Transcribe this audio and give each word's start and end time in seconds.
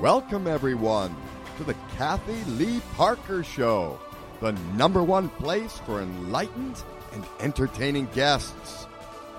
Welcome, 0.00 0.46
everyone, 0.46 1.14
to 1.58 1.64
the 1.64 1.74
Kathy 1.98 2.42
Lee 2.52 2.80
Parker 2.94 3.44
Show, 3.44 4.00
the 4.40 4.52
number 4.74 5.04
one 5.04 5.28
place 5.28 5.76
for 5.84 6.00
enlightened 6.00 6.82
and 7.12 7.22
entertaining 7.38 8.06
guests, 8.14 8.86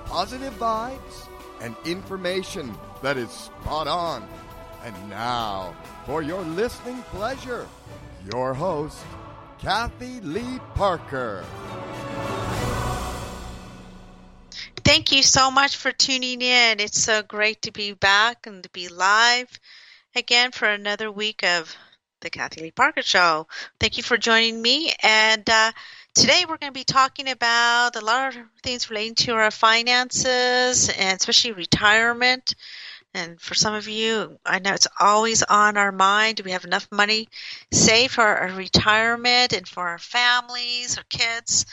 positive 0.06 0.54
vibes, 0.60 1.28
and 1.62 1.76
information 1.84 2.78
that 3.02 3.18
is 3.18 3.32
spot 3.32 3.88
on. 3.88 4.24
And 4.86 5.10
now, 5.10 5.76
for 6.06 6.22
your 6.22 6.44
listening 6.44 7.02
pleasure, 7.10 7.68
your 8.32 8.54
host, 8.54 9.04
Kathy 9.58 10.20
Lee 10.22 10.60
Parker. 10.76 11.44
Thank 14.84 15.12
you 15.12 15.24
so 15.24 15.50
much 15.50 15.76
for 15.76 15.92
tuning 15.92 16.44
in. 16.44 16.80
It's 16.80 17.02
so 17.02 17.24
great 17.24 17.64
to 17.64 17.72
be 17.72 17.94
back 17.94 18.46
and 18.46 18.62
to 18.62 18.70
be 18.70 18.90
live 18.90 19.60
again 20.16 20.52
for 20.52 20.68
another 20.68 21.12
week 21.12 21.44
of 21.44 21.76
the 22.22 22.30
Kathy 22.30 22.62
Lee 22.62 22.72
Parker 22.72 23.02
Show. 23.02 23.48
Thank 23.80 23.98
you 23.98 24.04
for 24.04 24.18
joining 24.18 24.62
me. 24.62 24.94
And 25.02 25.50
uh, 25.50 25.72
today 26.14 26.46
we're 26.48 26.58
going 26.58 26.74
to 26.74 26.80
be 26.80 26.84
talking 26.84 27.30
about 27.30 27.96
a 27.96 28.02
lot 28.06 28.36
of 28.36 28.42
things 28.64 28.90
relating 28.90 29.16
to 29.16 29.34
our 29.34 29.52
finances 29.52 30.90
and 30.90 31.20
especially 31.20 31.54
retirement. 31.54 32.56
And 33.14 33.42
for 33.42 33.56
some 33.56 33.74
of 33.74 33.88
you, 33.88 34.40
I 34.46 34.60
know 34.60 34.74
it's 34.74 34.88
always 35.00 35.44
on 35.44 35.78
our 35.78 35.92
mind. 35.92 36.38
Do 36.38 36.44
we 36.44 36.52
have 36.52 36.64
enough 36.66 36.88
money 36.92 37.28
saved 37.74 38.14
for 38.14 38.24
our 38.24 38.52
retirement 38.52 39.54
and 39.54 39.68
for 39.68 39.88
our 39.88 40.00
families, 40.00 40.98
our 40.98 41.04
kids, 41.10 41.66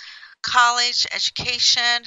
college, 0.43 1.07
education, 1.15 2.05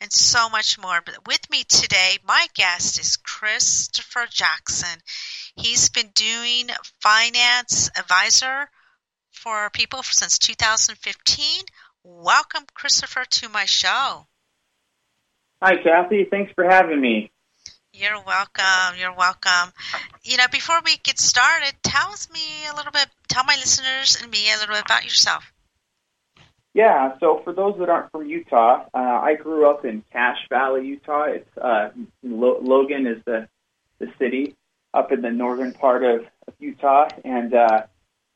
and 0.00 0.12
so 0.12 0.48
much 0.48 0.78
more. 0.78 1.00
But 1.04 1.26
with 1.26 1.50
me 1.50 1.64
today, 1.64 2.18
my 2.26 2.46
guest 2.54 3.00
is 3.00 3.16
Christopher 3.16 4.26
Jackson. 4.30 5.00
He's 5.56 5.88
been 5.88 6.10
doing 6.14 6.68
finance 7.00 7.90
advisor 7.98 8.70
for 9.30 9.70
people 9.70 10.02
since 10.02 10.38
2015. 10.38 11.64
Welcome, 12.04 12.64
Christopher, 12.74 13.24
to 13.24 13.48
my 13.48 13.64
show. 13.64 14.26
Hi, 15.62 15.76
Kathy. 15.76 16.26
Thanks 16.30 16.52
for 16.54 16.64
having 16.64 17.00
me. 17.00 17.30
You're 17.92 18.22
welcome. 18.26 18.98
You're 18.98 19.16
welcome. 19.16 19.72
You 20.22 20.36
know, 20.36 20.48
before 20.52 20.80
we 20.84 20.98
get 20.98 21.18
started, 21.18 21.72
tell 21.82 22.10
us 22.10 22.28
me 22.30 22.40
a 22.70 22.76
little 22.76 22.92
bit, 22.92 23.08
tell 23.28 23.44
my 23.44 23.54
listeners 23.54 24.18
and 24.20 24.30
me 24.30 24.52
a 24.52 24.58
little 24.58 24.74
bit 24.74 24.84
about 24.84 25.04
yourself. 25.04 25.50
Yeah, 26.76 27.18
so 27.20 27.40
for 27.42 27.54
those 27.54 27.78
that 27.78 27.88
aren't 27.88 28.12
from 28.12 28.26
Utah, 28.26 28.84
uh, 28.92 28.98
I 28.98 29.36
grew 29.36 29.66
up 29.66 29.86
in 29.86 30.04
Cache 30.12 30.46
Valley, 30.50 30.86
Utah. 30.86 31.22
It's 31.22 31.56
uh, 31.56 31.88
Logan 32.22 33.06
is 33.06 33.22
the 33.24 33.48
the 33.98 34.12
city 34.18 34.54
up 34.92 35.10
in 35.10 35.22
the 35.22 35.30
northern 35.30 35.72
part 35.72 36.04
of, 36.04 36.26
of 36.46 36.54
Utah, 36.58 37.08
and 37.24 37.54
uh, 37.54 37.84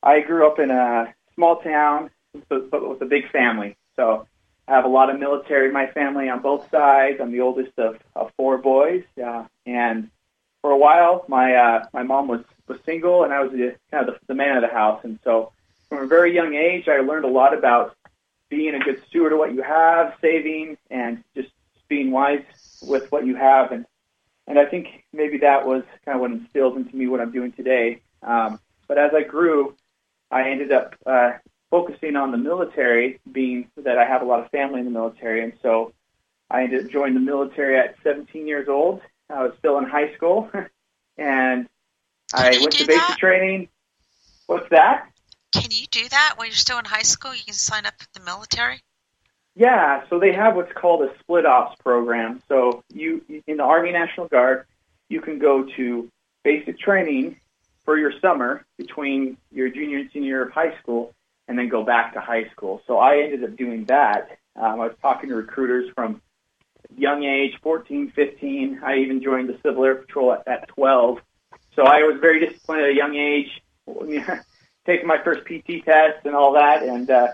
I 0.03 0.21
grew 0.21 0.47
up 0.47 0.59
in 0.59 0.71
a 0.71 1.13
small 1.35 1.57
town, 1.61 2.09
but 2.49 2.89
with 2.89 3.03
a 3.03 3.05
big 3.05 3.31
family. 3.31 3.77
So 3.97 4.27
I 4.67 4.73
have 4.73 4.87
a 4.87 4.89
lot 4.89 5.11
of 5.11 5.21
military 5.21 5.67
in 5.67 5.75
my 5.75 5.89
family 5.89 6.31
on 6.31 6.41
both 6.41 6.71
sides. 6.71 7.21
I'm 7.21 7.33
the 7.33 7.43
oldest 7.43 7.79
of, 7.79 7.99
of 8.17 8.33
four 8.39 8.57
boys, 8.57 9.05
uh, 9.23 9.45
and 9.67 10.09
for 10.63 10.71
a 10.71 10.79
while, 10.79 11.27
my 11.29 11.57
uh, 11.57 11.87
my 11.93 12.05
mom 12.05 12.27
was 12.27 12.41
was 12.67 12.79
single, 12.87 13.23
and 13.23 13.35
I 13.35 13.43
was 13.43 13.53
the, 13.53 13.77
kind 13.91 14.09
of 14.09 14.15
the, 14.15 14.21
the 14.29 14.35
man 14.35 14.57
of 14.57 14.63
the 14.63 14.75
house. 14.75 15.01
And 15.05 15.19
so, 15.25 15.53
from 15.91 16.05
a 16.05 16.07
very 16.07 16.35
young 16.35 16.55
age, 16.55 16.89
I 16.89 17.01
learned 17.01 17.27
a 17.27 17.29
lot 17.29 17.53
about 17.53 17.95
being 18.51 18.75
a 18.75 18.81
good 18.81 19.03
steward 19.09 19.33
of 19.33 19.39
what 19.39 19.55
you 19.55 19.63
have, 19.63 20.15
saving, 20.21 20.77
and 20.91 21.25
just 21.35 21.49
being 21.89 22.11
wise 22.11 22.45
with 22.83 23.11
what 23.11 23.25
you 23.25 23.37
have. 23.37 23.73
And 23.73 23.87
and 24.47 24.59
I 24.59 24.67
think 24.67 25.05
maybe 25.13 25.39
that 25.39 25.67
was 25.67 25.85
kind 26.05 26.17
of 26.17 26.21
what 26.21 26.33
instilled 26.33 26.77
into 26.77 26.95
me 26.95 27.07
what 27.07 27.21
I'm 27.21 27.31
doing 27.31 27.53
today. 27.53 28.03
Um, 28.23 28.59
but 28.89 28.99
as 28.99 29.13
I 29.15 29.23
grew, 29.23 29.77
I 30.31 30.51
ended 30.51 30.73
up 30.73 30.97
uh, 31.07 31.33
focusing 31.71 32.17
on 32.17 32.33
the 32.33 32.37
military, 32.37 33.21
being 33.31 33.71
that 33.77 33.97
I 33.97 34.05
have 34.05 34.23
a 34.23 34.25
lot 34.25 34.41
of 34.41 34.51
family 34.51 34.81
in 34.81 34.85
the 34.85 34.91
military, 34.91 35.45
and 35.45 35.53
so 35.63 35.93
I 36.51 36.65
ended 36.65 36.85
up 36.85 36.91
joining 36.91 37.15
the 37.15 37.21
military 37.21 37.79
at 37.79 37.95
17 38.03 38.47
years 38.47 38.69
old. 38.69 39.01
I 39.29 39.45
was 39.45 39.53
still 39.59 39.79
in 39.79 39.85
high 39.85 40.13
school, 40.17 40.51
and 41.17 41.69
I 42.35 42.59
went 42.61 42.73
to 42.73 42.87
basic 42.87 43.07
that? 43.07 43.19
training. 43.19 43.69
What's 44.47 44.69
that? 44.71 45.10
Do 45.91 46.09
that 46.09 46.35
when 46.37 46.47
you're 46.47 46.55
still 46.55 46.79
in 46.79 46.85
high 46.85 47.03
school? 47.03 47.35
You 47.35 47.45
can 47.45 47.55
sign 47.55 47.85
up 47.85 47.95
for 47.99 48.07
the 48.15 48.25
military? 48.25 48.81
Yeah, 49.57 50.05
so 50.09 50.21
they 50.21 50.33
have 50.33 50.55
what's 50.55 50.73
called 50.73 51.03
a 51.03 51.19
split 51.19 51.45
ops 51.45 51.77
program. 51.83 52.43
So 52.49 52.85
you 52.93 53.23
in 53.47 53.57
the 53.57 53.65
Army 53.65 53.91
National 53.91 54.29
Guard, 54.29 54.67
you 55.09 55.21
can 55.21 55.39
go 55.39 55.65
to 55.77 56.09
basic 56.45 56.79
training 56.79 57.37
for 57.85 57.99
your 57.99 58.13
summer 58.21 58.65
between 58.79 59.37
your 59.51 59.69
junior 59.69 59.99
and 59.99 60.11
senior 60.13 60.29
year 60.29 60.43
of 60.45 60.53
high 60.53 60.79
school, 60.81 61.13
and 61.49 61.59
then 61.59 61.69
go 61.69 61.83
back 61.83 62.15
to 62.15 62.21
high 62.21 62.49
school. 62.51 62.81
So 62.87 62.99
I 62.99 63.23
ended 63.23 63.43
up 63.43 63.57
doing 63.57 63.85
that. 63.87 64.39
Um, 64.55 64.81
I 64.81 64.87
was 64.87 64.95
talking 65.03 65.31
to 65.31 65.35
recruiters 65.35 65.91
from 65.95 66.23
young 66.97 67.25
age, 67.25 67.59
14, 67.63 68.13
15. 68.15 68.81
I 68.85 68.99
even 68.99 69.23
joined 69.23 69.49
the 69.49 69.59
Civil 69.65 69.85
Air 69.85 69.97
Patrol 69.97 70.33
at, 70.35 70.47
at 70.47 70.69
12. 70.69 71.19
So 71.75 71.83
I 71.83 72.03
was 72.03 72.19
very 72.21 72.47
disciplined 72.47 72.83
at 72.83 72.91
a 72.91 72.95
young 72.95 73.17
age. 73.17 73.63
taking 74.87 75.07
my 75.07 75.19
first 75.23 75.45
PT 75.47 75.85
test 75.85 76.25
and 76.25 76.35
all 76.35 76.55
that. 76.55 76.83
And 76.83 77.11
uh, 77.11 77.29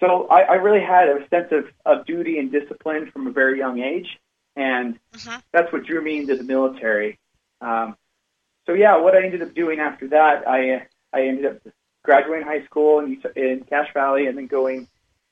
so 0.00 0.26
I, 0.28 0.42
I 0.42 0.54
really 0.54 0.80
had 0.84 1.08
a 1.08 1.28
sense 1.28 1.52
of, 1.52 1.66
of 1.84 2.06
duty 2.06 2.38
and 2.38 2.50
discipline 2.50 3.10
from 3.10 3.26
a 3.26 3.30
very 3.30 3.58
young 3.58 3.80
age. 3.80 4.18
And 4.56 4.98
Mhm. 5.14 5.42
that's 5.52 5.72
what 5.72 5.84
drew 5.84 6.02
me 6.02 6.18
into 6.18 6.36
the 6.36 6.42
military. 6.42 7.18
Um, 7.60 7.96
so 8.66 8.72
yeah, 8.72 8.96
what 8.96 9.14
I 9.14 9.22
ended 9.24 9.42
up 9.42 9.54
doing 9.54 9.78
after 9.80 10.08
that, 10.08 10.48
I 10.48 10.86
I 11.12 11.22
ended 11.26 11.46
up 11.46 11.58
graduating 12.02 12.46
high 12.46 12.64
school 12.64 13.00
in, 13.00 13.22
in 13.36 13.64
Cache 13.64 13.92
Valley 13.94 14.26
and 14.26 14.36
then 14.36 14.46
going 14.46 14.86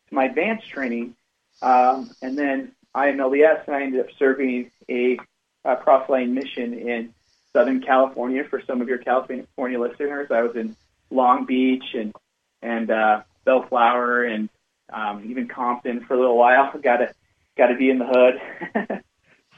to 0.08 0.14
my 0.14 0.24
advanced 0.26 0.68
training. 0.68 1.14
Um, 1.62 2.10
and 2.22 2.36
then 2.38 2.72
I'm 2.94 3.16
LDS, 3.18 3.66
and 3.66 3.76
I 3.76 3.82
ended 3.82 4.00
up 4.00 4.06
serving 4.18 4.70
a, 4.88 5.18
a 5.64 5.76
cross-line 5.76 6.34
mission 6.34 6.74
in 6.74 7.14
Southern 7.52 7.80
California 7.80 8.44
for 8.44 8.60
some 8.66 8.80
of 8.82 8.88
your 8.88 8.98
California 8.98 9.80
listeners. 9.80 10.30
I 10.30 10.42
was 10.42 10.54
in 10.56 10.76
Long 11.14 11.46
Beach 11.46 11.84
and 11.94 12.14
and 12.62 12.90
uh, 12.90 13.22
Bellflower 13.44 14.24
and 14.24 14.48
um, 14.92 15.24
even 15.30 15.48
Compton 15.48 16.04
for 16.04 16.14
a 16.14 16.18
little 16.18 16.36
while. 16.36 16.72
Got 16.82 16.98
to 16.98 17.14
got 17.56 17.68
to 17.68 17.76
be 17.76 17.90
in 17.90 17.98
the 17.98 18.06
hood. 18.06 18.40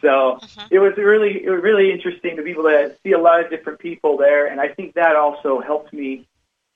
so 0.03 0.41
Mhm. 0.43 0.71
it 0.71 0.79
was 0.79 0.97
really 0.97 1.45
it 1.45 1.51
was 1.51 1.63
really 1.63 1.91
interesting 1.93 2.37
to 2.37 2.43
be 2.43 2.51
able 2.51 2.65
to 2.65 2.95
see 3.03 3.13
a 3.13 3.19
lot 3.19 3.43
of 3.43 3.51
different 3.51 3.79
people 3.79 4.17
there, 4.17 4.47
and 4.47 4.61
I 4.61 4.69
think 4.69 4.95
that 4.95 5.17
also 5.17 5.61
helped 5.61 5.93
me 5.93 6.27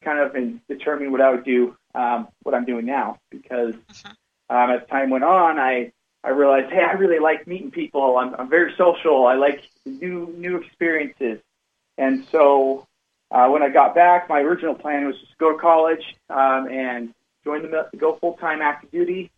kind 0.03 0.19
of 0.19 0.35
in 0.35 0.61
determining 0.69 1.13
what 1.13 1.21
I 1.21 1.31
would 1.31 1.45
do, 1.45 1.77
um, 1.95 2.29
what 2.43 2.55
I'm 2.55 2.65
doing 2.65 2.87
now, 2.87 3.19
because 3.31 3.75
Mhm. 3.91 4.17
um, 4.49 4.71
as 4.71 4.87
time 4.89 5.11
went 5.11 5.25
on, 5.25 5.59
I 5.59 5.93
I 6.25 6.31
realized, 6.31 6.73
hey, 6.73 6.83
I 6.83 6.93
really 6.93 7.19
like 7.19 7.47
meeting 7.47 7.71
people. 7.71 8.19
I'm, 8.19 8.35
I'm 8.35 8.49
very 8.51 8.75
social. 8.77 9.27
I 9.27 9.35
like 9.35 9.63
new 9.87 10.33
new 10.37 10.57
experiences, 10.57 11.41
and 11.99 12.27
so 12.31 12.87
uh, 13.31 13.49
when 13.49 13.63
I 13.63 13.69
got 13.69 13.95
back, 13.95 14.29
my 14.29 14.41
original 14.41 14.75
plan 14.75 15.07
was 15.07 15.19
just 15.19 15.39
go 15.39 15.53
to 15.53 15.59
college 15.59 16.17
um, 16.29 16.69
and 16.69 17.15
join 17.45 17.63
the 17.63 17.69
mil- 17.69 17.89
go 17.97 18.17
full 18.17 18.35
time 18.35 18.61
active 18.61 18.91
duty 18.91 19.31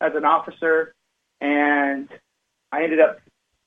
as 0.00 0.14
an 0.14 0.24
officer, 0.24 0.94
and 1.40 2.08
I 2.70 2.84
ended 2.84 3.00
up 3.00 3.20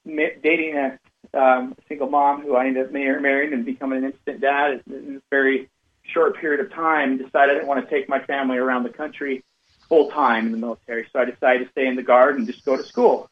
dating 0.06 0.78
a 0.78 1.00
um, 1.34 1.76
single 1.88 2.10
mom 2.10 2.42
who 2.42 2.56
I 2.56 2.68
ended 2.68 2.88
up 2.88 2.94
mar- 2.94 3.20
marrying 3.20 3.54
and 3.54 3.66
becoming 3.66 4.00
an 4.00 4.12
instant 4.12 4.42
dad 4.42 4.82
in 4.88 5.18
a 5.18 5.22
very 5.30 5.70
short 6.04 6.38
period 6.38 6.60
of 6.60 6.72
time. 6.72 7.18
Decided 7.18 7.52
I 7.52 7.54
didn't 7.54 7.68
want 7.68 7.84
to 7.84 7.90
take 7.90 8.08
my 8.08 8.20
family 8.20 8.58
around 8.58 8.84
the 8.84 8.90
country 8.90 9.44
full 9.90 10.10
time 10.10 10.46
in 10.46 10.52
the 10.52 10.58
military, 10.58 11.08
so 11.12 11.20
I 11.20 11.26
decided 11.26 11.66
to 11.66 11.72
stay 11.72 11.88
in 11.88 11.96
the 11.96 12.04
guard 12.04 12.38
and 12.38 12.46
just 12.46 12.64
go 12.66 12.78
to 12.78 12.84
school. 12.84 13.30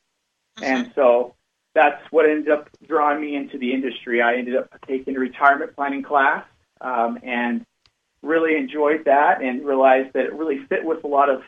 Mhm. 0.58 0.64
And 0.64 0.92
so 0.96 1.36
that's 1.76 2.02
what 2.12 2.30
ended 2.30 2.52
up 2.52 2.70
drawing 2.88 3.22
me 3.22 3.36
into 3.36 3.58
the 3.58 3.74
industry. 3.74 4.22
I 4.22 4.36
ended 4.36 4.56
up 4.56 4.70
taking 4.88 5.16
a 5.16 5.20
retirement 5.20 5.76
planning 5.76 6.04
class 6.04 6.46
um, 6.82 7.20
and 7.24 7.66
really 8.22 8.56
enjoyed 8.56 9.06
that 9.06 9.42
and 9.42 9.66
realized 9.66 10.14
that 10.14 10.26
it 10.26 10.34
really 10.34 10.60
fit 10.68 10.84
with 10.84 11.04
a 11.04 11.08
lot 11.08 11.30
of 11.30 11.42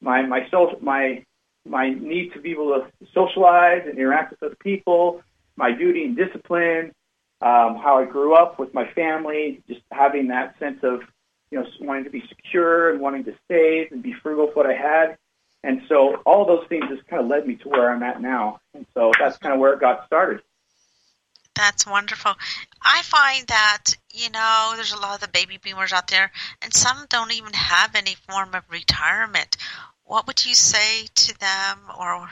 my 0.00 0.22
my 0.22 0.44
social 0.50 0.78
my 0.82 1.24
my 1.66 1.90
need 1.90 2.32
to 2.34 2.40
be 2.40 2.52
able 2.52 2.74
to 2.74 3.06
socialize 3.14 3.82
and 3.86 3.98
interact 3.98 4.32
with 4.32 4.42
other 4.42 4.56
people, 4.60 5.22
my 5.56 5.72
duty 5.72 6.04
and 6.04 6.14
discipline, 6.16 6.92
um, 7.40 7.76
how 7.76 7.98
I 7.98 8.04
grew 8.04 8.34
up 8.34 8.58
with 8.58 8.74
my 8.74 8.90
family, 8.92 9.62
just 9.66 9.80
having 9.90 10.28
that 10.28 10.58
sense 10.58 10.80
of 10.82 11.00
you 11.50 11.60
know 11.60 11.66
wanting 11.80 12.04
to 12.04 12.10
be 12.10 12.22
secure 12.28 12.90
and 12.90 13.00
wanting 13.00 13.24
to 13.24 13.34
save 13.50 13.92
and 13.92 14.02
be 14.02 14.14
frugal 14.22 14.46
with 14.48 14.56
what 14.56 14.66
I 14.66 14.74
had. 14.74 15.16
And 15.64 15.82
so 15.88 16.16
all 16.26 16.44
those 16.44 16.66
things 16.68 16.84
just 16.88 17.06
kind 17.08 17.22
of 17.22 17.28
led 17.28 17.46
me 17.46 17.56
to 17.56 17.68
where 17.68 17.90
I'm 17.90 18.02
at 18.02 18.20
now. 18.20 18.60
And 18.74 18.84
so 18.92 19.10
that's 19.18 19.38
kind 19.38 19.54
of 19.54 19.60
where 19.60 19.72
it 19.72 19.80
got 19.80 20.06
started. 20.06 20.42
That's 21.54 21.86
wonderful. 21.86 22.32
I 22.82 23.02
find 23.02 23.46
that, 23.46 23.94
you 24.12 24.28
know, 24.30 24.72
there's 24.74 24.92
a 24.92 24.98
lot 25.00 25.14
of 25.14 25.20
the 25.20 25.28
baby 25.28 25.58
boomers 25.62 25.92
out 25.92 26.08
there, 26.08 26.30
and 26.60 26.74
some 26.74 27.06
don't 27.08 27.32
even 27.32 27.52
have 27.52 27.94
any 27.94 28.16
form 28.28 28.54
of 28.54 28.64
retirement. 28.68 29.56
What 30.04 30.26
would 30.26 30.44
you 30.44 30.54
say 30.54 31.06
to 31.14 31.38
them 31.38 31.78
or 31.98 32.28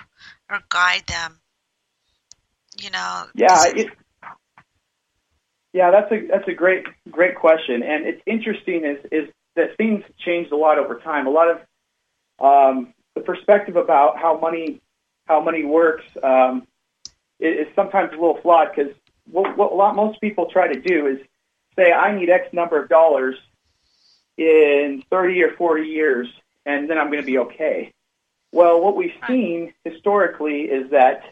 or 0.51 0.61
guide 0.69 1.07
them? 1.07 1.39
You 2.79 2.91
know, 2.91 3.25
Yeah, 3.35 3.65
it- 3.75 3.93
Yeah, 5.73 5.91
that's 5.91 6.13
a 6.13 6.27
that's 6.27 6.49
a 6.49 6.53
great 6.53 6.85
great 7.11 7.37
question, 7.37 7.83
and 7.83 8.07
it's 8.07 8.21
interesting 8.27 8.85
is 8.85 8.99
is 9.11 9.33
that 9.55 9.77
things 9.79 10.05
changed 10.19 10.53
a 10.53 10.57
lot 10.57 10.79
over 10.79 10.99
time. 10.99 11.27
A 11.27 11.31
lot 11.31 11.49
of 11.49 11.61
um, 12.39 12.93
the 13.15 13.21
perspective 13.21 13.77
about 13.77 14.19
how 14.19 14.39
money 14.39 14.81
how 15.27 15.41
money 15.41 15.65
works 15.65 16.05
um, 16.23 16.67
is, 17.39 17.67
is 17.67 17.75
sometimes 17.75 18.11
a 18.11 18.17
little 18.17 18.39
flawed 18.43 18.69
because 18.75 18.93
what, 19.31 19.57
what 19.57 19.73
a 19.73 19.75
lot 19.75 19.95
most 19.95 20.21
people 20.21 20.47
try 20.51 20.73
to 20.73 20.81
do 20.81 21.07
is 21.07 21.19
say 21.77 21.93
I 21.93 22.17
need 22.17 22.29
X 22.29 22.53
number 22.53 22.83
of 22.83 22.89
dollars 22.89 23.37
in 24.37 25.03
30 25.11 25.43
or 25.45 25.53
40 25.57 25.87
years, 25.87 26.29
and 26.67 26.89
then 26.89 26.99
I'm 26.99 27.07
going 27.09 27.21
to 27.21 27.27
be 27.27 27.39
okay. 27.39 27.93
Well, 28.53 28.81
what 28.83 28.97
we've 28.97 29.15
seen 29.27 29.73
historically 29.85 30.63
is 30.63 30.91
that 30.91 31.23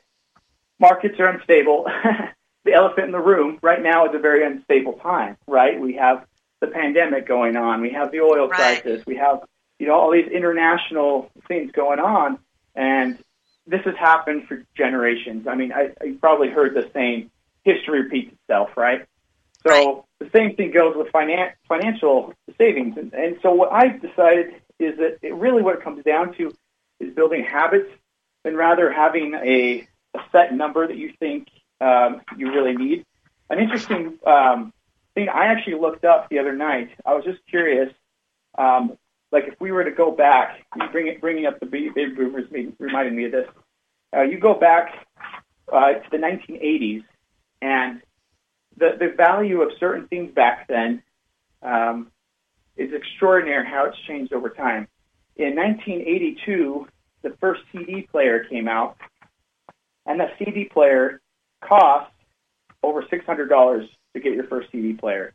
markets 0.78 1.18
are 1.18 1.26
unstable. 1.26 1.86
the 2.64 2.72
elephant 2.72 3.06
in 3.06 3.12
the 3.12 3.18
room 3.20 3.58
right 3.62 3.82
now 3.82 4.06
is 4.06 4.14
a 4.14 4.18
very 4.18 4.44
unstable 4.44 4.94
time, 4.94 5.36
right? 5.46 5.78
We 5.80 5.94
have 5.94 6.26
the 6.60 6.68
pandemic 6.68 7.26
going 7.26 7.56
on, 7.56 7.80
we 7.80 7.90
have 7.90 8.12
the 8.12 8.20
oil 8.20 8.48
Right. 8.48 8.82
crisis, 8.82 9.02
we 9.06 9.16
have 9.16 9.40
you 9.80 9.86
know 9.86 9.94
all 9.94 10.12
these 10.12 10.28
international 10.30 11.30
things 11.48 11.72
going 11.72 11.98
on, 11.98 12.38
and 12.76 13.18
this 13.66 13.80
has 13.84 13.96
happened 13.96 14.46
for 14.46 14.62
generations. 14.76 15.46
I 15.48 15.54
mean, 15.54 15.72
I, 15.72 15.90
you 16.04 16.18
probably 16.20 16.50
heard 16.50 16.74
the 16.74 16.88
saying, 16.92 17.30
"History 17.64 18.02
repeats 18.02 18.32
itself," 18.34 18.76
right? 18.76 19.06
So 19.66 19.70
Right. 19.70 20.02
the 20.20 20.30
same 20.38 20.54
thing 20.56 20.70
goes 20.70 20.94
with 20.96 21.08
finan- 21.12 21.52
financial 21.66 22.34
savings, 22.58 22.96
and, 22.96 23.12
and 23.14 23.38
so 23.42 23.52
what 23.52 23.72
I've 23.72 24.00
decided 24.00 24.54
is 24.78 24.96
that 24.98 25.18
it 25.22 25.34
really 25.34 25.62
what 25.62 25.76
it 25.76 25.82
comes 25.82 26.04
down 26.04 26.34
to 26.34 26.54
is 27.00 27.14
building 27.14 27.44
habits, 27.44 27.90
and 28.44 28.56
rather 28.56 28.92
having 28.92 29.34
a, 29.34 29.86
a 30.14 30.20
set 30.32 30.54
number 30.54 30.86
that 30.86 30.96
you 30.96 31.12
think 31.18 31.48
um, 31.80 32.20
you 32.36 32.52
really 32.52 32.76
need. 32.76 33.06
An 33.48 33.58
interesting 33.58 34.18
um, 34.26 34.72
thing 35.14 35.28
I 35.28 35.46
actually 35.46 35.78
looked 35.80 36.04
up 36.04 36.28
the 36.28 36.38
other 36.38 36.54
night. 36.54 36.90
I 37.04 37.14
was 37.14 37.24
just 37.24 37.40
curious, 37.48 37.92
um, 38.58 38.96
like 39.32 39.44
if 39.46 39.60
we 39.60 39.70
were 39.72 39.84
to 39.84 39.90
go 39.90 40.10
back, 40.10 40.64
bring 40.92 41.06
it, 41.06 41.20
bringing 41.20 41.46
up 41.46 41.60
the 41.60 41.66
baby 41.66 41.90
boomers 42.14 42.46
reminded 42.78 43.12
me 43.12 43.26
of 43.26 43.32
this. 43.32 43.48
Uh, 44.14 44.22
you 44.22 44.38
go 44.38 44.54
back 44.54 45.06
uh, 45.72 45.92
to 45.92 46.10
the 46.10 46.16
1980s, 46.16 47.04
and 47.62 48.02
the 48.76 48.96
the 48.98 49.14
value 49.16 49.62
of 49.62 49.70
certain 49.78 50.08
things 50.08 50.34
back 50.34 50.66
then 50.68 51.02
um, 51.62 52.10
is 52.76 52.92
extraordinary. 52.92 53.66
How 53.66 53.86
it's 53.86 53.98
changed 54.06 54.32
over 54.32 54.50
time. 54.50 54.88
In 55.36 55.54
1982, 55.56 56.86
the 57.22 57.36
first 57.40 57.62
CD 57.72 58.02
player 58.02 58.44
came 58.44 58.68
out, 58.68 58.96
and 60.06 60.18
the 60.18 60.28
CD 60.38 60.64
player 60.64 61.20
cost 61.62 62.10
over 62.82 63.02
$600 63.02 63.88
to 64.14 64.20
get 64.20 64.32
your 64.32 64.44
first 64.44 64.70
CD 64.72 64.94
player. 64.94 65.34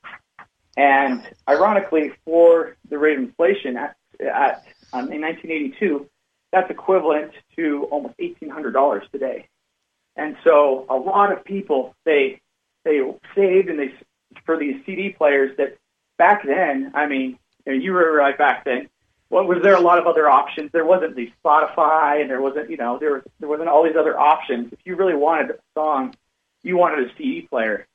And 0.77 1.23
ironically, 1.47 2.11
for 2.25 2.75
the 2.89 2.97
rate 2.97 3.17
of 3.17 3.23
inflation 3.23 3.77
at, 3.77 3.95
at 4.19 4.65
um, 4.93 5.11
in 5.11 5.21
1982, 5.21 6.09
that's 6.51 6.69
equivalent 6.69 7.31
to 7.55 7.87
almost 7.91 8.17
$1,800 8.17 9.11
today. 9.11 9.47
And 10.15 10.37
so, 10.43 10.85
a 10.89 10.95
lot 10.95 11.31
of 11.31 11.43
people 11.43 11.95
they 12.05 12.39
they 12.85 13.01
saved 13.35 13.69
and 13.69 13.79
they 13.79 13.93
for 14.45 14.57
these 14.57 14.75
CD 14.85 15.09
players 15.09 15.55
that 15.57 15.77
back 16.17 16.45
then. 16.45 16.91
I 16.93 17.07
mean, 17.07 17.37
you, 17.65 17.73
know, 17.73 17.79
you 17.79 17.91
were 17.91 18.13
right 18.13 18.37
back 18.37 18.65
then. 18.65 18.89
What 19.29 19.47
was 19.47 19.57
there 19.63 19.75
a 19.75 19.81
lot 19.81 19.97
of 19.97 20.07
other 20.07 20.29
options? 20.29 20.71
There 20.71 20.85
wasn't 20.85 21.15
the 21.15 21.31
Spotify, 21.43 22.21
and 22.21 22.29
there 22.29 22.41
wasn't 22.41 22.69
you 22.69 22.77
know 22.77 22.99
there 22.99 23.13
was 23.13 23.23
there 23.39 23.49
wasn't 23.49 23.69
all 23.69 23.83
these 23.83 23.95
other 23.97 24.17
options. 24.17 24.71
If 24.71 24.79
you 24.85 24.95
really 24.95 25.15
wanted 25.15 25.51
a 25.51 25.59
song, 25.73 26.15
you 26.63 26.77
wanted 26.77 27.09
a 27.09 27.15
CD 27.17 27.41
player, 27.41 27.87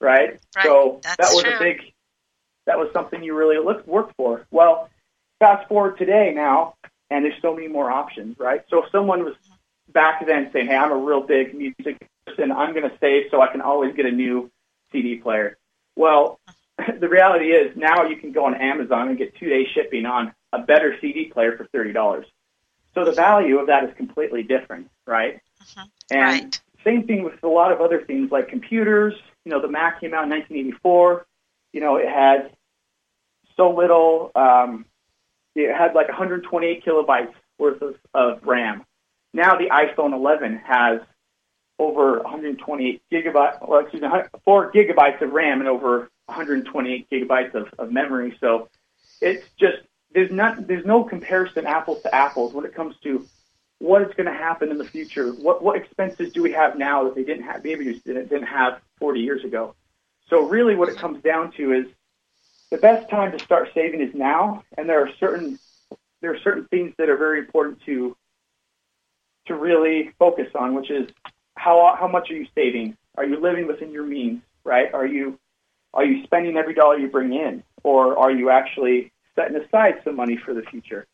right? 0.00 0.30
Right. 0.56 0.64
So 0.64 1.00
That's 1.02 1.16
that 1.16 1.34
was 1.34 1.44
true. 1.44 1.54
a 1.54 1.58
big 1.58 1.93
that 2.66 2.78
was 2.78 2.88
something 2.92 3.22
you 3.22 3.34
really 3.36 3.58
looked 3.62 3.86
worked 3.86 4.14
for. 4.16 4.46
Well, 4.50 4.88
fast 5.38 5.68
forward 5.68 5.98
today 5.98 6.32
now, 6.34 6.74
and 7.10 7.24
there's 7.24 7.40
so 7.42 7.54
many 7.54 7.68
more 7.68 7.90
options, 7.90 8.38
right? 8.38 8.62
So 8.70 8.84
if 8.84 8.90
someone 8.90 9.24
was 9.24 9.34
back 9.92 10.24
then 10.26 10.50
saying, 10.52 10.66
"Hey, 10.68 10.76
I'm 10.76 10.92
a 10.92 10.96
real 10.96 11.20
big 11.22 11.54
music 11.54 12.08
person. 12.26 12.50
I'm 12.52 12.72
going 12.72 12.88
to 12.88 12.96
save 13.00 13.26
so 13.30 13.40
I 13.40 13.48
can 13.48 13.60
always 13.60 13.94
get 13.94 14.06
a 14.06 14.10
new 14.10 14.50
CD 14.92 15.16
player." 15.16 15.58
Well, 15.96 16.40
the 16.98 17.08
reality 17.08 17.52
is 17.52 17.76
now 17.76 18.04
you 18.04 18.16
can 18.16 18.32
go 18.32 18.46
on 18.46 18.54
Amazon 18.54 19.08
and 19.08 19.18
get 19.18 19.36
two 19.36 19.48
day 19.48 19.66
shipping 19.74 20.06
on 20.06 20.34
a 20.52 20.58
better 20.58 20.96
CD 21.00 21.26
player 21.26 21.56
for 21.56 21.66
thirty 21.66 21.92
dollars. 21.92 22.26
So 22.94 23.04
the 23.04 23.12
value 23.12 23.58
of 23.58 23.66
that 23.66 23.84
is 23.84 23.90
completely 23.96 24.42
different, 24.44 24.88
right? 25.06 25.40
Mhm. 25.62 25.88
And 26.10 26.20
Right. 26.22 26.60
same 26.84 27.06
thing 27.06 27.24
with 27.24 27.42
a 27.42 27.48
lot 27.48 27.72
of 27.72 27.80
other 27.80 28.02
things 28.04 28.30
like 28.30 28.48
computers. 28.48 29.14
You 29.44 29.50
know, 29.50 29.60
the 29.60 29.68
Mac 29.68 30.00
came 30.00 30.14
out 30.14 30.24
in 30.24 30.30
1984. 30.30 31.26
You 31.74 31.80
know, 31.80 31.96
it 31.96 32.08
had 32.08 32.52
so 33.56 33.74
little. 33.74 34.30
Um, 34.36 34.86
it 35.56 35.74
had 35.76 35.94
like 35.94 36.08
128 36.08 36.84
kilobytes 36.84 37.32
worth 37.58 37.82
of, 37.82 37.96
of 38.14 38.44
RAM. 38.44 38.84
Now 39.32 39.56
the 39.56 39.66
iPhone 39.66 40.12
11 40.14 40.62
has 40.64 41.00
over 41.80 42.20
128 42.20 43.02
gigabytes, 43.12 43.68
well, 43.68 43.80
excuse 43.80 44.02
me, 44.02 44.08
four 44.44 44.70
gigabytes 44.70 45.20
of 45.20 45.32
RAM 45.32 45.58
and 45.58 45.68
over 45.68 46.08
128 46.26 47.10
gigabytes 47.10 47.54
of, 47.54 47.68
of 47.76 47.90
memory. 47.90 48.36
So 48.40 48.68
it's 49.20 49.44
just 49.58 49.78
there's 50.12 50.30
not 50.30 50.68
there's 50.68 50.86
no 50.86 51.02
comparison 51.02 51.66
apples 51.66 52.02
to 52.02 52.14
apples 52.14 52.54
when 52.54 52.64
it 52.64 52.74
comes 52.74 52.94
to 53.02 53.26
what 53.80 54.02
is 54.02 54.14
going 54.16 54.26
to 54.26 54.32
happen 54.32 54.70
in 54.70 54.78
the 54.78 54.84
future. 54.84 55.32
What 55.32 55.60
what 55.60 55.76
expenses 55.76 56.32
do 56.32 56.40
we 56.40 56.52
have 56.52 56.78
now 56.78 57.02
that 57.04 57.16
they 57.16 57.24
didn't 57.24 57.44
have 57.44 57.64
didn't, 57.64 58.04
didn't 58.04 58.46
have 58.46 58.80
40 59.00 59.20
years 59.20 59.44
ago? 59.44 59.74
So 60.30 60.40
really, 60.48 60.74
what 60.74 60.88
it 60.88 60.96
comes 60.96 61.22
down 61.22 61.52
to 61.52 61.72
is 61.72 61.86
the 62.70 62.78
best 62.78 63.08
time 63.10 63.32
to 63.32 63.44
start 63.44 63.68
saving 63.74 64.00
is 64.00 64.14
now, 64.14 64.64
and 64.76 64.88
there 64.88 65.00
are 65.02 65.10
certain 65.20 65.58
there 66.20 66.32
are 66.32 66.38
certain 66.40 66.66
things 66.66 66.94
that 66.98 67.08
are 67.08 67.16
very 67.16 67.38
important 67.38 67.80
to 67.86 68.16
to 69.46 69.54
really 69.54 70.10
focus 70.18 70.48
on, 70.54 70.74
which 70.74 70.90
is 70.90 71.08
how 71.56 71.94
how 71.98 72.08
much 72.08 72.30
are 72.30 72.34
you 72.34 72.46
saving? 72.54 72.96
Are 73.16 73.24
you 73.24 73.38
living 73.40 73.66
within 73.66 73.92
your 73.92 74.04
means? 74.04 74.42
Right? 74.64 74.92
Are 74.92 75.06
you 75.06 75.38
are 75.92 76.04
you 76.04 76.24
spending 76.24 76.56
every 76.56 76.74
dollar 76.74 76.98
you 76.98 77.08
bring 77.08 77.32
in, 77.32 77.62
or 77.82 78.18
are 78.18 78.30
you 78.30 78.50
actually 78.50 79.12
setting 79.36 79.56
aside 79.56 80.00
some 80.04 80.16
money 80.16 80.36
for 80.36 80.54
the 80.54 80.62
future? 80.62 81.06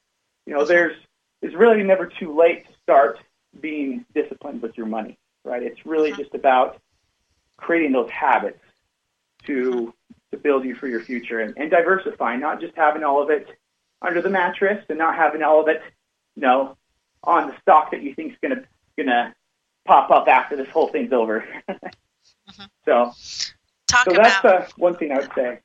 You 0.47 0.55
know, 0.55 0.65
there's 0.65 0.97
it's 1.43 1.55
really 1.55 1.83
never 1.83 2.07
too 2.07 2.37
late 2.37 2.67
to 2.67 2.73
start 2.83 3.19
being 3.61 4.05
disciplined 4.15 4.63
with 4.63 4.77
your 4.77 4.87
money. 4.87 5.19
Right? 5.45 5.63
It's 5.63 5.85
really 5.85 6.13
Mhm. 6.13 6.17
just 6.17 6.35
about 6.35 6.81
creating 7.57 7.93
those 7.93 8.11
habits 8.11 8.61
to 9.47 9.95
to 10.31 10.37
build 10.37 10.65
you 10.65 10.75
for 10.77 10.87
your 10.87 11.01
future 11.01 11.41
and, 11.41 11.57
and 11.57 11.71
diversifying, 11.71 12.41
not 12.41 12.61
just 12.61 12.75
having 12.77 13.03
all 13.03 13.21
of 13.23 13.31
it 13.31 13.49
under 14.01 14.23
the 14.23 14.31
mattress 14.31 14.85
and 14.89 14.99
not 14.99 15.17
having 15.17 15.43
all 15.43 15.61
of 15.61 15.69
it, 15.69 15.83
you 16.37 16.43
know, 16.43 16.77
on 17.25 17.49
the 17.49 17.57
stock 17.61 17.91
that 17.91 18.03
you 18.03 18.15
think 18.15 18.33
is 18.33 18.39
gonna 18.43 18.63
gonna 18.97 19.35
pop 19.85 20.11
up 20.11 20.29
after 20.29 20.57
this 20.57 20.69
whole 20.69 20.89
thing's 20.89 21.13
over. 21.13 21.45
So, 22.85 23.13
Talk 23.87 24.05
so 24.05 24.13
that's 24.13 24.41
about 24.41 24.63
uh, 24.63 24.67
one 24.77 24.97
thing 24.97 25.13
I 25.13 25.19
would 25.19 25.31
say. 25.35 25.61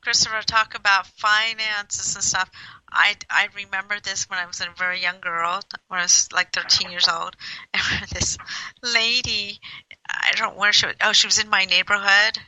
Christopher, 0.00 0.42
talk 0.46 0.74
about 0.74 1.06
finances 1.06 2.14
and 2.14 2.24
stuff. 2.24 2.50
I, 2.90 3.16
I 3.28 3.48
remember 3.54 3.96
this 4.02 4.28
when 4.28 4.38
I 4.38 4.46
was 4.46 4.60
a 4.60 4.66
very 4.76 5.00
young 5.00 5.20
girl, 5.20 5.60
when 5.88 6.00
I 6.00 6.04
was 6.04 6.28
like 6.32 6.52
13 6.52 6.90
years 6.90 7.08
old. 7.08 7.36
And 7.74 8.08
this 8.12 8.38
lady, 8.82 9.60
I 10.08 10.32
don't 10.34 10.54
know 10.54 10.60
where 10.60 10.72
she 10.72 10.86
was, 10.86 10.96
oh, 11.02 11.12
she 11.12 11.26
was 11.26 11.38
in 11.38 11.50
my 11.50 11.64
neighborhood, 11.64 12.38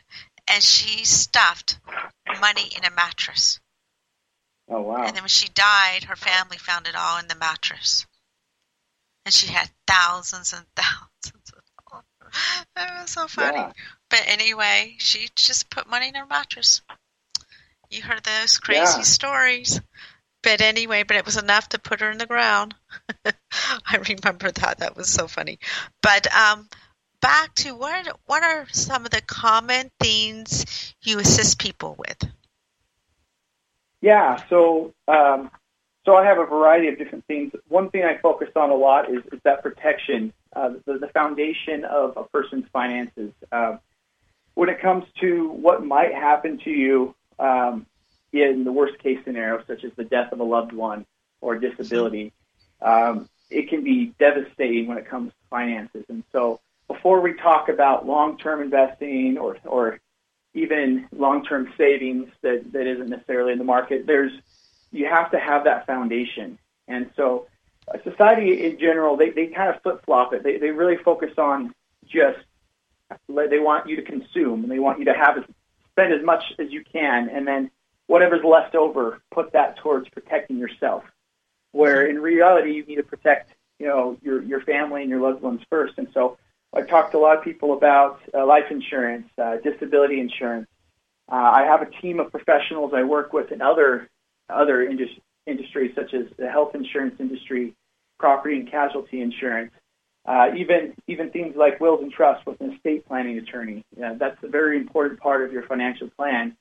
and 0.49 0.63
she 0.63 1.05
stuffed 1.05 1.79
money 2.41 2.71
in 2.77 2.85
a 2.85 2.91
mattress. 2.91 3.61
Oh 4.69 4.81
wow. 4.81 5.05
And 5.05 5.15
then 5.15 5.23
when 5.23 5.29
she 5.29 5.49
died, 5.49 6.05
her 6.05 6.17
family 6.17 6.57
found 6.59 6.87
it 6.87 6.95
all 6.97 7.19
in 7.19 7.29
the 7.29 7.35
mattress. 7.35 8.07
And 9.25 9.33
she 9.35 9.49
had 9.49 9.71
thousands 9.87 10.53
and 10.53 10.65
thousands 10.77 11.53
of 11.53 11.63
dollars. 11.91 12.05
It 12.77 13.01
was 13.03 13.11
so 13.11 13.29
funny. 13.29 13.59
Yeah. 13.59 13.73
But 14.11 14.23
anyway, 14.27 14.97
she 14.99 15.29
just 15.37 15.71
put 15.71 15.89
money 15.89 16.09
in 16.09 16.15
her 16.15 16.27
mattress. 16.27 16.83
You 17.91 18.03
heard 18.03 18.25
those 18.25 18.59
crazy 18.59 18.81
Yeah. 18.81 19.03
stories. 19.03 19.81
But 20.43 20.61
anyway, 20.61 21.05
but 21.05 21.17
it 21.17 21.25
was 21.25 21.37
enough 21.37 21.69
to 21.71 21.79
put 21.79 22.01
her 22.01 22.11
in 22.11 22.19
the 22.19 22.27
ground. 22.27 22.75
I 23.25 23.97
remember 24.09 24.51
that. 24.51 24.79
That 24.79 24.97
was 24.97 25.09
so 25.09 25.29
funny. 25.29 25.61
But 26.03 26.27
um, 26.35 26.69
back 27.23 27.55
to 27.55 27.75
what 27.75 28.21
what 28.27 28.43
are 28.43 28.67
some 28.73 29.07
of 29.07 29.11
the 29.11 29.23
common 29.23 29.91
things 29.99 30.95
you 31.03 31.19
assist 31.19 31.59
people 31.59 31.97
with? 31.99 32.31
Yeah, 34.03 34.43
so 34.49 34.93
um, 35.09 35.51
so 36.05 36.17
I 36.17 36.25
have 36.27 36.39
a 36.39 36.45
variety 36.45 36.89
of 36.89 36.99
different 36.99 37.25
things. 37.27 37.53
One 37.69 37.91
thing 37.91 38.05
I 38.05 38.19
focus 38.19 38.49
on 38.57 38.71
a 38.71 38.75
lot 38.75 39.09
is, 39.11 39.23
is 39.33 39.41
that 39.45 39.63
protection, 39.63 40.33
uh, 40.55 40.75
the, 40.85 40.99
the 40.99 41.09
foundation 41.09 41.85
of 41.85 42.17
a 42.17 42.25
person's 42.25 42.67
finances. 42.73 43.33
Uh, 43.51 43.77
when 44.55 44.69
it 44.69 44.81
comes 44.81 45.05
to 45.21 45.49
what 45.51 45.85
might 45.85 46.13
happen 46.13 46.59
to 46.59 46.71
you 46.71 47.15
um, 47.39 47.87
in 48.33 48.65
the 48.65 48.73
worst 48.73 48.99
case 48.99 49.19
scenario, 49.25 49.63
such 49.67 49.85
as 49.85 49.93
the 49.97 50.05
death 50.05 50.33
of 50.33 50.41
a 50.41 50.45
loved 50.45 50.73
one 50.73 51.07
or 51.41 51.57
disability, 51.59 52.33
um, 52.81 53.29
it 53.51 53.69
can 53.69 53.85
be 53.85 54.13
devastating 54.19 54.89
when 54.89 54.99
it 54.99 55.09
comes 55.09 55.31
to 55.31 55.39
finances. 55.49 56.05
And 56.09 56.25
so, 56.33 56.61
before 56.89 57.21
we 57.21 57.35
talk 57.35 57.69
about 57.69 58.07
long-term 58.07 58.63
investing 58.63 59.39
or 59.39 59.57
or 59.65 60.01
even 60.55 61.09
long-term 61.17 61.73
savings 61.79 62.29
that, 62.43 62.73
that 62.73 62.87
isn't 62.87 63.09
necessarily 63.09 63.53
in 63.53 63.59
the 63.59 63.65
market. 63.65 64.07
There's 64.07 64.33
you 64.91 65.07
have 65.07 65.31
to 65.31 65.39
have 65.39 65.65
that 65.65 65.87
foundation, 65.87 66.59
and 66.87 67.11
so 67.17 67.47
uh, 67.89 67.99
society 68.05 68.67
in 68.67 68.79
general 68.79 69.17
they, 69.17 69.31
they 69.31 69.47
kind 69.47 69.75
of 69.75 69.83
flip 69.83 70.05
flop 70.05 70.33
it. 70.35 70.43
They 70.43 70.59
they 70.59 70.71
really 70.71 70.97
focus 70.97 71.33
on 71.39 71.75
just 72.07 72.39
they 73.29 73.59
want 73.59 73.89
you 73.89 73.97
to 73.97 74.03
consume 74.03 74.63
and 74.63 74.71
they 74.71 74.79
want 74.79 74.99
you 74.99 75.05
to 75.07 75.15
have 75.15 75.45
spend 75.93 76.13
as 76.13 76.25
much 76.25 76.43
as 76.59 76.71
you 76.71 76.83
can, 76.85 77.29
and 77.29 77.47
then 77.47 77.71
whatever's 78.07 78.45
left 78.45 78.75
over, 78.75 79.23
put 79.31 79.53
that 79.53 79.77
towards 79.79 80.09
protecting 80.09 80.59
yourself. 80.59 81.05
Where 81.73 82.07
in 82.07 82.21
reality, 82.21 82.73
you 82.73 82.85
need 82.85 82.97
to 82.97 83.03
protect 83.03 83.55
you 83.79 83.87
know 83.87 84.19
your 84.23 84.43
your 84.43 84.61
family 84.61 85.03
and 85.03 85.11
your 85.11 85.21
loved 85.21 85.43
ones 85.43 85.63
first, 85.71 85.95
and 85.97 86.09
so 86.13 86.37
I've 86.75 86.89
talked 86.89 87.13
to 87.13 87.19
a 87.19 87.21
lot 87.21 87.37
of 87.37 87.45
people 87.45 87.75
about 87.75 88.21
uh, 88.33 88.47
life 88.47 88.71
insurance, 88.71 89.29
uh, 89.37 89.57
disability 89.57 90.21
insurance. 90.21 90.69
Uh, 91.31 91.35
I 91.35 91.63
have 91.65 91.83
a 91.83 91.91
team 92.01 92.19
of 92.19 92.31
professionals 92.31 92.93
I 92.95 93.03
work 93.03 93.33
with 93.33 93.53
in 93.53 93.61
other 93.61 94.09
other 94.49 94.83
indus- 94.83 95.21
industries 95.47 95.93
such 95.95 96.15
as 96.15 96.27
the 96.39 96.49
health 96.49 96.75
insurance 96.75 97.17
industry, 97.19 97.75
property 98.19 98.57
and 98.57 98.71
casualty 98.71 99.21
insurance, 99.21 99.73
uh, 100.27 100.49
even 100.57 100.95
even 101.07 101.31
things 101.31 101.55
like 101.57 101.81
wills 101.81 102.01
and 102.03 102.13
trusts 102.13 102.45
with 102.47 102.61
an 102.61 102.73
estate 102.73 103.07
planning 103.07 103.39
attorney. 103.39 103.85
That's 103.97 104.43
a 104.43 104.49
very 104.49 104.79
important 104.79 105.21
part 105.21 105.45
of 105.45 105.53
your 105.53 105.63
financial 105.65 106.09
plan 106.17 106.57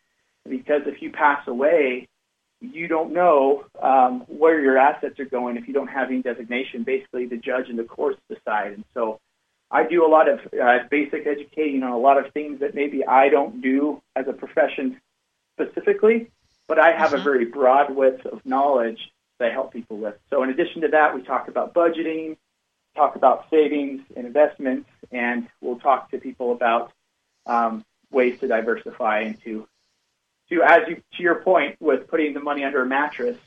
because 0.48 0.82
if 0.88 1.02
you 1.02 1.12
pass 1.12 1.48
away, 1.48 2.08
you 2.60 2.88
don't 2.88 3.14
know 3.14 3.66
um, 3.82 4.22
where 4.28 4.60
your 4.60 4.78
assets 4.78 5.20
are 5.20 5.26
going 5.26 5.58
if 5.58 5.68
you 5.68 5.74
don't 5.74 5.88
have 5.88 6.10
any 6.10 6.22
designation. 6.22 6.84
Basically, 6.84 7.26
the 7.26 7.38
judge 7.38 7.70
and 7.70 7.80
the 7.80 7.84
courts 7.84 8.20
decide, 8.30 8.74
and 8.74 8.84
so 8.94 9.20
I 9.72 9.84
do 9.88 10.06
a 10.06 10.10
lot 10.10 10.28
of 10.28 10.40
uh, 10.54 10.80
basic 10.90 11.26
educating 11.26 11.82
on 11.84 11.92
a 11.92 11.98
lot 11.98 12.24
of 12.24 12.34
things 12.34 12.60
that 12.60 12.76
maybe 12.76 13.06
I 13.06 13.30
don't 13.30 13.62
do 13.62 14.02
as 14.16 14.28
a 14.28 14.34
profession 14.34 15.00
specifically, 15.56 16.30
but 16.68 16.78
I 16.78 16.92
have 16.92 17.12
mm-hmm. 17.12 17.22
a 17.22 17.24
very 17.24 17.46
broad 17.46 17.96
width 17.96 18.26
of 18.26 18.46
knowledge 18.46 19.12
that 19.40 19.50
I 19.50 19.54
help 19.54 19.72
people 19.72 19.98
with. 19.98 20.16
So 20.30 20.44
in 20.44 20.50
addition 20.50 20.82
to 20.82 20.90
that, 20.90 21.16
we 21.16 21.22
talk 21.22 21.48
about 21.48 21.74
budgeting, 21.74 22.38
talk 22.96 23.16
about 23.16 23.50
savings 23.50 24.02
and 24.16 24.28
investments, 24.28 24.90
and 25.12 25.48
we'll 25.62 25.80
talk 25.80 26.12
to 26.12 26.18
people 26.18 26.52
about 26.52 26.92
um, 27.46 27.86
ways 28.12 28.40
to 28.42 28.48
diversify 28.48 29.22
into 29.22 29.68
to 30.50 30.64
as 30.64 30.82
you 30.90 30.96
to 30.96 31.24
your 31.24 31.36
point 31.36 31.78
with 31.80 32.08
putting 32.08 32.34
the 32.34 32.42
money 32.42 32.64
under 32.64 32.82
a 32.82 32.86
mattress, 32.86 33.38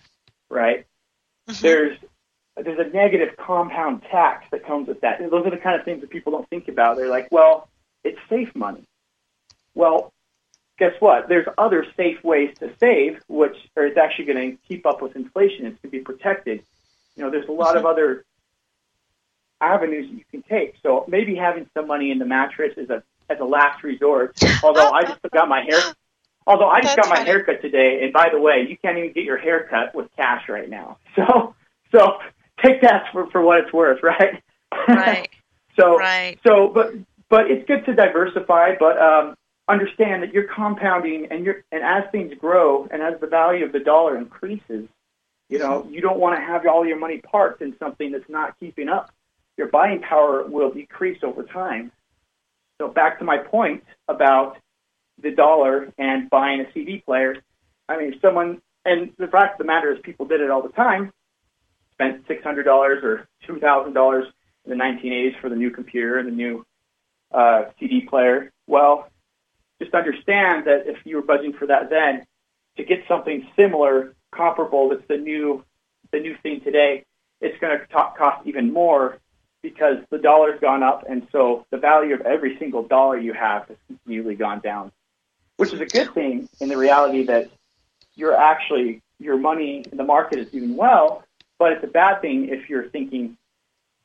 right? 0.48 0.86
Mm-hmm. 1.48 1.62
There's 1.62 1.98
there's 2.56 2.78
a 2.78 2.88
negative 2.94 3.36
compound 3.36 4.02
tax 4.10 4.46
that 4.50 4.64
comes 4.64 4.88
with 4.88 5.00
that. 5.00 5.18
those 5.18 5.46
are 5.46 5.50
the 5.50 5.56
kind 5.56 5.78
of 5.78 5.84
things 5.84 6.00
that 6.00 6.10
people 6.10 6.32
don't 6.32 6.48
think 6.48 6.68
about. 6.68 6.96
They're 6.96 7.08
like, 7.08 7.28
well, 7.30 7.68
it's 8.04 8.18
safe 8.28 8.54
money. 8.54 8.84
Well, 9.74 10.12
guess 10.78 10.92
what? 11.00 11.28
There's 11.28 11.46
other 11.58 11.84
safe 11.96 12.22
ways 12.22 12.54
to 12.60 12.70
save, 12.78 13.20
which 13.28 13.56
are 13.76 13.86
it's 13.86 13.98
actually 13.98 14.26
going 14.26 14.52
to 14.52 14.56
keep 14.68 14.86
up 14.86 15.02
with 15.02 15.16
inflation. 15.16 15.66
It's 15.66 15.80
going 15.80 15.90
to 15.90 15.98
be 15.98 16.00
protected. 16.00 16.62
You 17.16 17.24
know, 17.24 17.30
there's 17.30 17.48
a 17.48 17.52
lot 17.52 17.76
of 17.76 17.82
mm-hmm. 17.82 17.92
other 17.92 18.24
avenues 19.60 20.10
that 20.10 20.16
you 20.16 20.24
can 20.30 20.42
take. 20.42 20.74
So 20.82 21.04
maybe 21.08 21.34
having 21.34 21.68
some 21.74 21.86
money 21.86 22.10
in 22.10 22.18
the 22.18 22.24
mattress 22.24 22.74
is 22.76 22.90
a 22.90 23.02
as 23.30 23.40
a 23.40 23.44
last 23.44 23.82
resort. 23.82 24.36
Although 24.62 24.90
I 24.90 25.02
just 25.02 25.20
got 25.32 25.48
my 25.48 25.62
hair, 25.62 25.80
although 26.46 26.68
I 26.68 26.82
just 26.82 26.94
got 26.94 27.08
my 27.08 27.20
haircut 27.20 27.62
today, 27.62 28.04
and 28.04 28.12
by 28.12 28.28
the 28.30 28.38
way, 28.38 28.66
you 28.68 28.76
can't 28.76 28.98
even 28.98 29.12
get 29.12 29.24
your 29.24 29.38
haircut 29.38 29.94
with 29.94 30.14
cash 30.16 30.48
right 30.48 30.68
now. 30.68 30.98
So 31.16 31.54
so 31.92 32.18
take 32.64 32.80
that 32.82 33.04
for, 33.12 33.30
for 33.30 33.42
what 33.42 33.60
it's 33.60 33.72
worth, 33.72 34.02
right? 34.02 34.42
Right. 34.88 35.28
so, 35.78 35.96
right. 35.96 36.38
so, 36.46 36.68
but, 36.68 36.92
but 37.28 37.50
it's 37.50 37.66
good 37.66 37.84
to 37.86 37.94
diversify, 37.94 38.74
but, 38.78 38.98
um, 38.98 39.34
understand 39.66 40.22
that 40.22 40.32
you're 40.32 40.48
compounding 40.48 41.28
and 41.30 41.44
you're, 41.44 41.64
and 41.72 41.82
as 41.82 42.10
things 42.12 42.32
grow 42.38 42.86
and 42.90 43.02
as 43.02 43.18
the 43.20 43.26
value 43.26 43.64
of 43.64 43.72
the 43.72 43.80
dollar 43.80 44.16
increases, 44.18 44.88
you 45.48 45.58
know, 45.58 45.86
you 45.90 46.00
don't 46.00 46.18
want 46.18 46.38
to 46.38 46.44
have 46.44 46.66
all 46.66 46.86
your 46.86 46.98
money 46.98 47.18
parked 47.18 47.62
in 47.62 47.76
something 47.78 48.12
that's 48.12 48.28
not 48.28 48.58
keeping 48.60 48.88
up. 48.88 49.10
Your 49.56 49.68
buying 49.68 50.00
power 50.00 50.44
will 50.44 50.70
decrease 50.70 51.18
over 51.22 51.42
time. 51.42 51.92
So 52.80 52.88
back 52.88 53.18
to 53.20 53.24
my 53.24 53.38
point 53.38 53.84
about 54.08 54.58
the 55.22 55.30
dollar 55.30 55.92
and 55.96 56.28
buying 56.28 56.60
a 56.60 56.72
CD 56.72 56.98
player. 56.98 57.36
I 57.88 57.98
mean, 57.98 58.14
if 58.14 58.20
someone, 58.20 58.60
and 58.84 59.12
the 59.18 59.28
fact 59.28 59.54
of 59.54 59.58
the 59.58 59.64
matter 59.64 59.92
is 59.92 59.98
people 60.02 60.26
did 60.26 60.40
it 60.40 60.50
all 60.50 60.62
the 60.62 60.70
time 60.70 61.12
spent 61.94 62.26
$600 62.26 62.66
or 63.02 63.28
$2,000 63.48 64.26
in 64.64 64.70
the 64.70 64.76
1980s 64.76 65.40
for 65.40 65.48
the 65.48 65.56
new 65.56 65.70
computer 65.70 66.18
and 66.18 66.28
the 66.28 66.32
new 66.32 66.66
uh, 67.32 67.64
CD 67.78 68.02
player. 68.02 68.52
Well, 68.66 69.08
just 69.80 69.94
understand 69.94 70.66
that 70.66 70.86
if 70.86 70.98
you 71.04 71.16
were 71.16 71.22
budgeting 71.22 71.56
for 71.56 71.66
that 71.66 71.90
then, 71.90 72.24
to 72.76 72.84
get 72.84 73.04
something 73.06 73.46
similar, 73.56 74.14
comparable, 74.32 74.88
that's 74.88 75.06
the 75.08 75.16
new 75.16 75.64
the 76.12 76.20
new 76.20 76.36
thing 76.42 76.60
today, 76.60 77.04
it's 77.40 77.58
going 77.60 77.76
to 77.76 77.86
cost 77.86 78.46
even 78.46 78.72
more 78.72 79.18
because 79.62 79.96
the 80.10 80.18
dollar's 80.18 80.60
gone 80.60 80.82
up, 80.82 81.04
and 81.08 81.26
so 81.32 81.66
the 81.70 81.76
value 81.76 82.14
of 82.14 82.20
every 82.20 82.56
single 82.58 82.84
dollar 82.84 83.18
you 83.18 83.32
have 83.32 83.66
has 83.66 83.76
continually 83.88 84.36
gone 84.36 84.60
down, 84.60 84.92
which 85.56 85.72
is 85.72 85.80
a 85.80 85.86
good 85.86 86.12
thing 86.14 86.48
in 86.60 86.68
the 86.68 86.76
reality 86.76 87.24
that 87.24 87.50
you're 88.14 88.36
actually 88.36 89.02
your 89.18 89.36
money 89.36 89.84
in 89.90 89.96
the 89.96 90.04
market 90.04 90.38
is 90.38 90.50
doing 90.50 90.76
well 90.76 91.23
but 91.58 91.72
it's 91.72 91.84
a 91.84 91.88
bad 91.88 92.20
thing 92.20 92.48
if 92.48 92.68
you're 92.68 92.88
thinking, 92.88 93.36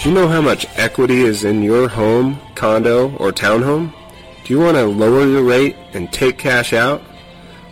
Do 0.02 0.08
you 0.08 0.14
know 0.14 0.28
how 0.28 0.40
much 0.40 0.66
equity 0.76 1.20
is 1.20 1.44
in 1.44 1.62
your 1.62 1.88
home, 1.88 2.40
condo, 2.54 3.14
or 3.16 3.32
townhome? 3.32 3.92
Do 4.44 4.52
you 4.52 4.60
want 4.60 4.76
to 4.76 4.86
lower 4.86 5.26
your 5.26 5.44
rate 5.44 5.76
and 5.92 6.12
take 6.12 6.38
cash 6.38 6.72
out? 6.72 7.02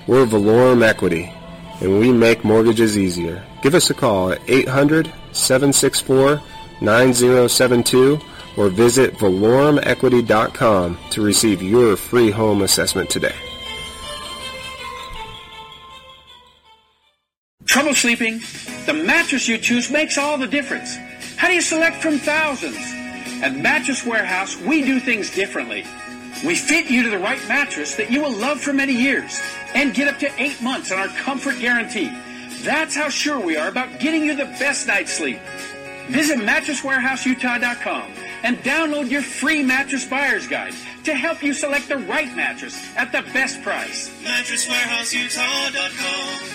We're 0.07 0.26
Valorum 0.26 0.83
Equity, 0.83 1.33
and 1.80 1.99
we 1.99 2.12
make 2.12 2.45
mortgages 2.45 2.97
easier. 2.97 3.45
Give 3.62 3.75
us 3.75 3.90
a 3.90 3.95
call 3.95 4.30
at 4.33 4.40
800 4.47 5.12
764 5.32 6.40
9072 6.80 8.20
or 8.56 8.68
visit 8.68 9.14
valorumequity.com 9.14 10.99
to 11.11 11.23
receive 11.23 11.62
your 11.62 11.97
free 11.97 12.30
home 12.30 12.62
assessment 12.62 13.08
today. 13.08 13.35
Trouble 17.66 17.94
sleeping? 17.94 18.40
The 18.87 18.94
mattress 18.94 19.47
you 19.47 19.58
choose 19.58 19.90
makes 19.90 20.16
all 20.16 20.38
the 20.38 20.47
difference. 20.47 20.97
How 21.37 21.49
do 21.49 21.54
you 21.54 21.61
select 21.61 21.97
from 21.97 22.18
thousands? 22.18 22.78
At 23.42 23.54
Mattress 23.54 24.04
Warehouse, 24.04 24.56
we 24.56 24.82
do 24.82 24.99
things 24.99 25.30
differently. 25.30 25.85
We 26.44 26.56
fit 26.56 26.90
you 26.90 27.02
to 27.04 27.11
the 27.11 27.18
right 27.18 27.40
mattress 27.47 27.94
that 27.97 28.11
you 28.11 28.23
will 28.23 28.32
love 28.32 28.61
for 28.61 28.73
many 28.73 28.92
years 28.92 29.40
and 29.75 29.94
get 29.94 30.08
up 30.08 30.18
to 30.20 30.42
eight 30.42 30.61
months 30.62 30.90
on 30.90 30.99
our 30.99 31.08
comfort 31.08 31.58
guarantee. 31.61 32.11
That's 32.62 32.97
how 32.97 33.09
sure 33.09 33.41
we 33.41 33.57
are 33.57 33.69
about 33.69 34.00
getting 34.00 34.25
you 34.25 34.35
the 34.35 34.45
best 34.45 34.87
night's 34.87 35.12
sleep. 35.12 35.41
Visit 36.09 36.38
MattressWarehouseUtah.com 36.38 38.12
and 38.43 38.57
download 38.59 39.11
your 39.11 39.23
free 39.23 39.62
mattress 39.62 40.07
buyer's 40.07 40.47
guide 40.47 40.75
to 41.05 41.15
help 41.15 41.43
you 41.43 41.53
select 41.53 41.88
the 41.88 41.99
right 41.99 42.35
mattress 42.37 42.97
at 42.97 43.12
the 43.12 43.23
best 43.33 43.62
price. 43.62 44.11
MattressWarehouseUtah.com. 44.23 46.49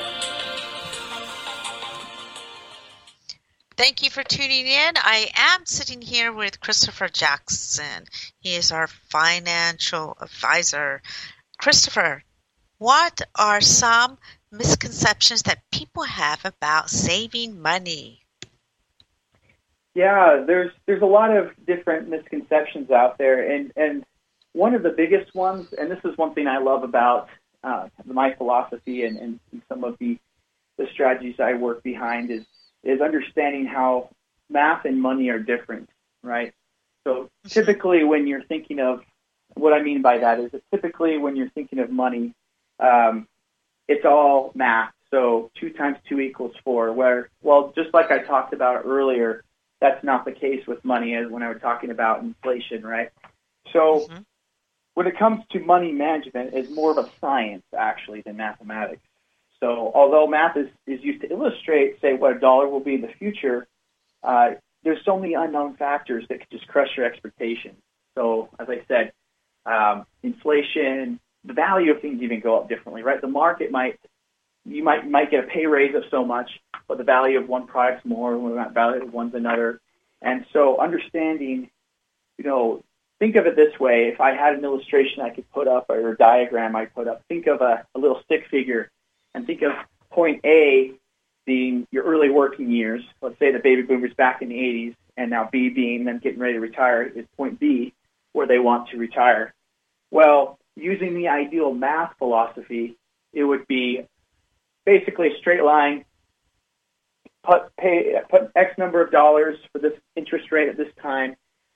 Thank 3.79 4.03
you 4.03 4.09
for 4.09 4.23
tuning 4.23 4.67
in. 4.67 4.93
I 4.97 5.29
am 5.33 5.65
sitting 5.65 6.01
here 6.01 6.33
with 6.33 6.59
Christopher 6.59 7.07
Jackson. 7.07 8.03
He 8.41 8.55
is 8.55 8.73
our 8.73 8.87
financial 8.87 10.17
advisor. 10.19 11.01
Christopher, 11.57 12.25
what 12.77 13.21
are 13.35 13.61
some 13.61 14.17
misconceptions 14.51 15.43
that 15.43 15.63
people 15.71 16.03
have 16.03 16.43
about 16.43 16.89
saving 16.89 17.61
money? 17.61 18.19
Yeah, 19.95 20.43
there's 20.45 20.71
there's 20.85 21.01
a 21.01 21.05
lot 21.05 21.33
of 21.33 21.51
different 21.65 22.09
misconceptions 22.09 22.91
out 22.91 23.17
there, 23.17 23.49
and 23.49 23.71
and 23.77 24.03
one 24.51 24.75
of 24.75 24.83
the 24.83 24.89
biggest 24.89 25.33
ones, 25.33 25.71
and 25.71 25.89
this 25.89 26.03
is 26.03 26.17
one 26.17 26.33
thing 26.33 26.47
I 26.47 26.57
love 26.57 26.83
about 26.83 27.29
uh, 27.63 27.87
my 28.03 28.35
philosophy 28.35 29.05
and, 29.05 29.17
and 29.17 29.39
some 29.69 29.85
of 29.85 29.97
the 29.99 30.17
the 30.77 30.87
strategies 30.91 31.39
I 31.39 31.53
work 31.53 31.81
behind 31.81 32.29
is 32.29 32.43
is 32.83 33.01
understanding 33.01 33.65
how 33.65 34.09
math 34.49 34.85
and 34.85 35.01
money 35.01 35.29
are 35.29 35.39
different, 35.39 35.89
right? 36.23 36.53
So 37.05 37.29
typically, 37.47 38.03
when 38.03 38.27
you're 38.27 38.43
thinking 38.43 38.79
of 38.79 39.01
what 39.55 39.73
I 39.73 39.81
mean 39.81 40.01
by 40.01 40.19
that 40.19 40.39
is 40.39 40.51
that 40.51 40.61
typically 40.71 41.17
when 41.17 41.35
you're 41.35 41.49
thinking 41.49 41.79
of 41.79 41.89
money, 41.89 42.33
um, 42.79 43.27
it's 43.87 44.05
all 44.05 44.51
math. 44.55 44.93
So 45.11 45.49
two 45.59 45.71
times 45.71 45.97
two 46.07 46.19
equals 46.19 46.55
four. 46.63 46.93
Where 46.93 47.29
well, 47.41 47.73
just 47.75 47.93
like 47.93 48.11
I 48.11 48.19
talked 48.19 48.53
about 48.53 48.83
earlier, 48.85 49.43
that's 49.81 50.03
not 50.03 50.25
the 50.25 50.31
case 50.31 50.65
with 50.67 50.83
money 50.85 51.15
as 51.15 51.29
when 51.29 51.41
I 51.41 51.49
was 51.49 51.61
talking 51.61 51.89
about 51.89 52.21
inflation, 52.21 52.83
right? 52.83 53.09
So 53.73 54.07
mm-hmm. 54.09 54.21
when 54.93 55.07
it 55.07 55.17
comes 55.17 55.43
to 55.51 55.59
money 55.59 55.91
management, 55.91 56.53
it's 56.53 56.69
more 56.69 56.91
of 56.91 56.97
a 56.97 57.09
science 57.19 57.63
actually 57.75 58.21
than 58.21 58.37
mathematics. 58.37 59.01
So 59.61 59.91
although 59.93 60.27
math 60.27 60.55
is, 60.57 60.67
is 60.87 61.03
used 61.03 61.21
to 61.21 61.31
illustrate, 61.31 61.99
say, 62.01 62.13
what 62.13 62.37
a 62.37 62.39
dollar 62.39 62.67
will 62.67 62.79
be 62.79 62.95
in 62.95 63.01
the 63.01 63.11
future, 63.19 63.67
uh, 64.23 64.51
there's 64.83 65.03
so 65.03 65.19
many 65.19 65.33
unknown 65.33 65.75
factors 65.75 66.25
that 66.29 66.39
could 66.39 66.49
just 66.49 66.67
crush 66.67 66.89
your 66.95 67.05
expectations. 67.05 67.75
So 68.15 68.49
as 68.59 68.67
I 68.69 68.81
said, 68.87 69.11
um, 69.65 70.05
inflation, 70.23 71.19
the 71.43 71.53
value 71.53 71.91
of 71.91 72.01
things 72.01 72.21
even 72.21 72.39
go 72.39 72.57
up 72.57 72.69
differently, 72.69 73.03
right? 73.03 73.19
The 73.19 73.27
market 73.27 73.71
might 73.71 73.99
you 74.65 74.83
might 74.83 75.09
might 75.09 75.31
get 75.31 75.45
a 75.45 75.47
pay 75.47 75.65
raise 75.65 75.95
of 75.95 76.03
so 76.11 76.25
much, 76.25 76.49
but 76.87 76.97
the 76.97 77.03
value 77.03 77.39
of 77.39 77.47
one 77.47 77.67
product's 77.67 78.05
more, 78.05 78.33
the 78.33 78.71
value 78.73 79.03
of 79.03 79.13
one's 79.13 79.33
another. 79.33 79.79
And 80.21 80.45
so 80.51 80.79
understanding, 80.79 81.69
you 82.37 82.43
know, 82.43 82.83
think 83.19 83.35
of 83.35 83.45
it 83.45 83.55
this 83.55 83.79
way: 83.79 84.09
if 84.13 84.19
I 84.19 84.33
had 84.33 84.55
an 84.55 84.63
illustration 84.63 85.21
I 85.21 85.29
could 85.29 85.49
put 85.51 85.67
up 85.67 85.89
or 85.89 86.11
a 86.11 86.17
diagram 86.17 86.75
I 86.75 86.85
put 86.85 87.07
up, 87.07 87.23
think 87.27 87.47
of 87.47 87.61
a, 87.61 87.85
a 87.95 87.99
little 87.99 88.21
stick 88.25 88.47
figure 88.51 88.91
and 89.33 89.45
think 89.45 89.61
of 89.61 89.71
point 90.11 90.41
A 90.45 90.93
being 91.45 91.87
your 91.91 92.03
early 92.03 92.29
working 92.29 92.69
years. 92.71 93.01
Let's 93.21 93.39
say 93.39 93.51
the 93.51 93.59
baby 93.59 93.81
boomers 93.81 94.13
back 94.13 94.41
in 94.41 94.49
the 94.49 94.55
80s, 94.55 94.95
and 95.17 95.29
now 95.29 95.49
B 95.51 95.69
being 95.69 96.05
them 96.05 96.19
getting 96.19 96.39
ready 96.39 96.53
to 96.53 96.59
retire 96.59 97.03
is 97.03 97.25
point 97.37 97.59
B, 97.59 97.93
where 98.33 98.47
they 98.47 98.59
want 98.59 98.89
to 98.89 98.97
retire. 98.97 99.53
Well, 100.11 100.59
using 100.75 101.15
the 101.15 101.27
ideal 101.27 101.73
math 101.73 102.13
philosophy, 102.17 102.97
it 103.33 103.43
would 103.43 103.67
be 103.67 104.05
basically 104.85 105.33
a 105.33 105.37
straight 105.39 105.63
line. 105.63 106.05
Put 107.43 107.75
pay 107.77 108.15
put 108.29 108.51
X 108.55 108.77
number 108.77 109.01
of 109.01 109.11
dollars 109.11 109.57
for 109.71 109.79
this 109.79 109.93
interest 110.15 110.51
rate 110.51 110.69
at 110.69 110.77
this 110.77 110.91
time, 111.01 111.35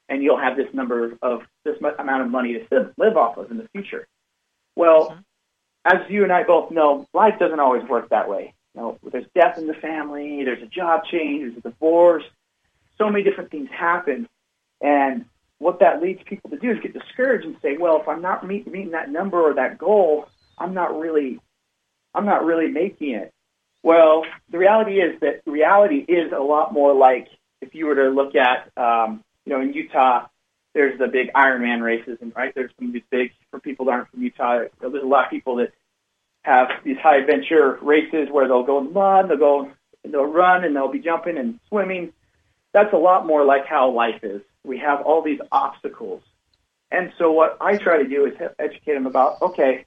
and 0.10 0.22
you'll 0.22 0.39
have 0.39 0.58
this 0.58 0.72
number 0.74 1.18
of 1.22 1.42
this 1.63 1.78
amount 1.98 2.22
of 2.22 2.30
money 2.30 2.54
to 2.70 2.94
live 2.98 3.18
off 3.18 3.38
of 3.38 3.50
in 3.50 3.58
the 3.58 3.68
future. 3.74 4.08
Well, 4.76 5.10
mm-hmm 5.10 5.20
as 5.86 6.10
you 6.10 6.24
and 6.24 6.32
I 6.32 6.43
both 6.43 6.72
know, 6.72 7.08
life 7.13 7.39
doesn't 7.39 7.60
always 7.60 7.84
work 7.88 8.10
that 8.10 8.30
way. 8.30 8.54
You 8.76 8.82
know, 8.82 9.00
there's 9.12 9.26
death 9.36 9.58
in 9.58 9.67
the 9.67 9.74
family, 9.74 10.43
there's 10.43 10.63
a 10.63 10.67
job 10.67 11.04
change, 11.06 11.41
there's 11.43 11.58
a 11.58 11.69
divorce, 11.69 12.24
so 12.98 13.10
many 13.10 13.24
different 13.24 13.52
things 13.52 13.69
happen, 13.72 14.28
and 14.82 15.26
what 15.60 15.80
that 15.80 16.02
leads 16.02 16.22
people 16.26 16.50
to 16.50 16.58
do 16.58 16.72
is 16.72 16.80
get 16.82 16.93
discouraged 16.93 17.46
and 17.46 17.56
say, 17.62 17.78
well, 17.78 18.02
if 18.02 18.08
I'm 18.08 18.22
not 18.22 18.46
meet, 18.46 18.67
meeting 18.67 18.91
that 18.91 19.10
number 19.10 19.39
or 19.39 19.54
that 19.54 19.78
goal, 19.78 20.28
I'm 20.58 20.74
not 20.74 21.00
really, 21.00 21.39
I'm 22.13 22.26
not 22.26 22.43
really 22.43 22.67
making 22.67 23.12
it. 23.12 23.32
Well, 23.82 24.26
the 24.50 24.58
reality 24.58 25.00
is 25.00 25.19
that 25.22 25.41
reality 25.46 25.98
is 26.08 26.32
a 26.32 26.41
lot 26.41 26.74
more 26.74 26.93
like 26.93 27.28
if 27.62 27.74
you 27.76 27.86
were 27.86 27.96
to 27.96 28.10
look 28.10 28.36
at, 28.36 28.72
um, 28.78 29.24
you 29.46 29.54
know, 29.54 29.62
in 29.62 29.74
Utah, 29.74 30.28
there's 30.74 30.98
the 30.98 31.08
big 31.08 31.32
Ironman 31.34 31.82
races, 31.82 32.18
and 32.22 32.34
right 32.36 32.54
there's 32.54 32.72
some 32.78 32.88
of 32.88 32.94
these 32.94 33.04
big 33.10 33.32
for 33.52 33.60
people 33.60 33.86
that 33.86 33.92
aren't 33.92 34.10
from 34.10 34.24
Utah. 34.24 34.64
There's 34.80 34.94
a 35.04 35.06
lot 35.06 35.26
of 35.26 35.30
people 35.32 35.58
that 35.58 35.72
have 36.44 36.70
these 36.84 36.98
high 36.98 37.18
adventure 37.18 37.78
races 37.82 38.28
where 38.32 38.48
they'll 38.48 38.64
go 38.64 38.80
in 38.80 38.86
the 38.86 38.92
mud, 38.92 39.30
they'll 39.30 39.38
go, 39.38 39.72
they'll 40.04 40.26
run, 40.26 40.64
and 40.64 40.76
they'll 40.76 40.92
be 40.92 41.00
jumping 41.00 41.38
and 41.38 41.60
swimming. 41.70 42.12
That's 42.74 42.94
a 42.94 42.98
lot 42.98 43.26
more 43.26 43.46
like 43.46 43.66
how 43.66 43.92
life 43.92 44.24
is. 44.24 44.42
We 44.64 44.80
have 44.80 45.02
all 45.02 45.22
these 45.22 45.40
obstacles, 45.52 46.22
and 46.92 47.12
so 47.18 47.32
what 47.32 47.58
I 47.62 47.78
try 47.78 48.02
to 48.02 48.08
do 48.08 48.26
is 48.26 48.34
educate 48.58 48.94
them 48.94 49.06
about 49.06 49.42
okay, 49.42 49.86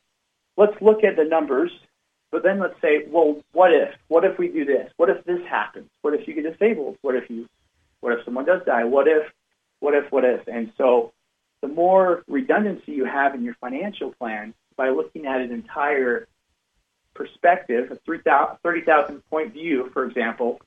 let's 0.57 0.81
look 0.81 1.03
at 1.03 1.17
the 1.17 1.25
numbers, 1.25 1.73
but 2.31 2.43
then 2.43 2.61
let's 2.61 2.81
say, 2.81 3.07
well, 3.09 3.43
what 3.53 3.73
if? 3.73 3.95
What 4.09 4.25
if 4.25 4.39
we 4.39 4.49
do 4.49 4.65
this? 4.65 4.91
What 4.99 5.11
if 5.11 5.25
this 5.25 5.41
happens? 5.49 5.91
What 6.03 6.15
if 6.15 6.29
you 6.29 6.35
get 6.35 6.45
disabled? 6.45 6.99
What 7.03 7.17
if 7.17 7.29
you? 7.29 7.49
What 8.01 8.13
if 8.13 8.25
someone 8.25 8.45
does 8.45 8.63
die? 8.65 8.85
What 8.85 9.09
if 9.09 9.27
what 9.81 9.95
if, 9.95 10.11
what 10.11 10.25
if. 10.25 10.47
And 10.49 10.73
so 10.77 11.13
the 11.63 11.69
more 11.69 12.23
redundancy 12.29 12.93
you 12.93 13.05
have 13.05 13.35
in 13.35 13.45
your 13.45 13.55
financial 13.55 14.13
plan 14.13 14.55
by 14.77 14.91
looking 14.91 15.27
at 15.27 15.41
an 15.41 15.53
entire 15.53 16.29
perspective, 17.15 17.91
a 17.91 17.97
30,000 17.97 19.23
point 19.31 19.53
view, 19.53 19.91
for 19.93 20.05
example, 20.05 20.61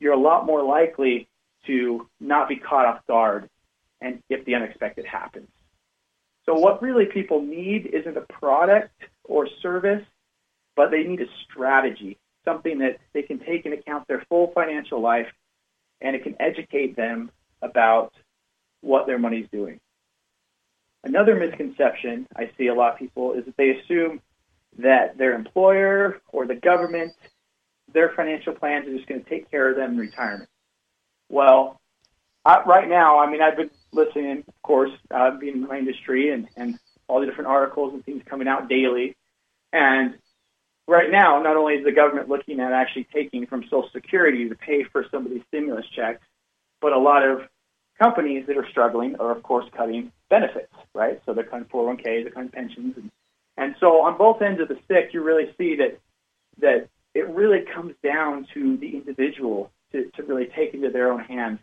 you're 0.00 0.12
a 0.12 0.18
lot 0.18 0.46
more 0.46 0.62
likely 0.62 1.28
to 1.66 2.08
not 2.20 2.48
be 2.48 2.56
caught 2.56 2.84
off 2.86 3.06
guard 3.06 3.48
and 4.00 4.22
if 4.28 4.44
the 4.44 4.54
unexpected 4.54 5.06
happens. 5.06 5.48
So 6.44 6.54
what 6.54 6.82
really 6.82 7.06
people 7.06 7.40
need 7.40 7.86
isn't 7.86 8.16
a 8.16 8.20
product 8.20 8.92
or 9.24 9.48
service, 9.62 10.04
but 10.76 10.90
they 10.90 11.04
need 11.04 11.22
a 11.22 11.26
strategy, 11.44 12.18
something 12.44 12.78
that 12.80 12.98
they 13.14 13.22
can 13.22 13.38
take 13.38 13.64
into 13.64 13.78
account 13.78 14.06
their 14.08 14.22
full 14.28 14.52
financial 14.54 15.00
life 15.00 15.28
and 16.02 16.14
it 16.14 16.22
can 16.22 16.36
educate 16.38 16.96
them 16.96 17.30
about 17.62 18.12
what 18.84 19.06
their 19.06 19.18
money's 19.18 19.48
doing. 19.50 19.80
Another 21.02 21.34
misconception 21.34 22.26
I 22.36 22.50
see 22.56 22.68
a 22.68 22.74
lot 22.74 22.92
of 22.94 22.98
people 22.98 23.32
is 23.32 23.44
that 23.46 23.56
they 23.56 23.70
assume 23.70 24.20
that 24.78 25.16
their 25.18 25.34
employer 25.34 26.20
or 26.28 26.46
the 26.46 26.54
government, 26.54 27.12
their 27.92 28.12
financial 28.16 28.54
plans 28.54 28.86
are 28.88 28.96
just 28.96 29.08
going 29.08 29.22
to 29.22 29.28
take 29.28 29.50
care 29.50 29.70
of 29.70 29.76
them 29.76 29.92
in 29.92 29.98
retirement. 29.98 30.48
Well, 31.28 31.80
I, 32.44 32.62
right 32.66 32.88
now, 32.88 33.18
I 33.18 33.30
mean, 33.30 33.42
I've 33.42 33.56
been 33.56 33.70
listening, 33.92 34.44
of 34.46 34.62
course, 34.62 34.90
uh, 35.10 35.32
being 35.38 35.54
in 35.54 35.66
my 35.66 35.78
industry 35.78 36.30
and, 36.30 36.48
and 36.56 36.78
all 37.08 37.20
the 37.20 37.26
different 37.26 37.48
articles 37.48 37.94
and 37.94 38.04
things 38.04 38.22
coming 38.28 38.48
out 38.48 38.68
daily. 38.68 39.16
And 39.72 40.14
right 40.86 41.10
now, 41.10 41.42
not 41.42 41.56
only 41.56 41.74
is 41.74 41.84
the 41.84 41.92
government 41.92 42.28
looking 42.28 42.60
at 42.60 42.72
actually 42.72 43.08
taking 43.14 43.46
from 43.46 43.62
Social 43.64 43.88
Security 43.92 44.48
to 44.48 44.54
pay 44.54 44.84
for 44.84 45.06
some 45.10 45.24
of 45.24 45.32
these 45.32 45.42
stimulus 45.48 45.86
checks, 45.94 46.24
but 46.80 46.92
a 46.92 46.98
lot 46.98 47.26
of 47.26 47.42
companies 47.98 48.46
that 48.46 48.56
are 48.56 48.68
struggling 48.68 49.16
are, 49.16 49.30
of 49.30 49.42
course, 49.42 49.66
cutting 49.76 50.12
benefits, 50.28 50.72
right? 50.94 51.20
So 51.24 51.32
they're 51.32 51.44
cutting 51.44 51.66
401ks, 51.66 52.02
they're 52.24 52.30
cutting 52.30 52.50
pensions, 52.50 52.96
and 52.96 53.10
and 53.56 53.76
so 53.78 54.02
on 54.02 54.18
both 54.18 54.42
ends 54.42 54.60
of 54.60 54.66
the 54.68 54.78
stick, 54.84 55.10
you 55.12 55.22
really 55.22 55.54
see 55.56 55.76
that 55.76 55.98
that 56.58 56.88
it 57.14 57.28
really 57.28 57.60
comes 57.60 57.94
down 58.02 58.46
to 58.54 58.76
the 58.76 58.96
individual 58.96 59.70
to, 59.92 60.10
to 60.16 60.22
really 60.24 60.46
take 60.46 60.74
into 60.74 60.90
their 60.90 61.12
own 61.12 61.20
hands 61.20 61.60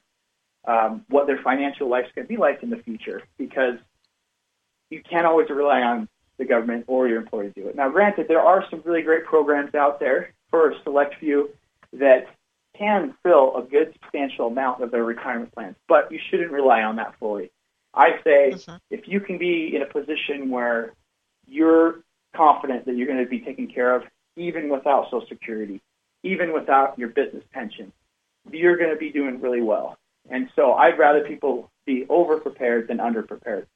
um, 0.66 1.06
what 1.10 1.28
their 1.28 1.42
financial 1.42 1.90
life's 1.90 2.10
going 2.16 2.26
to 2.26 2.34
be 2.34 2.38
like 2.38 2.64
in 2.64 2.70
the 2.70 2.78
future, 2.78 3.24
because 3.38 3.76
you 4.90 5.02
can't 5.02 5.26
always 5.26 5.50
rely 5.50 5.82
on 5.82 6.08
the 6.38 6.46
government 6.46 6.86
or 6.88 7.08
your 7.08 7.20
employer 7.20 7.50
to 7.50 7.62
do 7.62 7.68
it. 7.68 7.76
Now, 7.76 7.90
granted, 7.90 8.28
there 8.28 8.42
are 8.42 8.66
some 8.70 8.82
really 8.86 9.02
great 9.02 9.26
programs 9.26 9.76
out 9.76 10.00
there 10.00 10.34
for 10.50 10.72
a 10.72 10.82
select 10.84 11.16
few 11.20 11.50
that 11.94 12.28
can 12.82 13.14
fill 13.22 13.56
a 13.56 13.62
good 13.62 13.94
substantial 13.94 14.48
amount 14.48 14.82
of 14.82 14.90
their 14.90 15.04
retirement 15.04 15.54
plans, 15.54 15.76
but 15.88 16.12
you 16.12 16.20
shouldn't 16.30 16.52
rely 16.52 16.82
on 16.82 16.96
that 16.96 17.14
fully. 17.20 17.52
I 17.94 18.20
say 18.24 18.52
Mhm. 18.54 18.80
if 18.90 19.08
you 19.08 19.20
can 19.20 19.38
be 19.38 19.76
in 19.76 19.84
a 19.84 19.86
position 19.86 20.50
where 20.50 20.94
you're 21.46 22.04
confident 22.34 22.86
that 22.86 22.96
you're 22.96 23.08
going 23.08 23.24
to 23.24 23.30
be 23.30 23.40
taken 23.42 23.68
care 23.68 23.94
of 23.94 24.04
even 24.36 24.70
without 24.70 25.06
Social 25.12 25.28
Security, 25.28 25.80
even 26.24 26.54
without 26.54 26.98
your 26.98 27.10
business 27.10 27.44
pension, 27.52 27.92
you're 28.50 28.78
going 28.78 28.90
to 28.90 28.96
be 28.96 29.12
doing 29.12 29.40
really 29.42 29.62
well. 29.62 29.98
And 30.30 30.50
so 30.56 30.74
I'd 30.74 30.98
rather 30.98 31.22
people 31.22 31.70
be 31.86 32.08
over 32.10 32.40
prepared 32.40 32.88
than 32.88 33.00
under 33.00 33.22
prepared. 33.22 33.68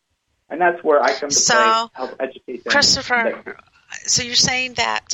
And 0.49 0.59
that's 0.59 0.83
where 0.83 1.01
I 1.01 1.13
come 1.19 1.29
to 1.29 1.35
So, 1.35 1.53
play, 1.53 1.87
help 1.93 2.15
educate 2.19 2.63
them. 2.63 2.71
Christopher, 2.71 3.57
so 4.03 4.23
you're 4.23 4.35
saying 4.35 4.75
that 4.75 5.13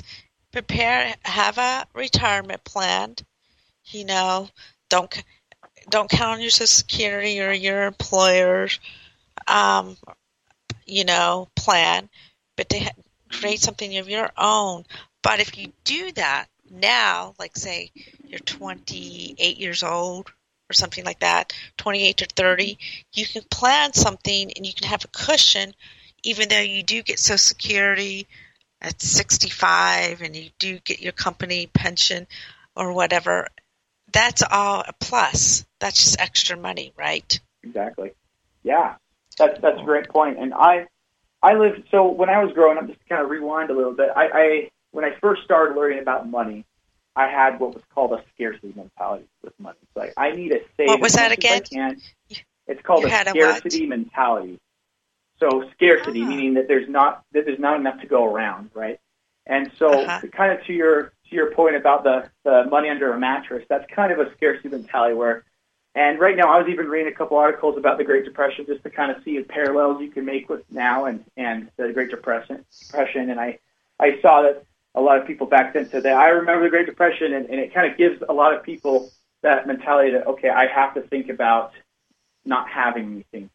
prepare, 0.51 1.15
have 1.23 1.57
a 1.57 1.87
retirement 1.93 2.63
plan. 2.63 3.15
You 3.85 4.05
know, 4.05 4.49
don't 4.89 5.23
don't 5.89 6.09
count 6.09 6.35
on 6.35 6.41
your 6.41 6.49
Social 6.51 6.67
Security 6.67 7.41
or 7.41 7.51
your 7.51 7.83
employer's, 7.85 8.79
um, 9.47 9.97
you 10.85 11.05
know, 11.05 11.49
plan, 11.55 12.09
but 12.57 12.69
to 12.69 12.79
ha- 12.79 12.91
create 13.29 13.59
something 13.59 13.97
of 13.97 14.09
your 14.09 14.31
own. 14.37 14.85
But 15.23 15.39
if 15.39 15.57
you 15.57 15.71
do 15.83 16.11
that 16.13 16.47
now, 16.69 17.35
like 17.39 17.55
say 17.57 17.91
you're 18.27 18.39
28 18.39 19.57
years 19.57 19.83
old 19.83 20.31
or 20.69 20.73
something 20.73 21.03
like 21.05 21.19
that, 21.19 21.53
28 21.77 22.17
to 22.17 22.25
30, 22.25 22.77
you 23.13 23.25
can 23.25 23.43
plan 23.51 23.93
something 23.93 24.51
and 24.55 24.65
you 24.65 24.73
can 24.73 24.87
have 24.87 25.03
a 25.05 25.09
cushion, 25.09 25.73
even 26.23 26.49
though 26.49 26.59
you 26.59 26.83
do 26.83 27.03
get 27.03 27.19
Social 27.19 27.37
Security 27.37 28.27
at 28.81 29.01
65 29.01 30.21
and 30.21 30.35
you 30.35 30.49
do 30.59 30.79
get 30.79 31.01
your 31.01 31.13
company 31.13 31.67
pension 31.67 32.27
or 32.75 32.93
whatever. 32.93 33.47
That's 34.11 34.43
all 34.49 34.83
a 34.87 34.93
plus. 34.99 35.65
That's 35.79 36.03
just 36.03 36.19
extra 36.21 36.57
money, 36.57 36.93
right? 36.97 37.39
Exactly. 37.63 38.11
Yeah, 38.63 38.95
that's 39.37 39.59
that's 39.61 39.79
a 39.79 39.83
great 39.83 40.09
point. 40.09 40.37
And 40.39 40.53
I, 40.53 40.87
I 41.41 41.53
lived 41.53 41.83
so 41.91 42.09
when 42.09 42.29
I 42.29 42.43
was 42.43 42.53
growing 42.53 42.77
up. 42.77 42.87
Just 42.87 42.99
to 42.99 43.05
kind 43.07 43.23
of 43.23 43.29
rewind 43.29 43.69
a 43.69 43.73
little 43.73 43.93
bit. 43.93 44.09
I, 44.15 44.25
I 44.33 44.69
when 44.91 45.05
I 45.05 45.11
first 45.21 45.43
started 45.43 45.75
learning 45.75 45.99
about 45.99 46.29
money, 46.29 46.65
I 47.15 47.27
had 47.27 47.59
what 47.59 47.73
was 47.73 47.83
called 47.93 48.13
a 48.13 48.23
scarcity 48.33 48.73
mentality 48.75 49.25
with 49.43 49.53
money. 49.59 49.77
It's 49.81 49.95
like 49.95 50.13
I 50.17 50.31
need 50.31 50.49
to 50.49 50.59
save 50.77 50.87
What 50.87 51.01
was 51.01 51.13
that 51.13 51.31
again? 51.31 51.61
as 51.63 51.71
I 51.71 51.75
can. 51.75 52.01
It's 52.67 52.81
called 52.83 53.01
you 53.01 53.07
a 53.07 53.11
had 53.11 53.27
a 53.27 53.31
scarcity 53.31 53.85
mentality. 53.85 54.59
So 55.39 55.63
scarcity 55.73 56.23
Ah. 56.23 56.27
meaning 56.27 56.53
that 56.55 56.67
there's 56.67 56.87
not 56.89 57.23
that 57.31 57.45
there's 57.45 57.59
not 57.59 57.79
enough 57.79 58.01
to 58.01 58.07
go 58.07 58.25
around, 58.25 58.71
right? 58.73 58.99
And 59.47 59.71
so, 59.79 60.05
Uh-huh. 60.05 60.27
kind 60.31 60.57
of 60.57 60.63
to 60.67 60.73
your 60.73 61.13
to 61.31 61.35
your 61.35 61.51
point 61.51 61.75
about 61.75 62.03
the 62.03 62.29
the 62.43 62.65
money 62.69 62.89
under 62.89 63.11
a 63.11 63.19
mattress, 63.19 63.65
that's 63.67 63.89
kind 63.91 64.11
of 64.11 64.19
a 64.19 64.31
scarcity 64.35 64.69
mentality 64.69 65.15
where 65.15 65.43
and 65.93 66.19
right 66.19 66.37
now, 66.37 66.53
I 66.53 66.57
was 66.57 66.69
even 66.69 66.87
reading 66.87 67.11
a 67.11 67.15
couple 67.15 67.35
articles 67.37 67.77
about 67.77 67.97
the 67.97 68.05
Great 68.05 68.23
Depression 68.23 68.65
just 68.65 68.81
to 68.83 68.89
kind 68.89 69.11
of 69.11 69.21
see 69.23 69.37
the 69.37 69.43
parallels 69.43 70.01
you 70.01 70.09
can 70.09 70.23
make 70.23 70.47
with 70.49 70.63
now 70.71 71.05
and 71.05 71.25
and 71.35 71.69
the 71.75 71.91
Great 71.91 72.09
Depression. 72.09 72.63
Depression, 72.87 73.29
and 73.29 73.39
I 73.39 73.59
I 73.99 74.21
saw 74.21 74.43
that 74.43 74.63
a 74.95 75.01
lot 75.01 75.19
of 75.19 75.27
people 75.27 75.47
back 75.47 75.73
then 75.73 75.89
said 75.89 76.03
that 76.03 76.13
I 76.13 76.29
remember 76.29 76.63
the 76.63 76.69
Great 76.69 76.85
Depression, 76.85 77.33
and, 77.33 77.49
and 77.49 77.59
it 77.59 77.73
kind 77.73 77.91
of 77.91 77.97
gives 77.97 78.23
a 78.27 78.33
lot 78.33 78.53
of 78.53 78.63
people 78.63 79.11
that 79.41 79.67
mentality 79.67 80.11
that 80.11 80.27
okay, 80.27 80.49
I 80.49 80.67
have 80.67 80.93
to 80.93 81.01
think 81.01 81.29
about 81.29 81.73
not 82.45 82.69
having 82.69 83.11
anything. 83.11 83.49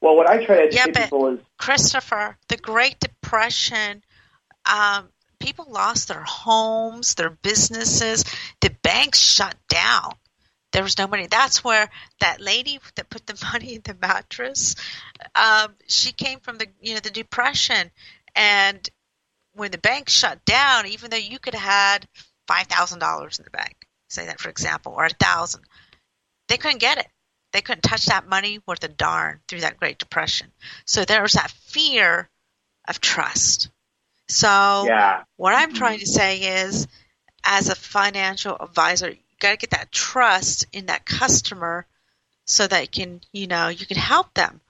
Well, 0.00 0.16
what 0.16 0.28
I 0.28 0.44
try 0.44 0.66
to 0.66 0.74
Yeah, 0.74 0.82
educate 0.82 0.92
but- 0.94 1.02
people 1.02 1.26
is 1.26 1.40
Christopher, 1.58 2.36
the 2.48 2.56
Great 2.56 3.00
Depression, 3.00 4.02
um, 4.64 5.08
people 5.40 5.66
lost 5.68 6.08
their 6.08 6.22
homes, 6.22 7.14
their 7.14 7.30
businesses, 7.30 8.24
the 8.60 8.70
banks 8.82 9.18
shut 9.18 9.56
down. 9.68 10.12
There 10.72 10.84
was 10.84 10.98
no 10.98 11.08
money. 11.08 11.26
That's 11.26 11.64
where 11.64 11.90
that 12.20 12.40
lady 12.40 12.78
that 12.94 13.10
put 13.10 13.26
the 13.26 13.42
money 13.52 13.74
in 13.74 13.82
the 13.82 13.96
mattress, 14.00 14.76
um, 15.34 15.74
she 15.88 16.12
came 16.12 16.40
from 16.40 16.58
the 16.58 16.68
you 16.80 16.94
know 16.94 17.00
the 17.00 17.10
depression, 17.10 17.90
and 18.36 18.88
when 19.54 19.72
the 19.72 19.78
bank 19.78 20.08
shut 20.08 20.44
down, 20.44 20.86
even 20.86 21.10
though 21.10 21.16
you 21.16 21.38
could 21.38 21.54
have 21.54 21.62
had 21.62 22.08
five 22.46 22.66
thousand 22.66 23.00
dollars 23.00 23.38
in 23.38 23.44
the 23.44 23.50
bank, 23.50 23.74
say 24.08 24.26
that 24.26 24.40
for 24.40 24.48
example, 24.48 24.92
or 24.92 25.06
a 25.06 25.10
thousand, 25.10 25.64
they 26.48 26.56
couldn't 26.56 26.78
get 26.78 26.98
it. 26.98 27.08
They 27.52 27.62
couldn't 27.62 27.82
touch 27.82 28.06
that 28.06 28.28
money 28.28 28.60
worth 28.66 28.84
a 28.84 28.88
darn 28.88 29.40
through 29.48 29.62
that 29.62 29.78
Great 29.78 29.98
Depression. 29.98 30.52
So 30.86 31.04
there 31.04 31.22
was 31.22 31.32
that 31.32 31.50
fear 31.50 32.30
of 32.86 33.00
trust. 33.00 33.70
So 34.30 34.84
yeah, 34.86 35.24
what 35.36 35.54
I'm 35.54 35.70
mm-hmm. 35.70 35.78
trying 35.78 35.98
to 36.00 36.06
say 36.06 36.62
is, 36.62 36.86
as 37.44 37.68
a 37.68 37.74
financial 37.74 38.56
advisor, 38.58 39.10
you 39.10 39.16
got 39.40 39.52
to 39.52 39.56
get 39.56 39.70
that 39.70 39.92
trust 39.92 40.66
in 40.72 40.86
that 40.86 41.04
customer 41.04 41.86
so 42.44 42.66
that 42.66 42.82
you 42.82 43.04
can, 43.04 43.20
you 43.32 43.46
know, 43.46 43.68
you 43.68 43.86
can 43.86 43.96
help 43.96 44.34
them. 44.34 44.60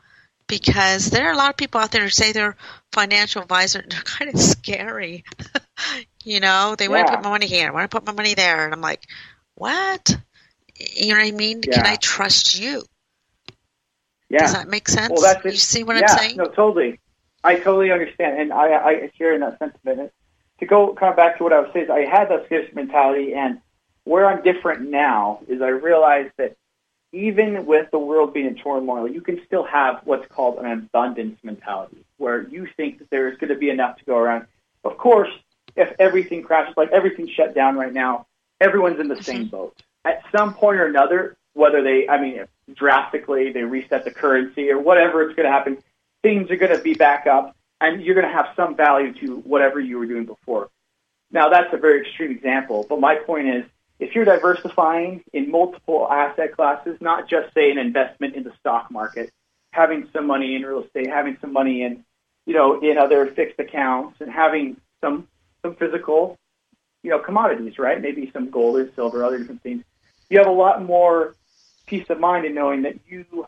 Because 0.47 1.11
there 1.11 1.29
are 1.29 1.33
a 1.33 1.37
lot 1.37 1.51
of 1.51 1.57
people 1.57 1.81
out 1.81 1.93
there 1.93 2.03
who 2.03 2.09
say 2.09 2.33
they're 2.33 2.57
financial 2.91 3.43
advisor, 3.43 3.79
and 3.79 3.93
they're 3.93 4.03
kind 4.03 4.35
of 4.35 4.41
scary. 4.41 5.25
you 6.25 6.41
know, 6.41 6.75
they 6.77 6.89
want 6.89 7.07
to 7.07 7.15
put 7.15 7.23
my 7.23 7.31
money 7.31 7.47
here, 7.47 7.69
I 7.69 7.71
want 7.73 7.91
to 7.91 7.97
put 7.97 8.07
my 8.07 8.13
money 8.13 8.35
there, 8.35 8.65
and 8.65 8.75
I'm 8.75 8.81
like, 8.81 9.07
what? 9.55 10.17
You 10.77 11.13
know 11.13 11.21
what 11.21 11.27
I 11.27 11.31
mean? 11.33 11.61
Can 11.63 11.87
I 11.87 11.97
trust 11.97 12.59
you? 12.59 12.83
yeah. 14.31 14.39
Does 14.39 14.53
that 14.55 14.69
make 14.69 14.89
sense? 14.89 15.11
Well, 15.11 15.23
that's 15.23 15.45
it. 15.45 15.53
You 15.53 15.59
see 15.59 15.83
what 15.83 15.97
yeah, 15.97 16.07
I'm 16.09 16.19
saying? 16.19 16.37
No, 16.37 16.47
totally. 16.47 17.01
I 17.43 17.57
totally 17.57 17.91
understand, 17.91 18.39
and 18.41 18.53
I, 18.53 18.75
I 18.75 19.11
share 19.17 19.35
in 19.35 19.41
that 19.41 19.59
sentiment. 19.59 20.13
To 20.59 20.67
go 20.67 20.95
kind 20.95 21.11
of 21.11 21.17
back 21.17 21.39
to 21.39 21.45
what 21.45 21.55
I 21.55 21.61
was 21.61 21.71
saying, 21.73 21.91
I 21.91 22.01
had 22.01 22.29
that 22.29 22.45
scarcity 22.47 22.75
mentality, 22.75 23.35
and 23.35 23.61
where 24.05 24.27
I'm 24.27 24.43
different 24.43 24.91
now 24.91 25.41
is 25.49 25.63
I 25.63 25.69
realize 25.69 26.31
that 26.37 26.57
even 27.13 27.67
with 27.67 27.91
the 27.91 27.99
world 27.99 28.35
being 28.35 28.47
in 28.47 28.57
turmoil, 28.57 29.09
you 29.09 29.21
can 29.21 29.41
still 29.47 29.65
have 29.65 30.01
what's 30.05 30.27
called 30.29 30.59
an 30.59 30.67
abundance 30.67 31.39
mentality, 31.43 32.05
where 32.19 32.47
you 32.47 32.69
think 32.77 32.99
that 32.99 33.11
there 33.11 33.29
is 33.29 33.39
going 33.39 33.49
to 33.49 33.57
be 33.57 33.71
enough 33.71 33.97
to 33.99 34.05
go 34.05 34.17
around. 34.17 34.47
Of 34.85 34.97
course, 34.99 35.31
if 35.77 35.93
everything 35.99 36.43
crashes, 36.43 36.75
like 36.77 36.91
everything's 36.91 37.31
shut 37.31 37.55
down 37.55 37.77
right 37.77 37.93
now, 37.93 38.27
everyone's 38.61 39.01
in 39.01 39.09
the 39.09 39.15
mm-hmm. 39.15 39.25
same 39.25 39.49
boat. 39.49 39.75
At 40.05 40.23
some 40.31 40.55
point 40.55 40.79
or 40.79 40.87
another, 40.87 41.37
whether 41.55 41.83
they, 41.83 42.09
I 42.09 42.21
mean, 42.21 42.45
drastically 42.75 43.53
they 43.53 43.63
reset 43.63 44.05
the 44.05 44.11
currency 44.11 44.71
or 44.71 44.79
whatever 44.79 45.23
it's 45.23 45.35
going 45.35 45.47
to 45.47 45.53
happen, 45.53 45.79
things 46.23 46.51
are 46.51 46.57
going 46.57 46.77
to 46.77 46.83
be 46.83 46.95
back 46.95 47.27
up, 47.27 47.57
and 47.81 48.03
you're 48.03 48.15
going 48.15 48.27
to 48.27 48.33
have 48.33 48.49
some 48.57 48.77
value 48.77 49.13
to 49.15 49.37
whatever 49.39 49.81
you 49.81 49.99
were 49.99 50.07
doing 50.07 50.27
before. 50.27 50.69
Now, 51.31 51.49
that's 51.49 51.73
a 51.73 51.77
very 51.77 52.01
extreme 52.03 52.31
example, 52.31 52.87
but 52.89 53.01
my 53.01 53.17
point 53.17 53.49
is, 53.49 53.65
if 53.99 54.15
you're 54.15 54.25
diversifying 54.25 55.23
in 55.33 55.51
multiple 55.51 56.09
asset 56.11 56.57
classes, 56.57 56.97
not 57.01 57.29
just 57.29 57.53
say 57.55 57.71
an 57.71 57.79
investment 57.79 58.35
in 58.35 58.45
the 58.45 58.53
stock 58.59 58.91
market, 58.91 59.31
having 59.73 60.09
some 60.13 60.27
money 60.27 60.57
in 60.57 60.63
real 60.63 60.83
estate, 60.83 61.09
having 61.09 61.37
some 61.41 61.53
money 61.53 61.83
in, 61.83 62.05
you 62.47 62.55
know, 62.55 62.81
in 62.81 62.97
other 62.97 63.27
fixed 63.27 63.61
accounts, 63.61 64.21
and 64.21 64.31
having 64.31 64.79
some 65.03 65.29
some 65.63 65.75
physical, 65.77 66.39
you 67.03 67.11
know, 67.11 67.19
commodities, 67.19 67.79
right? 67.79 68.01
Maybe 68.01 68.31
some 68.33 68.49
gold 68.49 68.77
or 68.79 68.91
silver, 68.95 69.23
other 69.23 69.39
different 69.39 69.63
things. 69.63 69.85
You 70.31 70.39
have 70.39 70.47
a 70.47 70.53
lot 70.53 70.83
more 70.83 71.35
peace 71.87 72.09
of 72.09 72.19
mind 72.19 72.47
in 72.47 72.55
knowing 72.55 72.83
that 72.83 72.97
you 73.07 73.47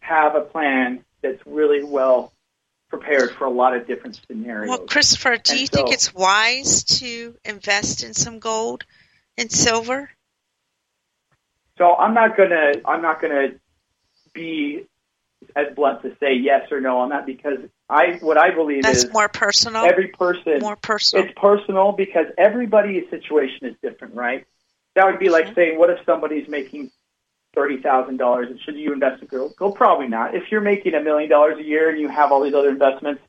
have 0.00 0.36
a 0.36 0.42
plan 0.42 1.04
that's 1.22 1.40
really 1.46 1.82
well 1.84 2.32
prepared 2.88 3.32
for 3.32 3.44
a 3.44 3.50
lot 3.50 3.76
of 3.76 3.86
different 3.86 4.20
scenarios. 4.26 4.68
Well, 4.68 4.86
Christopher, 4.86 5.36
do 5.36 5.52
And 5.52 5.60
you 5.60 5.66
think 5.66 5.90
it's 5.90 6.14
wise 6.14 6.84
to 6.84 7.36
invest 7.44 8.02
in 8.02 8.14
some 8.14 8.38
gold 8.38 8.84
and 9.36 9.52
silver? 9.52 10.10
So 11.76 11.94
I'm 11.94 12.14
not 12.14 12.36
gonna 12.36 12.72
I'm 12.84 13.02
not 13.02 13.20
gonna 13.20 13.50
be 14.32 14.86
as 15.54 15.74
blunt 15.74 16.02
to 16.02 16.16
say 16.20 16.34
yes 16.34 16.72
or 16.72 16.80
no 16.80 16.98
on 16.98 17.10
that 17.10 17.26
because 17.26 17.58
I 17.88 18.18
what 18.20 18.36
I 18.36 18.54
believe 18.54 18.82
That's 18.82 19.04
is 19.04 19.12
more 19.12 19.28
personal. 19.28 19.84
every 19.84 20.08
person 20.08 20.58
more 20.60 20.76
personal. 20.76 21.24
it's 21.24 21.34
personal 21.38 21.92
because 21.92 22.26
everybody's 22.36 23.08
situation 23.10 23.66
is 23.68 23.76
different, 23.82 24.14
right? 24.14 24.46
That 24.94 25.06
would 25.06 25.20
be 25.20 25.28
like 25.28 25.46
mm-hmm. 25.46 25.54
saying, 25.54 25.78
what 25.78 25.90
if 25.90 26.04
somebody's 26.04 26.48
making 26.48 26.90
thirty 27.54 27.80
thousand 27.80 28.16
dollars. 28.16 28.48
And 28.50 28.60
should 28.60 28.76
you 28.76 28.92
invest 28.92 29.22
in 29.22 29.28
gold? 29.28 29.54
Gold 29.56 29.76
probably 29.76 30.08
not. 30.08 30.34
If 30.34 30.50
you're 30.50 30.60
making 30.60 30.94
a 30.94 31.02
million 31.02 31.28
dollars 31.30 31.58
a 31.58 31.64
year 31.64 31.90
and 31.90 32.00
you 32.00 32.08
have 32.08 32.32
all 32.32 32.42
these 32.42 32.54
other 32.54 32.70
investments, 32.70 33.22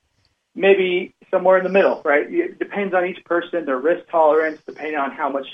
maybe 0.55 1.13
somewhere 1.31 1.57
in 1.57 1.63
the 1.63 1.69
middle, 1.69 2.01
right? 2.03 2.31
It 2.31 2.59
depends 2.59 2.93
on 2.93 3.05
each 3.05 3.23
person, 3.25 3.65
their 3.65 3.77
risk 3.77 4.09
tolerance, 4.09 4.61
depending 4.65 4.95
on 4.95 5.11
how 5.11 5.29
much 5.29 5.47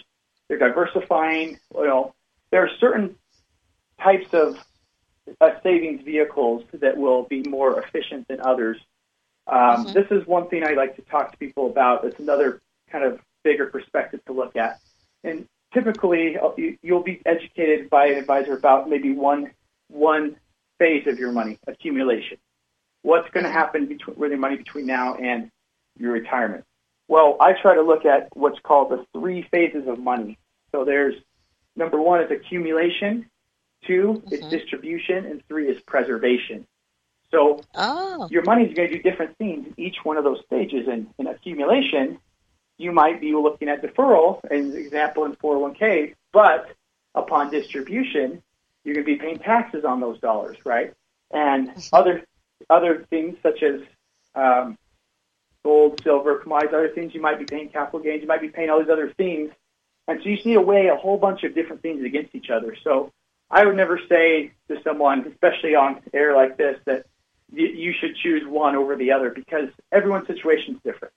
they're 0.48 0.58
diversifying. 0.58 1.60
You 1.74 1.88
know, 1.88 2.14
there 2.52 2.64
are 2.64 2.70
certain 2.80 3.16
types 4.02 4.34
of 4.34 4.58
uh, 5.42 5.52
savings 5.64 6.04
vehicles 6.04 6.64
that 6.74 6.98
will 6.98 7.24
be 7.24 7.44
more 7.44 7.80
efficient 7.80 8.28
than 8.28 8.42
others. 8.42 8.78
Um, 9.48 9.86
mm-hmm. 9.86 9.94
This 9.94 10.08
is 10.12 10.26
one 10.28 10.48
thing 10.50 10.64
I 10.64 10.74
like 10.74 10.96
to 10.96 11.02
talk 11.04 11.32
to 11.32 11.38
people 11.38 11.68
about. 11.68 12.06
It's 12.06 12.20
another 12.20 12.62
kind 12.92 13.04
of 13.04 13.20
bigger 13.44 13.68
perspective 13.68 14.22
to 14.26 14.34
look 14.34 14.56
at. 14.56 14.80
And 15.24 15.48
typically, 15.74 16.38
uh, 16.38 16.50
you'll 16.82 17.04
be 17.04 17.22
educated 17.26 17.90
by 17.90 18.08
an 18.08 18.18
advisor 18.18 18.54
about 18.54 18.90
maybe 18.90 19.12
one 19.14 19.52
one 19.88 20.36
phase 20.80 21.08
of 21.08 21.20
your 21.20 21.32
money 21.32 21.60
accumulation. 21.68 22.38
What's 23.02 23.30
going 23.30 23.44
to 23.44 23.50
mm-hmm. 23.50 23.58
happen 23.58 23.86
between, 23.86 24.18
with 24.18 24.32
your 24.32 24.40
money 24.40 24.58
between 24.58 24.86
now 24.88 25.16
and 25.16 25.52
your 25.98 26.12
retirement? 26.12 26.66
Well, 27.08 27.38
I 27.40 27.54
try 27.62 27.76
to 27.76 27.82
look 27.82 28.06
at 28.06 28.30
what's 28.36 28.60
called 28.64 28.90
the 28.90 29.06
three 29.14 29.48
phases 29.52 29.88
of 29.88 30.00
money. 30.00 30.40
So 30.72 30.86
there's 30.86 31.16
number 31.76 32.02
one 32.02 32.22
is 32.22 32.32
accumulation, 32.32 33.30
2 33.86 33.94
mm-hmm. 33.94 34.34
is 34.34 34.42
distribution, 34.50 35.26
and 35.26 35.44
three 35.48 35.68
is 35.68 35.80
preservation. 35.84 36.66
So 37.32 37.62
oh. 37.76 38.28
your 38.32 38.44
money 38.44 38.64
is 38.66 38.74
going 38.74 38.90
to 38.90 38.96
do 38.96 39.02
different 39.04 39.38
things 39.38 39.68
in 39.68 39.74
each 39.78 39.98
one 40.04 40.18
of 40.18 40.24
those 40.24 40.40
stages. 40.46 40.88
And 40.88 41.08
in 41.18 41.28
accumulation, 41.28 42.20
you 42.78 42.92
might 42.92 43.22
be 43.22 43.34
looking 43.34 43.70
at 43.70 43.82
deferral, 43.82 44.40
an 44.50 44.76
example 44.76 45.26
in 45.26 45.36
401k, 45.36 46.16
but 46.34 46.70
upon 47.14 47.50
distribution, 47.52 48.42
you're 48.84 48.96
going 48.96 49.06
to 49.06 49.12
be 49.12 49.18
paying 49.18 49.40
taxes 49.40 49.86
on 49.86 50.00
those 50.00 50.20
dollars, 50.20 50.58
right? 50.66 50.94
And 51.32 51.72
other 51.94 52.24
other 52.70 53.06
things 53.10 53.38
such 53.44 53.62
as 53.64 53.82
um, 54.36 54.78
gold, 55.64 56.02
silver, 56.04 56.38
commodities, 56.38 56.74
other 56.74 56.90
things 56.90 57.14
you 57.14 57.22
might 57.22 57.40
be 57.40 57.46
paying 57.46 57.70
capital 57.70 58.00
gains, 58.00 58.22
you 58.22 58.28
might 58.28 58.42
be 58.42 58.50
paying 58.50 58.70
all 58.70 58.80
these 58.80 58.90
other 58.90 59.12
things, 59.12 59.52
and 60.08 60.22
so 60.22 60.30
you 60.30 60.36
just 60.36 60.46
need 60.46 60.54
to 60.54 60.62
weigh 60.62 60.88
a 60.88 60.96
whole 60.96 61.18
bunch 61.18 61.44
of 61.44 61.56
different 61.56 61.82
things 61.82 62.04
against 62.04 62.36
each 62.36 62.50
other. 62.50 62.76
So 62.84 63.12
I 63.50 63.66
would 63.66 63.76
never 63.76 64.00
say 64.10 64.52
to 64.70 64.82
someone, 64.84 65.26
especially 65.28 65.76
on 65.76 66.02
air 66.14 66.36
like 66.36 66.58
this, 66.58 66.78
that 66.86 67.06
you 67.52 67.94
should 67.94 68.16
choose 68.18 68.46
one 68.46 68.76
over 68.76 68.96
the 68.96 69.12
other 69.12 69.30
because 69.30 69.70
everyone's 69.92 70.28
situation 70.28 70.76
is 70.76 70.82
different. 70.84 71.14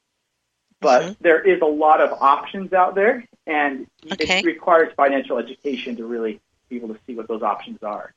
But 0.80 1.02
mm-hmm. 1.02 1.12
there 1.20 1.40
is 1.40 1.60
a 1.60 1.66
lot 1.66 2.00
of 2.00 2.22
options 2.22 2.72
out 2.72 2.94
there, 2.94 3.24
and 3.46 3.86
okay. 4.12 4.40
it 4.40 4.44
requires 4.44 4.92
financial 4.96 5.38
education 5.38 5.96
to 5.96 6.06
really 6.06 6.40
be 6.68 6.76
able 6.76 6.88
to 6.88 7.00
see 7.06 7.14
what 7.14 7.26
those 7.26 7.42
options 7.42 7.82
are. 7.82 8.12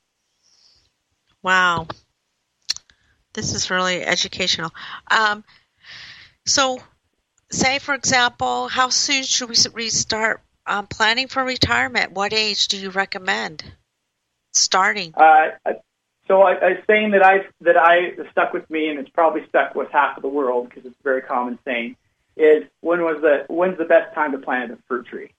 Wow. 1.42 1.88
This 3.34 3.54
is 3.54 3.72
really 3.72 4.04
educational. 4.04 4.72
Um, 5.10 5.44
so, 6.46 6.80
say, 7.50 7.80
for 7.80 7.96
example, 7.96 8.68
how 8.68 8.90
soon 8.90 9.24
should 9.24 9.50
we 9.74 9.90
start 9.90 10.42
um, 10.66 10.88
planning 10.88 11.28
for 11.28 11.44
retirement? 11.44 12.12
What 12.12 12.34
age 12.34 12.68
do 12.68 12.78
you 12.78 12.90
recommend 12.90 13.64
starting? 14.52 15.14
Uh, 15.16 15.50
so 16.28 16.42
I, 16.44 16.66
I 16.66 16.84
saying 16.88 17.12
that 17.12 17.24
I 17.26 17.46
that 17.62 17.78
I 17.78 18.14
stuck 18.32 18.54
with 18.54 18.70
me, 18.70 18.90
and 18.90 19.00
it's 19.00 19.10
probably 19.10 19.46
stuck 19.48 19.76
with 19.76 19.90
half 19.92 20.18
of 20.18 20.22
the 20.22 20.30
world 20.30 20.70
because 20.70 20.86
it's 20.86 21.00
a 21.00 21.04
very 21.04 21.22
common 21.22 21.60
saying. 21.66 21.96
Is 22.38 22.64
when 22.82 23.02
was 23.02 23.22
the 23.22 23.46
when's 23.54 23.78
the 23.78 23.86
best 23.86 24.14
time 24.16 24.32
to 24.32 24.38
plant 24.38 24.72
a 24.72 24.78
fruit 24.88 25.06
tree? 25.08 25.34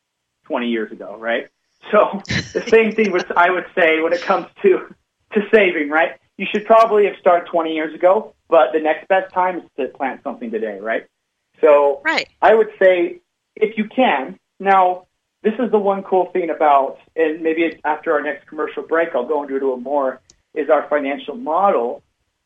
Twenty 0.44 0.68
years 0.68 0.92
ago, 0.92 1.16
right? 1.18 1.48
So 1.90 2.22
the 2.26 2.64
same 2.68 2.92
thing 2.92 3.12
was 3.12 3.24
I 3.36 3.50
would 3.50 3.66
say 3.76 4.00
when 4.00 4.12
it 4.12 4.22
comes 4.22 4.46
to 4.62 4.94
to 5.32 5.40
saving, 5.50 5.90
right? 5.90 6.18
You 6.36 6.46
should 6.52 6.64
probably 6.64 7.06
have 7.06 7.14
started 7.20 7.48
20 7.50 7.74
years 7.74 7.94
ago, 7.94 8.34
but 8.48 8.72
the 8.72 8.80
next 8.80 9.08
best 9.08 9.32
time 9.32 9.58
is 9.58 9.64
to 9.78 9.88
plant 9.88 10.22
something 10.22 10.50
today, 10.50 10.78
right? 10.80 11.06
So 11.60 12.00
right. 12.04 12.28
I 12.40 12.54
would 12.54 12.70
say 12.78 13.20
if 13.56 13.76
you 13.78 13.88
can. 13.88 14.38
Now, 14.58 15.06
this 15.42 15.54
is 15.58 15.70
the 15.70 15.78
one 15.78 16.02
cool 16.02 16.26
thing 16.26 16.50
about, 16.50 16.98
and 17.16 17.42
maybe 17.42 17.80
after 17.84 18.12
our 18.12 18.22
next 18.22 18.46
commercial 18.46 18.82
break, 18.82 19.14
I'll 19.14 19.26
go 19.26 19.42
into 19.42 19.56
it 19.56 19.62
a 19.62 19.64
little 19.64 19.80
more 19.80 20.20
is 20.54 20.68
our 20.68 20.86
financial 20.88 21.34
model 21.34 22.02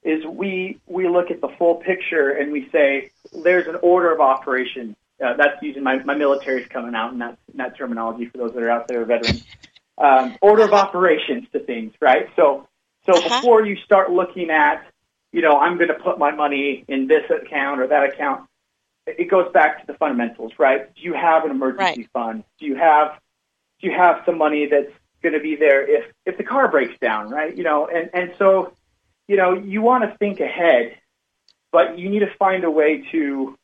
is 0.07 0.25
we 0.25 0.79
we 0.87 1.09
look 1.09 1.31
at 1.31 1.41
the 1.41 1.49
full 1.59 1.77
picture 1.77 2.31
and 2.31 2.53
we 2.53 2.69
say 2.71 3.11
there's 3.33 3.67
an 3.67 3.77
order 3.83 4.13
of 4.13 4.21
operation. 4.21 4.97
Uh, 5.23 5.35
that's 5.35 5.61
using 5.63 5.83
my 5.83 5.99
my 6.05 6.15
military's 6.15 6.69
coming 6.69 6.95
out 6.95 7.13
in 7.13 7.19
that 7.19 7.37
in 7.51 7.59
that 7.59 7.77
terminology 7.77 8.27
for 8.27 8.39
those 8.39 8.55
that 8.55 8.63
are 8.63 8.71
out 8.71 8.87
there 8.89 9.05
veterans. 9.05 9.45
Um, 9.99 10.37
order 10.43 10.63
of 10.63 10.73
operations 10.73 11.49
to 11.53 11.59
things, 11.59 11.95
right? 12.01 12.29
So 12.37 12.69
so 13.07 13.13
uh-huh. 13.13 13.41
before 13.41 13.65
you 13.65 13.77
start 13.77 14.11
looking 14.11 14.51
at, 14.51 14.87
you 15.33 15.43
know, 15.43 15.59
I'm 15.59 15.77
going 15.77 15.89
to 15.89 15.95
put 15.95 16.19
my 16.19 16.33
money 16.33 16.85
in 16.87 17.07
this 17.07 17.25
account 17.31 17.81
or 17.81 17.87
that 17.87 18.05
account, 18.05 18.49
it 19.07 19.31
goes 19.31 19.51
back 19.53 19.81
to 19.81 19.87
the 19.87 19.95
fundamentals, 19.95 20.53
right? 20.59 20.93
Do 20.95 21.03
you 21.03 21.15
have 21.15 21.45
an 21.45 21.51
emergency 21.51 22.03
right. 22.03 22.11
fund? 22.13 22.45
Do 22.59 22.67
you 22.67 22.77
have 22.77 23.19
do 23.81 23.89
you 23.89 23.95
have 23.95 24.23
some 24.25 24.39
money 24.39 24.67
that's 24.67 24.93
going 25.23 25.35
to 25.35 25.41
be 25.41 25.57
there 25.57 25.89
if 25.89 26.13
if 26.25 26.37
the 26.37 26.45
car 26.45 26.69
breaks 26.69 26.99
down, 27.01 27.31
right? 27.31 27.57
You 27.57 27.65
know, 27.65 27.87
and 27.87 28.11
and 28.13 28.35
so 28.39 28.73
you 29.29 29.37
know 29.37 29.55
you 29.55 29.83
want 29.83 30.05
to 30.05 30.17
think 30.19 30.41
ahead, 30.41 30.97
but 31.73 31.99
you 31.99 32.09
need 32.09 32.21
to 32.21 32.35
find 32.39 32.65
a 32.65 32.71
way 32.71 33.05
to, 33.13 33.59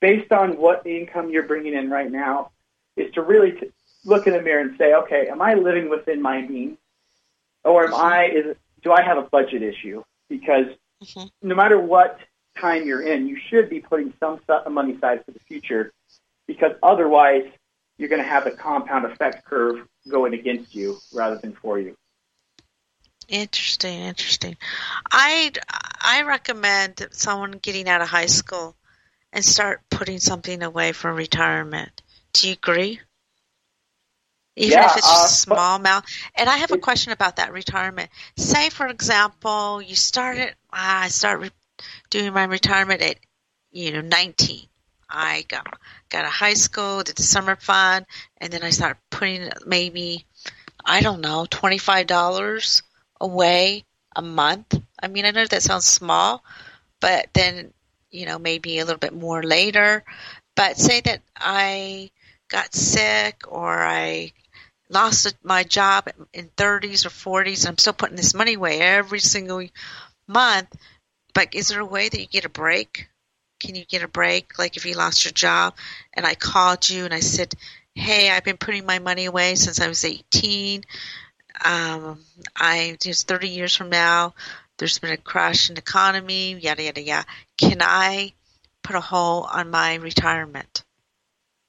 based 0.00 0.32
on 0.32 0.56
what 0.56 0.84
the 0.84 0.96
income 0.98 1.30
you're 1.30 1.46
bringing 1.46 1.74
in 1.74 1.90
right 1.90 2.10
now, 2.10 2.50
is 2.96 3.12
to 3.14 3.22
really 3.22 3.52
t- 3.52 3.70
look 4.04 4.26
in 4.26 4.32
the 4.32 4.42
mirror 4.42 4.60
and 4.60 4.76
say, 4.78 4.94
okay, 4.94 5.28
am 5.28 5.42
I 5.42 5.54
living 5.54 5.88
within 5.90 6.22
my 6.22 6.42
means, 6.42 6.78
or 7.64 7.86
am 7.86 7.94
I 7.94 8.26
is 8.26 8.56
do 8.82 8.92
I 8.92 9.02
have 9.02 9.18
a 9.18 9.22
budget 9.22 9.62
issue? 9.62 10.02
Because 10.28 10.66
mm-hmm. 11.02 11.26
no 11.42 11.54
matter 11.54 11.78
what 11.78 12.18
time 12.58 12.86
you're 12.86 13.02
in, 13.02 13.26
you 13.26 13.38
should 13.48 13.70
be 13.70 13.80
putting 13.80 14.12
some 14.20 14.40
money 14.70 14.94
aside 14.94 15.24
for 15.24 15.32
the 15.32 15.40
future, 15.40 15.92
because 16.46 16.72
otherwise 16.82 17.44
you're 17.98 18.08
going 18.08 18.22
to 18.22 18.28
have 18.28 18.46
a 18.46 18.50
compound 18.50 19.04
effect 19.04 19.44
curve 19.44 19.86
going 20.08 20.32
against 20.32 20.74
you 20.74 20.98
rather 21.12 21.36
than 21.36 21.52
for 21.52 21.78
you. 21.78 21.94
Interesting, 23.30 24.00
interesting. 24.00 24.56
I 25.10 25.52
I 26.00 26.22
recommend 26.22 27.06
someone 27.12 27.52
getting 27.52 27.88
out 27.88 28.02
of 28.02 28.08
high 28.08 28.26
school 28.26 28.74
and 29.32 29.44
start 29.44 29.82
putting 29.88 30.18
something 30.18 30.64
away 30.64 30.90
for 30.90 31.14
retirement. 31.14 32.02
Do 32.32 32.48
you 32.48 32.54
agree? 32.54 33.00
Even 34.56 34.78
yeah, 34.78 34.90
if 34.90 34.96
it's 34.96 35.08
just 35.08 35.22
uh, 35.22 35.26
a 35.26 35.54
small 35.54 35.76
amount. 35.76 36.06
And 36.34 36.50
I 36.50 36.56
have 36.56 36.72
a 36.72 36.76
question 36.78 37.12
about 37.12 37.36
that 37.36 37.52
retirement. 37.52 38.10
Say, 38.36 38.68
for 38.68 38.88
example, 38.88 39.80
you 39.80 39.94
started. 39.94 40.56
I 40.68 41.06
start 41.08 41.40
re- 41.40 41.50
doing 42.10 42.32
my 42.32 42.44
retirement 42.44 43.00
at 43.00 43.16
you 43.70 43.92
know 43.92 44.00
19. 44.00 44.66
I 45.08 45.44
got 45.46 45.78
got 46.08 46.24
a 46.24 46.28
high 46.28 46.54
school, 46.54 47.04
did 47.04 47.14
the 47.14 47.22
summer 47.22 47.54
fund, 47.54 48.06
and 48.38 48.52
then 48.52 48.64
I 48.64 48.70
started 48.70 48.98
putting 49.08 49.50
maybe 49.66 50.26
I 50.84 51.00
don't 51.00 51.20
know 51.20 51.46
twenty 51.48 51.78
five 51.78 52.08
dollars 52.08 52.82
away 53.20 53.84
a 54.16 54.22
month. 54.22 54.80
I 55.02 55.08
mean, 55.08 55.24
I 55.24 55.30
know 55.30 55.46
that 55.46 55.62
sounds 55.62 55.86
small, 55.86 56.42
but 57.00 57.28
then 57.32 57.72
you 58.10 58.26
know 58.26 58.38
maybe 58.38 58.78
a 58.78 58.84
little 58.84 58.98
bit 58.98 59.14
more 59.14 59.42
later. 59.42 60.04
But 60.56 60.78
say 60.78 61.00
that 61.02 61.22
I 61.36 62.10
got 62.48 62.74
sick 62.74 63.44
or 63.48 63.82
I 63.82 64.32
lost 64.90 65.34
my 65.42 65.62
job 65.62 66.08
in 66.34 66.50
30s 66.56 67.06
or 67.06 67.10
40s 67.10 67.60
and 67.60 67.68
I'm 67.68 67.78
still 67.78 67.92
putting 67.92 68.16
this 68.16 68.34
money 68.34 68.54
away 68.54 68.80
every 68.80 69.20
single 69.20 69.66
month. 70.26 70.74
But 71.32 71.54
is 71.54 71.68
there 71.68 71.80
a 71.80 71.84
way 71.84 72.08
that 72.08 72.20
you 72.20 72.26
get 72.26 72.44
a 72.44 72.50
break? 72.50 73.08
Can 73.60 73.76
you 73.76 73.84
get 73.84 74.02
a 74.02 74.08
break? 74.08 74.58
Like 74.58 74.76
if 74.76 74.84
you 74.84 74.94
lost 74.94 75.24
your 75.24 75.32
job 75.32 75.74
and 76.12 76.26
I 76.26 76.34
called 76.34 76.88
you 76.90 77.04
and 77.04 77.14
I 77.14 77.20
said, 77.20 77.54
Hey, 77.94 78.30
I've 78.30 78.44
been 78.44 78.56
putting 78.56 78.86
my 78.86 78.98
money 78.98 79.26
away 79.26 79.54
since 79.54 79.80
I 79.80 79.88
was 79.88 80.04
18. 80.04 80.84
Um, 81.64 82.18
I 82.56 82.96
just 83.00 83.28
30 83.28 83.48
years 83.48 83.74
from 83.74 83.90
now, 83.90 84.34
there's 84.78 84.98
been 84.98 85.12
a 85.12 85.16
crash 85.16 85.68
in 85.68 85.74
the 85.74 85.80
economy, 85.80 86.54
yada, 86.54 86.82
yada, 86.82 87.02
yada. 87.02 87.26
Can 87.58 87.78
I 87.80 88.32
put 88.82 88.96
a 88.96 89.00
hole 89.00 89.42
on 89.42 89.70
my 89.70 89.96
retirement? 89.96 90.84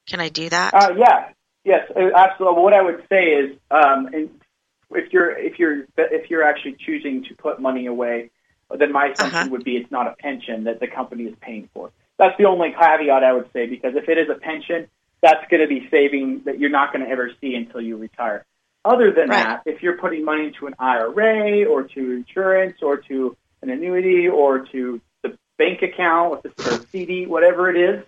Can 0.08 0.20
I 0.20 0.30
do 0.30 0.50
that? 0.50 0.74
Uh, 0.74 0.94
yeah. 0.98 1.30
Yes, 1.64 1.92
uh, 1.96 2.10
absolutely. 2.16 2.62
What 2.64 2.74
I 2.74 2.82
would 2.82 3.04
say 3.10 3.24
is, 3.26 3.58
um, 3.70 4.10
if 4.14 5.14
you're 5.14 5.38
if 5.38 5.60
you're 5.60 5.86
if 5.98 6.30
you're 6.30 6.44
actually 6.44 6.76
choosing 6.80 7.24
to 7.26 7.36
put 7.36 7.62
money 7.62 7.86
away, 7.86 8.32
then 8.78 8.92
my 8.92 9.08
assumption 9.08 9.40
uh-huh. 9.40 9.50
would 9.52 9.64
be 9.64 9.78
it's 9.78 9.92
not 9.92 10.08
a 10.08 10.16
pension 10.20 10.64
that 10.64 10.80
the 10.80 10.88
company 10.88 11.26
is 11.26 11.36
paying 11.40 11.70
for. 11.74 11.92
That's 12.18 12.38
the 12.38 12.46
only 12.46 12.72
caveat 12.72 13.24
I 13.24 13.34
would 13.34 13.50
say 13.54 13.68
because 13.68 13.96
if 13.96 14.10
it 14.10 14.18
is 14.18 14.30
a 14.30 14.40
pension, 14.40 14.88
that's 15.22 15.48
going 15.50 15.62
to 15.62 15.68
be 15.68 15.88
saving 15.90 16.44
that 16.46 16.60
you're 16.60 16.70
not 16.70 16.92
going 16.92 17.06
to 17.06 17.12
ever 17.12 17.32
see 17.40 17.56
until 17.56 17.82
you 17.82 17.98
retire. 17.98 18.46
Other 18.84 19.12
than 19.12 19.30
right. 19.30 19.44
that, 19.44 19.64
if 19.66 19.84
you're 19.84 19.98
putting 19.98 20.26
money 20.26 20.48
into 20.48 20.66
an 20.68 20.76
IRA 20.80 21.66
or 21.66 21.84
to 21.84 22.12
insurance 22.12 22.78
or 22.82 22.98
to 22.98 23.38
an 23.62 23.70
annuity 23.70 24.28
or 24.28 24.60
to 24.68 25.00
the 25.22 25.38
bank 25.58 25.84
account 25.84 26.32
with 26.44 26.58
a 26.58 26.88
CD, 26.88 27.28
whatever 27.28 27.70
it 27.70 27.78
is, 27.78 28.04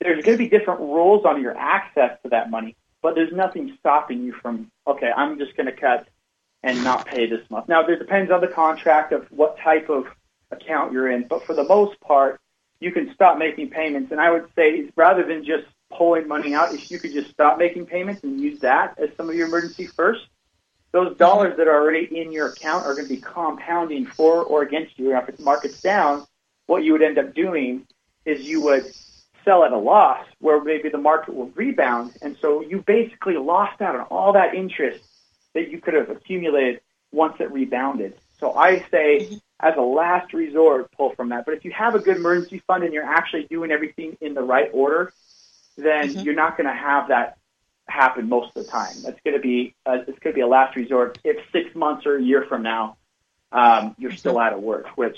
there's 0.00 0.24
going 0.24 0.38
to 0.38 0.44
be 0.44 0.48
different 0.48 0.80
rules 0.80 1.24
on 1.24 1.42
your 1.42 1.56
access 1.56 2.18
to 2.22 2.28
that 2.28 2.50
money, 2.50 2.76
but 3.02 3.14
there's 3.14 3.32
nothing 3.32 3.76
stopping 3.80 4.22
you 4.22 4.32
from, 4.32 4.70
okay, 4.86 5.10
I'm 5.14 5.38
just 5.38 5.56
going 5.56 5.66
to 5.66 5.72
cut 5.72 6.06
and 6.62 6.84
not 6.84 7.06
pay 7.06 7.26
this 7.26 7.48
month. 7.50 7.68
Now, 7.68 7.84
it 7.86 7.98
depends 7.98 8.30
on 8.30 8.40
the 8.40 8.48
contract 8.48 9.12
of 9.12 9.26
what 9.30 9.58
type 9.58 9.88
of 9.88 10.06
account 10.50 10.92
you're 10.92 11.10
in, 11.10 11.26
but 11.26 11.44
for 11.44 11.54
the 11.54 11.64
most 11.64 11.98
part, 12.00 12.40
you 12.78 12.92
can 12.92 13.12
stop 13.14 13.38
making 13.38 13.70
payments. 13.70 14.12
And 14.12 14.20
I 14.20 14.30
would 14.30 14.48
say 14.54 14.90
rather 14.96 15.24
than 15.24 15.44
just 15.44 15.66
pulling 15.96 16.28
money 16.28 16.54
out, 16.54 16.74
if 16.74 16.90
you 16.90 16.98
could 16.98 17.12
just 17.12 17.30
stop 17.30 17.58
making 17.58 17.86
payments 17.86 18.22
and 18.22 18.40
use 18.40 18.60
that 18.60 18.98
as 18.98 19.10
some 19.16 19.28
of 19.28 19.34
your 19.34 19.46
emergency 19.48 19.86
first, 19.86 20.26
those 20.92 21.08
mm-hmm. 21.08 21.18
dollars 21.18 21.56
that 21.56 21.68
are 21.68 21.80
already 21.80 22.04
in 22.20 22.32
your 22.32 22.48
account 22.48 22.86
are 22.86 22.94
going 22.94 23.08
to 23.08 23.14
be 23.14 23.20
compounding 23.20 24.06
for 24.06 24.42
or 24.42 24.62
against 24.62 24.98
you. 24.98 25.14
And 25.14 25.28
if 25.28 25.36
the 25.36 25.42
market's 25.42 25.80
down, 25.80 26.26
what 26.66 26.84
you 26.84 26.92
would 26.92 27.02
end 27.02 27.18
up 27.18 27.34
doing 27.34 27.86
is 28.24 28.42
you 28.42 28.60
would 28.62 28.92
sell 29.44 29.64
at 29.64 29.72
a 29.72 29.78
loss 29.78 30.26
where 30.40 30.62
maybe 30.62 30.88
the 30.88 30.98
market 30.98 31.34
will 31.34 31.50
rebound. 31.50 32.16
And 32.20 32.36
so 32.40 32.62
you 32.62 32.82
basically 32.86 33.36
lost 33.36 33.80
out 33.80 33.94
on 33.94 34.02
all 34.02 34.32
that 34.32 34.54
interest 34.54 35.04
that 35.54 35.70
you 35.70 35.80
could 35.80 35.94
have 35.94 36.10
accumulated 36.10 36.80
once 37.12 37.36
it 37.40 37.50
rebounded. 37.52 38.18
So 38.38 38.52
I 38.54 38.80
say, 38.90 39.20
mm-hmm. 39.20 39.36
as 39.60 39.74
a 39.76 39.82
last 39.82 40.34
resort, 40.34 40.90
pull 40.92 41.14
from 41.14 41.30
that. 41.30 41.46
But 41.46 41.54
if 41.54 41.64
you 41.64 41.70
have 41.72 41.94
a 41.94 41.98
good 41.98 42.16
emergency 42.16 42.62
fund 42.66 42.84
and 42.84 42.92
you're 42.92 43.04
actually 43.04 43.44
doing 43.44 43.70
everything 43.70 44.16
in 44.20 44.34
the 44.34 44.42
right 44.42 44.68
order, 44.72 45.12
then 45.76 46.08
mm-hmm. 46.08 46.20
you're 46.20 46.34
not 46.34 46.56
going 46.56 46.68
to 46.68 46.74
have 46.74 47.08
that 47.08 47.38
happen 47.88 48.28
most 48.28 48.56
of 48.56 48.64
the 48.64 48.70
time. 48.70 48.94
That's 49.02 49.20
going 49.24 49.36
to 49.36 49.40
be 49.40 49.74
uh, 49.84 49.98
it's 50.06 50.18
going 50.18 50.32
to 50.32 50.34
be 50.34 50.40
a 50.40 50.46
last 50.46 50.76
resort. 50.76 51.18
If 51.24 51.36
six 51.52 51.74
months 51.74 52.06
or 52.06 52.16
a 52.16 52.22
year 52.22 52.44
from 52.48 52.62
now, 52.62 52.96
um, 53.52 53.94
you're 53.98 54.10
mm-hmm. 54.10 54.18
still 54.18 54.38
out 54.38 54.52
of 54.52 54.60
work, 54.60 54.96
which 54.96 55.16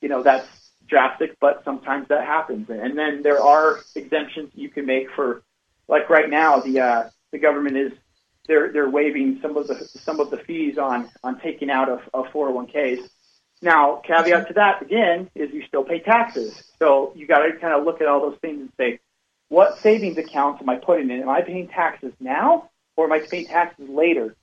you 0.00 0.08
know 0.08 0.22
that's 0.22 0.46
drastic, 0.90 1.38
but 1.40 1.62
sometimes 1.64 2.08
that 2.08 2.26
happens. 2.26 2.68
And 2.68 2.98
then 2.98 3.22
there 3.22 3.40
are 3.40 3.80
exemptions 3.94 4.50
you 4.54 4.68
can 4.68 4.84
make 4.84 5.10
for, 5.12 5.42
like 5.88 6.10
right 6.10 6.28
now, 6.28 6.60
the 6.60 6.80
uh, 6.80 7.10
the 7.30 7.38
government 7.38 7.76
is 7.76 7.92
they're 8.46 8.72
they're 8.72 8.90
waiving 8.90 9.38
some 9.40 9.56
of 9.56 9.68
the 9.68 9.76
some 9.76 10.20
of 10.20 10.30
the 10.30 10.36
fees 10.36 10.76
on 10.76 11.08
on 11.22 11.40
taking 11.40 11.70
out 11.70 11.88
of, 11.88 12.00
of 12.12 12.26
401ks. 12.26 13.08
Now, 13.62 13.96
caveat 13.96 14.48
to 14.48 14.54
that 14.54 14.82
again 14.82 15.30
is 15.34 15.52
you 15.52 15.62
still 15.66 15.84
pay 15.84 16.00
taxes, 16.00 16.62
so 16.78 17.12
you 17.14 17.26
got 17.26 17.40
to 17.40 17.52
kind 17.58 17.74
of 17.74 17.84
look 17.84 18.00
at 18.00 18.08
all 18.08 18.20
those 18.20 18.38
things 18.40 18.60
and 18.60 18.72
say, 18.76 19.00
what 19.50 19.78
savings 19.80 20.16
accounts 20.16 20.62
am 20.62 20.70
I 20.70 20.76
putting 20.76 21.10
in? 21.10 21.20
Am 21.20 21.28
I 21.28 21.42
paying 21.42 21.68
taxes 21.68 22.14
now, 22.18 22.70
or 22.96 23.04
am 23.04 23.12
I 23.12 23.18
paying 23.20 23.46
taxes 23.46 23.88
later? 23.88 24.34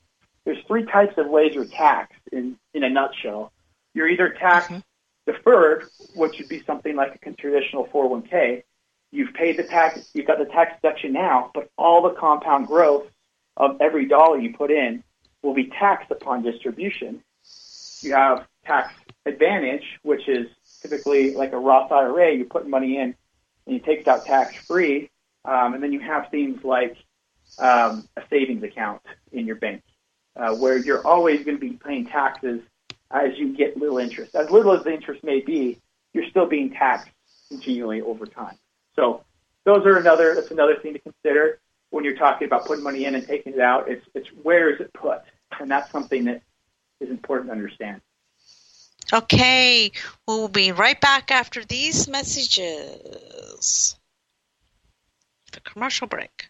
There's 0.46 0.64
three 0.68 0.86
types 0.86 1.18
of 1.18 1.28
ways 1.28 1.56
you're 1.56 1.66
taxed 1.66 2.22
in 2.32 2.58
in 2.76 2.84
a 2.84 2.90
nutshell. 2.90 3.52
You're 3.96 4.08
either 4.08 4.30
taxed 4.30 4.70
mm-hmm 4.70 4.80
deferred, 5.28 5.84
which 6.16 6.40
would 6.40 6.50
be 6.50 6.64
something 6.64 6.96
like 6.96 7.20
a 7.24 7.34
traditional 7.34 7.86
401k, 7.88 8.64
you've 9.12 9.34
paid 9.34 9.58
the 9.58 9.64
tax, 9.64 10.10
you've 10.14 10.26
got 10.26 10.40
the 10.40 10.46
tax 10.46 10.74
deduction 10.82 11.14
now, 11.14 11.52
but 11.54 11.70
all 11.78 12.02
the 12.02 12.16
compound 12.16 12.66
growth 12.66 13.06
of 13.58 13.80
every 13.82 14.08
dollar 14.08 14.40
you 14.40 14.54
put 14.54 14.72
in 14.72 15.04
will 15.44 15.54
be 15.54 15.66
taxed 15.66 16.10
upon 16.10 16.42
distribution. 16.42 17.22
You 18.02 18.14
have 18.14 18.48
tax 18.66 18.94
advantage, 19.26 19.84
which 20.02 20.28
is 20.28 20.48
typically 20.82 21.36
like 21.36 21.52
a 21.52 21.58
Roth 21.58 21.92
IRA. 21.92 22.34
You 22.34 22.46
put 22.46 22.68
money 22.68 22.98
in 22.98 23.16
and 23.68 23.76
you 23.76 23.82
take 23.82 24.00
it 24.00 24.08
out 24.08 24.26
tax 24.26 24.56
free. 24.56 25.12
Um, 25.46 25.76
and 25.76 25.84
then 25.84 25.94
you 25.94 26.00
have 26.00 26.30
things 26.32 26.64
like 26.64 26.98
um, 27.60 28.08
a 28.18 28.24
savings 28.30 28.64
account 28.64 29.02
in 29.32 29.46
your 29.46 29.56
bank, 29.56 29.84
uh, 30.36 30.56
where 30.56 30.78
you're 30.78 31.06
always 31.06 31.46
going 31.46 31.58
to 31.58 31.62
be 31.62 31.74
paying 31.74 32.06
taxes 32.06 32.62
as 33.12 33.38
you 33.38 33.56
get 33.56 33.78
little 33.78 33.98
interest. 33.98 34.36
As 34.36 34.50
little 34.50 34.74
as 34.74 34.84
the 34.84 34.94
interest 34.94 35.24
may 35.24 35.40
be, 35.40 35.80
you're 36.14 36.30
still 36.30 36.48
being 36.48 36.72
taxed 36.72 37.10
continually 37.50 38.02
over 38.02 38.26
time. 38.26 38.58
So 38.96 39.24
those 39.64 39.86
are 39.86 39.98
another 39.98 40.36
that's 40.36 40.52
another 40.52 40.76
thing 40.76 40.94
to 40.94 41.00
consider 41.00 41.60
when 41.92 42.04
you're 42.04 42.18
talking 42.18 42.48
about 42.48 42.66
putting 42.66 42.84
money 42.84 43.06
in 43.06 43.16
and 43.16 43.26
taking 43.26 43.54
it 43.54 43.60
out. 43.60 43.90
It's 43.90 44.06
it's 44.14 44.28
where 44.44 44.74
is 44.74 44.82
it 44.82 44.92
put, 44.94 45.22
and 45.60 45.70
that's 45.70 45.92
something 45.92 46.26
that 46.26 46.42
is 47.00 47.10
important 47.10 47.50
to 47.50 47.54
understand. 47.54 48.02
Okay, 49.14 49.92
we'll 50.28 50.50
be 50.50 50.74
right 50.74 51.00
back 51.00 51.32
after 51.32 51.64
these 51.64 52.10
messages. 52.10 53.00
The 55.52 55.62
commercial 55.62 56.08
break. 56.08 56.50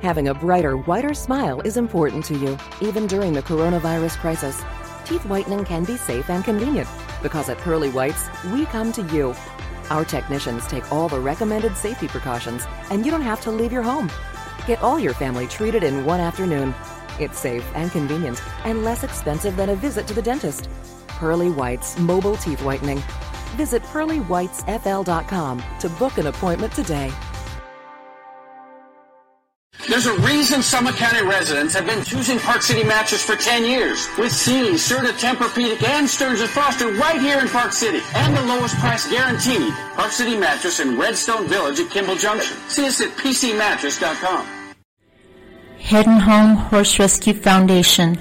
Having 0.00 0.28
a 0.28 0.34
brighter, 0.34 0.76
whiter 0.76 1.14
smile 1.14 1.60
is 1.62 1.76
important 1.76 2.24
to 2.26 2.34
you, 2.34 2.56
even 2.80 3.06
during 3.06 3.32
the 3.32 3.42
coronavirus 3.42 4.16
crisis 4.18 4.62
teeth 5.04 5.24
whitening 5.24 5.64
can 5.64 5.84
be 5.84 5.96
safe 5.96 6.28
and 6.28 6.44
convenient 6.44 6.86
because 7.22 7.48
at 7.48 7.58
Pearly 7.58 7.90
Whites, 7.90 8.28
we 8.52 8.66
come 8.66 8.92
to 8.92 9.02
you. 9.14 9.34
Our 9.90 10.04
technicians 10.04 10.66
take 10.66 10.92
all 10.92 11.08
the 11.08 11.18
recommended 11.18 11.76
safety 11.76 12.08
precautions, 12.08 12.64
and 12.90 13.04
you 13.04 13.10
don't 13.10 13.22
have 13.22 13.40
to 13.42 13.50
leave 13.50 13.72
your 13.72 13.82
home. 13.82 14.10
Get 14.66 14.82
all 14.82 14.98
your 14.98 15.14
family 15.14 15.46
treated 15.46 15.82
in 15.82 16.04
one 16.04 16.20
afternoon. 16.20 16.74
It's 17.18 17.38
safe 17.38 17.66
and 17.74 17.90
convenient 17.90 18.42
and 18.64 18.84
less 18.84 19.02
expensive 19.02 19.56
than 19.56 19.70
a 19.70 19.76
visit 19.76 20.06
to 20.08 20.14
the 20.14 20.22
dentist. 20.22 20.68
Pearly 21.08 21.50
Whites 21.50 21.98
Mobile 21.98 22.36
Teeth 22.36 22.62
Whitening. 22.62 23.02
Visit 23.56 23.82
pearlywhitesfl.com 23.84 25.62
to 25.80 25.88
book 25.90 26.18
an 26.18 26.26
appointment 26.26 26.72
today. 26.72 27.12
There's 29.88 30.06
a 30.06 30.18
reason 30.20 30.60
Summit 30.62 30.96
County 30.96 31.26
residents 31.26 31.74
have 31.74 31.86
been 31.86 32.04
choosing 32.04 32.38
Park 32.40 32.62
City 32.62 32.84
Mattress 32.84 33.24
for 33.24 33.36
10 33.36 33.64
years. 33.64 34.06
With 34.18 34.32
Sealy, 34.32 34.72
Serta, 34.72 35.12
Tempur-Pedic, 35.12 35.82
and 35.82 36.08
Stearns 36.08 36.42
& 36.42 36.50
Foster 36.50 36.88
right 36.92 37.20
here 37.20 37.38
in 37.38 37.48
Park 37.48 37.72
City. 37.72 38.00
And 38.14 38.36
the 38.36 38.42
lowest 38.42 38.76
price 38.76 39.08
guaranteed. 39.08 39.72
Park 39.94 40.12
City 40.12 40.36
Mattress 40.36 40.80
in 40.80 40.98
Redstone 40.98 41.46
Village 41.46 41.80
at 41.80 41.90
Kimball 41.90 42.16
Junction. 42.16 42.56
See 42.68 42.86
us 42.86 43.00
at 43.00 43.10
pcmattress.com. 43.16 44.46
Head 45.78 46.06
and 46.06 46.20
Home 46.20 46.56
Horse 46.56 46.98
Rescue 46.98 47.34
Foundation. 47.34 48.18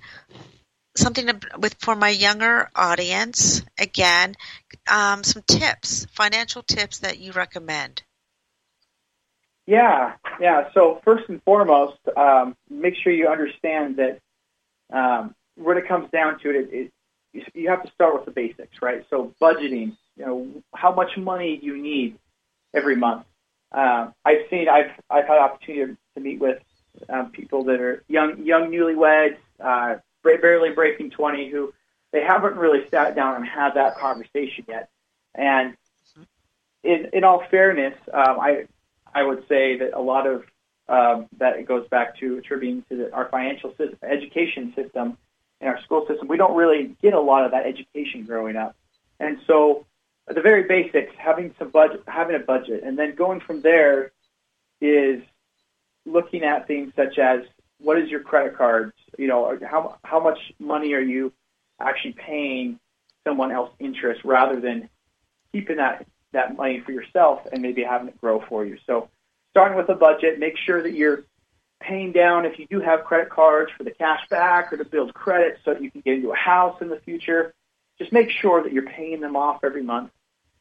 something 0.96 1.28
with 1.58 1.74
for 1.78 1.94
my 1.94 2.08
younger 2.08 2.70
audience. 2.74 3.62
Again, 3.78 4.34
um, 4.90 5.24
some 5.24 5.42
tips, 5.46 6.06
financial 6.06 6.62
tips 6.62 7.00
that 7.00 7.18
you 7.18 7.32
recommend. 7.32 8.02
Yeah, 9.66 10.14
yeah. 10.40 10.70
So 10.72 11.02
first 11.04 11.28
and 11.28 11.42
foremost, 11.42 11.98
um, 12.16 12.56
make 12.70 12.94
sure 12.96 13.12
you 13.12 13.28
understand 13.28 13.98
that 13.98 14.20
um, 14.90 15.34
when 15.56 15.76
it 15.76 15.86
comes 15.86 16.10
down 16.10 16.38
to 16.38 16.48
it, 16.48 16.72
it, 16.72 16.92
it, 17.34 17.46
you 17.52 17.68
have 17.68 17.82
to 17.82 17.92
start 17.92 18.14
with 18.14 18.24
the 18.24 18.30
basics, 18.30 18.80
right? 18.80 19.04
So 19.10 19.34
budgeting, 19.38 19.98
you 20.16 20.24
know, 20.24 20.48
how 20.74 20.94
much 20.94 21.18
money 21.18 21.60
you 21.62 21.76
need 21.76 22.16
every 22.74 22.96
month. 22.96 23.24
Uh, 23.72 24.10
I've 24.24 24.46
seen, 24.50 24.68
I've, 24.68 24.90
I've 25.10 25.26
had 25.26 25.38
opportunity 25.38 25.96
to 26.14 26.20
meet 26.20 26.40
with 26.40 26.62
um, 27.08 27.30
people 27.30 27.64
that 27.64 27.80
are 27.80 28.04
young, 28.08 28.44
young 28.44 28.70
newlyweds, 28.70 29.36
uh, 29.60 29.96
barely 30.22 30.70
breaking 30.70 31.10
20, 31.10 31.50
who 31.50 31.72
they 32.12 32.22
haven't 32.22 32.56
really 32.56 32.88
sat 32.90 33.16
down 33.16 33.36
and 33.36 33.46
had 33.46 33.74
that 33.74 33.96
conversation 33.96 34.64
yet. 34.68 34.90
And 35.34 35.76
in, 36.84 37.08
in 37.12 37.24
all 37.24 37.42
fairness, 37.50 37.94
um, 38.12 38.38
I, 38.40 38.66
I 39.14 39.22
would 39.22 39.46
say 39.48 39.78
that 39.78 39.94
a 39.94 40.00
lot 40.00 40.26
of 40.26 40.44
um, 40.86 41.28
that 41.38 41.56
it 41.56 41.66
goes 41.66 41.88
back 41.88 42.18
to 42.18 42.36
attributing 42.36 42.84
to 42.90 42.96
the, 42.96 43.12
our 43.14 43.28
financial 43.30 43.70
system, 43.70 43.96
education 44.02 44.74
system 44.76 45.16
and 45.60 45.70
our 45.70 45.80
school 45.82 46.06
system. 46.06 46.28
We 46.28 46.36
don't 46.36 46.54
really 46.54 46.94
get 47.00 47.14
a 47.14 47.20
lot 47.20 47.44
of 47.44 47.52
that 47.52 47.64
education 47.64 48.24
growing 48.26 48.56
up, 48.56 48.76
and 49.18 49.38
so 49.46 49.86
the 50.26 50.40
very 50.40 50.64
basics, 50.64 51.14
having 51.18 51.54
some 51.58 51.70
budget, 51.70 52.02
having 52.06 52.36
a 52.36 52.38
budget, 52.38 52.82
and 52.84 52.98
then 52.98 53.14
going 53.14 53.40
from 53.40 53.60
there 53.60 54.12
is 54.80 55.22
looking 56.06 56.42
at 56.44 56.66
things 56.66 56.92
such 56.96 57.18
as 57.18 57.40
what 57.78 57.98
is 57.98 58.08
your 58.08 58.20
credit 58.20 58.56
cards, 58.56 58.92
you 59.18 59.26
know, 59.26 59.58
how 59.68 59.98
how 60.04 60.20
much 60.20 60.38
money 60.58 60.94
are 60.94 61.00
you 61.00 61.32
actually 61.80 62.12
paying 62.12 62.78
someone 63.24 63.50
else 63.52 63.70
interest 63.78 64.22
rather 64.24 64.60
than 64.60 64.88
keeping 65.52 65.76
that 65.76 66.06
that 66.32 66.56
money 66.56 66.80
for 66.80 66.92
yourself 66.92 67.40
and 67.52 67.62
maybe 67.62 67.82
having 67.82 68.08
it 68.08 68.20
grow 68.20 68.40
for 68.48 68.64
you. 68.64 68.78
So 68.86 69.08
starting 69.50 69.76
with 69.76 69.88
a 69.88 69.94
budget, 69.94 70.38
make 70.38 70.56
sure 70.56 70.82
that 70.82 70.92
you're 70.92 71.24
paying 71.80 72.12
down 72.12 72.46
if 72.46 72.58
you 72.58 72.66
do 72.66 72.80
have 72.80 73.04
credit 73.04 73.30
cards 73.30 73.70
for 73.76 73.84
the 73.84 73.90
cash 73.90 74.26
back 74.28 74.72
or 74.72 74.78
to 74.78 74.84
build 74.84 75.12
credit 75.14 75.58
so 75.64 75.74
that 75.74 75.82
you 75.82 75.90
can 75.90 76.00
get 76.00 76.14
into 76.14 76.32
a 76.32 76.36
house 76.36 76.80
in 76.80 76.88
the 76.88 76.98
future. 77.00 77.54
Just 77.98 78.12
make 78.12 78.30
sure 78.30 78.62
that 78.62 78.72
you're 78.72 78.86
paying 78.86 79.20
them 79.20 79.36
off 79.36 79.62
every 79.62 79.82
month 79.82 80.10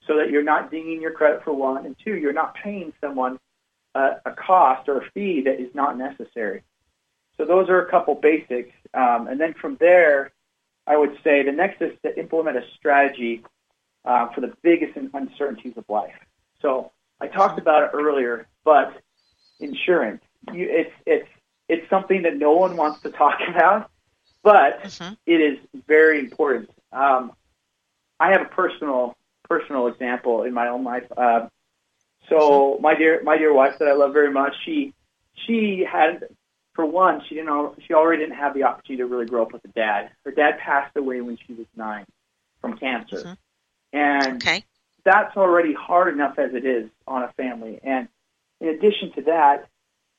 so 0.08 0.18
that 0.18 0.30
you're 0.30 0.44
not 0.44 0.72
dinging 0.72 1.02
your 1.02 1.12
credit 1.12 1.44
for 1.44 1.54
one, 1.54 1.86
and 1.86 1.96
two, 2.04 2.16
you're 2.16 2.34
not 2.34 2.56
paying 2.56 2.94
someone 3.00 3.40
a, 3.96 4.12
a 4.26 4.32
cost 4.32 4.90
or 4.90 5.00
a 5.00 5.12
fee 5.12 5.42
that 5.42 5.60
is 5.60 5.74
not 5.74 5.98
necessary. 5.98 6.64
So 7.38 7.46
those 7.46 7.70
are 7.70 7.86
a 7.86 7.90
couple 7.90 8.16
basics. 8.16 8.72
Um, 8.94 9.28
and 9.28 9.40
then 9.40 9.54
from 9.54 9.78
there, 9.80 10.32
I 10.86 10.98
would 10.98 11.18
say 11.24 11.44
the 11.44 11.52
next 11.52 11.82
is 11.82 11.92
to 12.04 12.18
implement 12.18 12.58
a 12.58 12.64
strategy 12.78 13.44
uh, 14.06 14.28
for 14.34 14.42
the 14.42 14.54
biggest 14.62 14.98
uncertainties 15.14 15.74
of 15.78 15.86
life. 15.88 16.14
So 16.62 16.92
I 17.22 17.28
talked 17.28 17.60
about 17.60 17.84
it 17.84 17.90
earlier, 17.94 18.48
but 18.64 18.94
insurance, 19.60 20.22
you, 20.52 20.68
it's 20.70 20.92
it's 21.06 21.30
it's 21.70 21.90
something 21.90 22.24
that 22.24 22.38
no 22.38 22.52
one 22.52 22.76
wants 22.76 23.02
to 23.04 23.12
talk 23.12 23.40
about, 23.50 23.90
but 24.44 24.84
mm-hmm. 24.84 25.14
it 25.26 25.42
is 25.42 25.58
very 25.88 26.20
important. 26.20 26.70
Um, 26.92 27.32
I 28.20 28.32
have 28.32 28.42
a 28.42 28.50
personal 28.50 29.16
personal 29.54 29.88
example 29.88 30.44
in 30.44 30.54
my 30.54 30.68
own 30.68 30.84
life. 30.84 31.06
Uh, 31.16 31.48
so 32.30 32.78
my 32.82 32.96
dear 32.96 33.22
my 33.24 33.38
dear 33.38 33.54
wife 33.54 33.80
that 33.80 33.88
I 33.88 33.94
love 33.94 34.14
very 34.14 34.32
much, 34.32 34.54
she 34.66 34.94
she 35.46 35.86
had 35.90 36.24
for 36.74 36.86
one, 36.86 37.22
she 37.28 37.36
didn't 37.36 37.84
she 37.86 37.94
already 37.94 38.24
didn't 38.24 38.38
have 38.38 38.54
the 38.54 38.64
opportunity 38.64 39.04
to 39.04 39.08
really 39.08 39.26
grow 39.26 39.44
up 39.44 39.54
with 39.54 39.64
a 39.66 39.70
dad. 39.70 40.12
Her 40.26 40.32
dad 40.32 40.60
passed 40.60 40.96
away 40.96 41.22
when 41.22 41.38
she 41.46 41.54
was 41.54 41.68
nine 41.76 42.06
from 42.62 42.78
cancer. 42.78 43.18
Mm-hmm. 43.18 43.34
And 43.98 44.36
okay. 44.44 44.64
that's 45.06 45.38
already 45.38 45.74
hard 45.74 46.14
enough 46.14 46.40
as 46.40 46.54
it 46.54 46.66
is 46.66 46.90
on 47.08 47.24
a 47.24 47.32
family. 47.34 47.80
And 47.84 48.08
in 48.60 48.70
addition 48.70 49.12
to 49.16 49.22
that, 49.24 49.68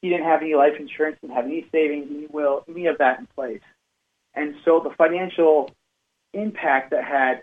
he 0.01 0.11
didn't 0.11 0.27
have 0.27 0.43
any 0.43 0.55
life 0.55 0.75
insurance, 0.79 1.17
didn't 1.21 1.35
have 1.35 1.47
any 1.47 1.67
savings, 1.73 2.09
any 2.11 2.27
will, 2.27 2.65
any 2.69 2.87
of 2.87 2.99
that 2.99 3.19
in 3.19 3.27
place. 3.35 3.63
And 4.35 4.55
so 4.65 4.81
the 4.81 4.95
financial 4.97 5.71
impact 6.35 6.91
that 6.91 7.05
had 7.05 7.43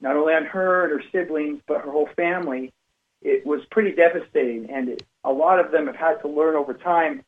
not 0.00 0.16
only 0.16 0.34
on 0.34 0.44
her 0.46 0.84
and 0.84 0.92
her 0.92 1.08
siblings, 1.10 1.60
but 1.66 1.82
her 1.82 1.90
whole 1.90 2.08
family, 2.16 2.72
it 3.22 3.44
was 3.44 3.64
pretty 3.70 3.92
devastating. 3.92 4.70
And 4.70 4.90
it, 4.90 5.02
a 5.24 5.32
lot 5.32 5.58
of 5.58 5.72
them 5.72 5.86
have 5.86 5.96
had 5.96 6.20
to 6.22 6.28
learn 6.28 6.54
over 6.56 6.74
time 6.74 7.24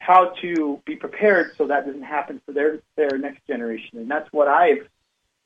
how 0.00 0.30
to 0.40 0.80
be 0.84 0.96
prepared 0.96 1.52
so 1.56 1.66
that 1.66 1.86
doesn't 1.86 2.02
happen 2.02 2.40
for 2.44 2.52
their 2.52 2.80
their 2.96 3.18
next 3.18 3.46
generation. 3.46 3.98
And 3.98 4.10
that's 4.10 4.30
what 4.32 4.48
I've 4.48 4.88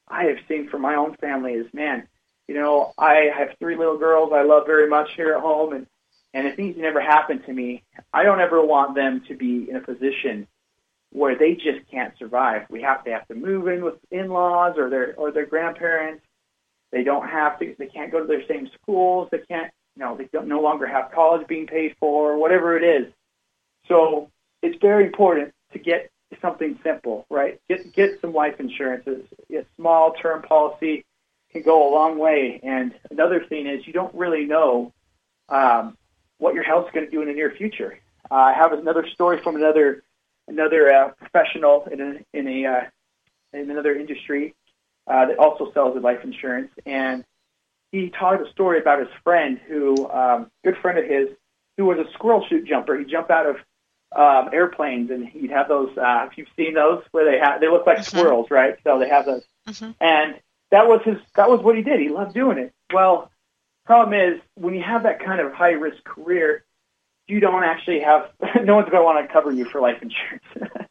I 0.08 0.24
have 0.24 0.38
seen 0.48 0.68
for 0.68 0.78
my 0.78 0.94
own 0.94 1.14
family 1.16 1.52
is 1.52 1.66
man, 1.74 2.06
you 2.48 2.54
know, 2.54 2.92
I 2.96 3.30
have 3.36 3.56
three 3.58 3.76
little 3.76 3.98
girls 3.98 4.32
I 4.32 4.42
love 4.42 4.66
very 4.66 4.88
much 4.88 5.14
here 5.14 5.34
at 5.34 5.40
home, 5.40 5.72
and 5.72 5.86
and 6.32 6.46
if 6.46 6.56
things 6.56 6.76
never 6.76 7.00
happen 7.00 7.42
to 7.42 7.52
me, 7.52 7.82
I 8.12 8.22
don't 8.22 8.40
ever 8.40 8.64
want 8.64 8.94
them 8.94 9.22
to 9.28 9.36
be 9.36 9.68
in 9.68 9.76
a 9.76 9.80
position 9.80 10.46
where 11.10 11.36
they 11.36 11.54
just 11.54 11.88
can't 11.90 12.16
survive. 12.18 12.66
We 12.68 12.82
have 12.82 13.04
to 13.04 13.12
have 13.12 13.26
to 13.28 13.34
move 13.34 13.68
in 13.68 13.84
with 13.84 13.94
in-laws 14.10 14.76
or 14.76 14.90
their 14.90 15.14
or 15.16 15.30
their 15.30 15.46
grandparents. 15.46 16.23
They 16.94 17.02
don't 17.02 17.28
have 17.28 17.58
to. 17.58 17.74
They 17.76 17.86
can't 17.86 18.12
go 18.12 18.20
to 18.20 18.26
their 18.26 18.46
same 18.46 18.70
schools. 18.80 19.28
They 19.32 19.38
can't. 19.38 19.72
You 19.96 20.04
know, 20.04 20.16
they 20.16 20.28
don't 20.32 20.46
no 20.46 20.60
longer 20.60 20.86
have 20.86 21.10
college 21.12 21.46
being 21.48 21.66
paid 21.66 21.96
for, 21.98 22.38
whatever 22.38 22.76
it 22.76 22.84
is. 22.84 23.12
So 23.88 24.30
it's 24.62 24.80
very 24.80 25.04
important 25.04 25.52
to 25.72 25.80
get 25.80 26.10
something 26.40 26.78
simple, 26.84 27.26
right? 27.30 27.60
Get 27.68 27.92
get 27.92 28.20
some 28.20 28.32
life 28.32 28.60
insurance. 28.60 29.08
A 29.08 29.64
small 29.76 30.12
term 30.12 30.42
policy 30.42 31.04
can 31.52 31.62
go 31.62 31.88
a 31.88 31.90
long 31.92 32.16
way. 32.16 32.60
And 32.62 32.94
another 33.10 33.44
thing 33.44 33.66
is 33.66 33.84
you 33.88 33.92
don't 33.92 34.14
really 34.14 34.44
know 34.44 34.92
um, 35.48 35.96
what 36.38 36.54
your 36.54 36.62
health's 36.62 36.92
going 36.92 37.06
to 37.06 37.10
do 37.10 37.22
in 37.22 37.26
the 37.26 37.34
near 37.34 37.50
future. 37.50 37.98
Uh, 38.30 38.34
I 38.34 38.52
have 38.52 38.72
another 38.72 39.04
story 39.08 39.40
from 39.42 39.56
another 39.56 40.04
another 40.46 40.92
uh, 40.92 41.08
professional 41.18 41.88
in 41.90 42.00
a, 42.00 42.38
in 42.38 42.46
a 42.46 42.66
uh, 42.66 42.80
in 43.52 43.68
another 43.68 43.96
industry 43.96 44.54
uh, 45.06 45.26
that 45.26 45.38
also 45.38 45.72
sells 45.72 46.00
life 46.02 46.20
insurance, 46.24 46.70
and 46.86 47.24
he 47.92 48.10
told 48.18 48.40
a 48.40 48.50
story 48.50 48.80
about 48.80 48.98
his 48.98 49.08
friend 49.22 49.60
who, 49.68 50.08
um, 50.10 50.50
good 50.64 50.76
friend 50.82 50.98
of 50.98 51.04
his, 51.04 51.28
who 51.76 51.86
was 51.86 51.98
a 51.98 52.10
squirrel 52.12 52.44
suit 52.48 52.66
jumper. 52.66 52.98
He'd 52.98 53.08
jump 53.08 53.30
out 53.30 53.46
of 53.46 53.56
um, 54.16 54.52
airplanes, 54.52 55.10
and 55.10 55.28
he'd 55.28 55.50
have 55.50 55.68
those. 55.68 55.96
Uh, 55.96 56.26
if 56.30 56.38
you've 56.38 56.48
seen 56.56 56.74
those, 56.74 57.02
where 57.12 57.30
they 57.30 57.38
have 57.38 57.60
they 57.60 57.68
look 57.68 57.86
like 57.86 57.98
mm-hmm. 57.98 58.18
squirrels, 58.18 58.50
right? 58.50 58.76
So 58.84 58.98
they 58.98 59.08
have 59.08 59.26
those, 59.26 59.44
mm-hmm. 59.68 59.90
and 60.00 60.34
that 60.70 60.86
was 60.88 61.02
his 61.04 61.18
that 61.36 61.48
was 61.48 61.60
what 61.60 61.76
he 61.76 61.82
did. 61.82 62.00
He 62.00 62.08
loved 62.08 62.34
doing 62.34 62.58
it. 62.58 62.72
Well, 62.92 63.30
problem 63.86 64.18
is 64.18 64.40
when 64.54 64.74
you 64.74 64.82
have 64.82 65.04
that 65.04 65.24
kind 65.24 65.40
of 65.40 65.52
high 65.52 65.72
risk 65.72 66.02
career, 66.04 66.64
you 67.28 67.40
don't 67.40 67.64
actually 67.64 68.00
have 68.00 68.30
no 68.64 68.76
one's 68.76 68.88
going 68.88 69.00
to 69.00 69.04
want 69.04 69.26
to 69.26 69.32
cover 69.32 69.50
you 69.50 69.64
for 69.66 69.80
life 69.80 70.02
insurance. 70.02 70.44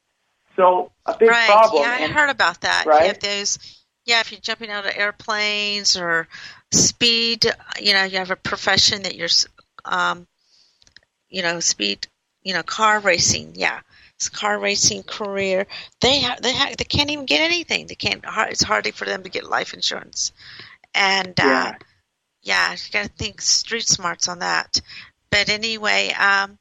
so 0.55 0.91
a 1.05 1.17
big 1.17 1.29
right. 1.29 1.47
problem. 1.47 1.83
Yeah, 1.83 1.91
I 1.91 2.03
and, 2.03 2.13
heard 2.13 2.29
about 2.29 2.61
that. 2.61 2.85
Right? 2.85 3.01
You 3.01 3.07
have 3.07 3.19
those. 3.19 3.82
Yeah, 4.05 4.19
if 4.19 4.31
you're 4.31 4.41
jumping 4.41 4.69
out 4.69 4.85
of 4.85 4.91
airplanes 4.95 5.95
or 5.97 6.27
speed, 6.71 7.45
you 7.79 7.93
know, 7.93 8.03
you 8.03 8.17
have 8.17 8.31
a 8.31 8.35
profession 8.35 9.03
that 9.03 9.15
you're, 9.15 9.29
um, 9.85 10.27
you 11.29 11.41
know, 11.41 11.59
speed, 11.59 12.07
you 12.43 12.53
know, 12.53 12.63
car 12.63 12.99
racing. 12.99 13.53
Yeah, 13.55 13.79
it's 14.15 14.29
car 14.29 14.59
racing 14.59 15.03
career, 15.03 15.67
they 16.01 16.21
ha- 16.21 16.37
they 16.41 16.53
ha- 16.53 16.73
they 16.77 16.83
can't 16.83 17.09
even 17.09 17.25
get 17.25 17.41
anything. 17.41 17.87
They 17.87 17.95
can't. 17.95 18.23
It's 18.49 18.63
hardly 18.63 18.91
for 18.91 19.05
them 19.05 19.23
to 19.23 19.29
get 19.29 19.49
life 19.49 19.73
insurance, 19.73 20.31
and 20.93 21.37
uh, 21.39 21.73
yeah, 22.41 22.71
you 22.71 22.77
got 22.91 23.03
to 23.03 23.09
think 23.09 23.41
street 23.41 23.87
smarts 23.87 24.27
on 24.27 24.39
that. 24.39 24.79
But 25.29 25.49
anyway, 25.49 26.11
um, 26.11 26.57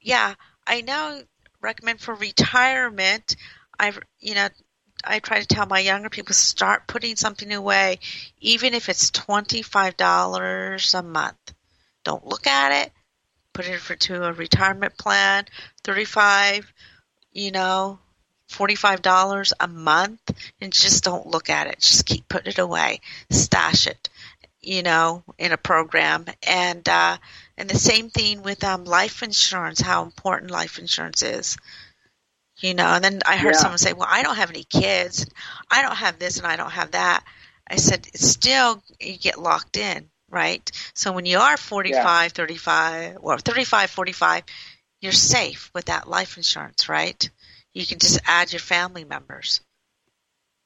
yeah, 0.00 0.34
I 0.66 0.80
now 0.80 1.20
recommend 1.60 2.00
for 2.00 2.14
retirement. 2.14 3.36
I 3.78 3.92
you 4.18 4.34
know 4.34 4.48
I 5.04 5.18
try 5.18 5.40
to 5.40 5.46
tell 5.46 5.66
my 5.66 5.80
younger 5.80 6.08
people 6.10 6.34
start 6.34 6.86
putting 6.86 7.16
something 7.16 7.52
away, 7.52 7.98
even 8.40 8.74
if 8.74 8.88
it's 8.88 9.10
twenty 9.10 9.62
five 9.62 9.96
dollars 9.96 10.94
a 10.94 11.02
month. 11.02 11.54
Don't 12.04 12.26
look 12.26 12.46
at 12.46 12.86
it. 12.86 12.92
Put 13.52 13.66
it 13.66 13.80
for 13.80 13.96
to 13.96 14.24
a 14.24 14.32
retirement 14.32 14.96
plan, 14.96 15.46
thirty 15.82 16.04
five, 16.04 16.72
you 17.32 17.50
know, 17.50 17.98
forty 18.48 18.74
five 18.74 19.02
dollars 19.02 19.52
a 19.60 19.68
month, 19.68 20.20
and 20.60 20.72
just 20.72 21.04
don't 21.04 21.26
look 21.26 21.50
at 21.50 21.66
it. 21.66 21.80
Just 21.80 22.06
keep 22.06 22.28
putting 22.28 22.50
it 22.52 22.58
away, 22.58 23.00
stash 23.30 23.86
it, 23.86 24.08
you 24.60 24.82
know, 24.82 25.24
in 25.38 25.52
a 25.52 25.56
program, 25.56 26.26
and 26.46 26.88
uh, 26.88 27.16
and 27.56 27.68
the 27.68 27.78
same 27.78 28.10
thing 28.10 28.42
with 28.42 28.62
um, 28.64 28.84
life 28.84 29.22
insurance. 29.22 29.80
How 29.80 30.02
important 30.02 30.50
life 30.50 30.78
insurance 30.78 31.22
is 31.22 31.56
you 32.60 32.74
know 32.74 32.86
and 32.86 33.04
then 33.04 33.20
i 33.26 33.36
heard 33.36 33.54
Yeah. 33.54 33.60
someone 33.60 33.78
say 33.78 33.92
well 33.92 34.08
i 34.10 34.22
don't 34.22 34.36
have 34.36 34.50
any 34.50 34.64
kids 34.64 35.26
i 35.70 35.82
don't 35.82 35.96
have 35.96 36.18
this 36.18 36.38
and 36.38 36.46
i 36.46 36.56
don't 36.56 36.72
have 36.72 36.92
that 36.92 37.24
i 37.68 37.76
said 37.76 38.06
still 38.14 38.82
you 39.00 39.16
get 39.18 39.38
locked 39.40 39.76
in 39.76 40.08
right 40.30 40.70
so 40.94 41.12
when 41.12 41.26
you 41.26 41.38
are 41.38 41.56
45 41.56 42.32
35 42.32 43.18
or 43.20 43.38
35 43.38 43.90
45 43.90 44.44
you're 45.00 45.12
safe 45.12 45.70
with 45.74 45.86
that 45.86 46.08
life 46.08 46.36
insurance 46.36 46.88
right 46.88 47.30
you 47.74 47.86
can 47.86 47.98
just 47.98 48.20
add 48.26 48.52
your 48.52 48.60
family 48.60 49.04
members 49.04 49.60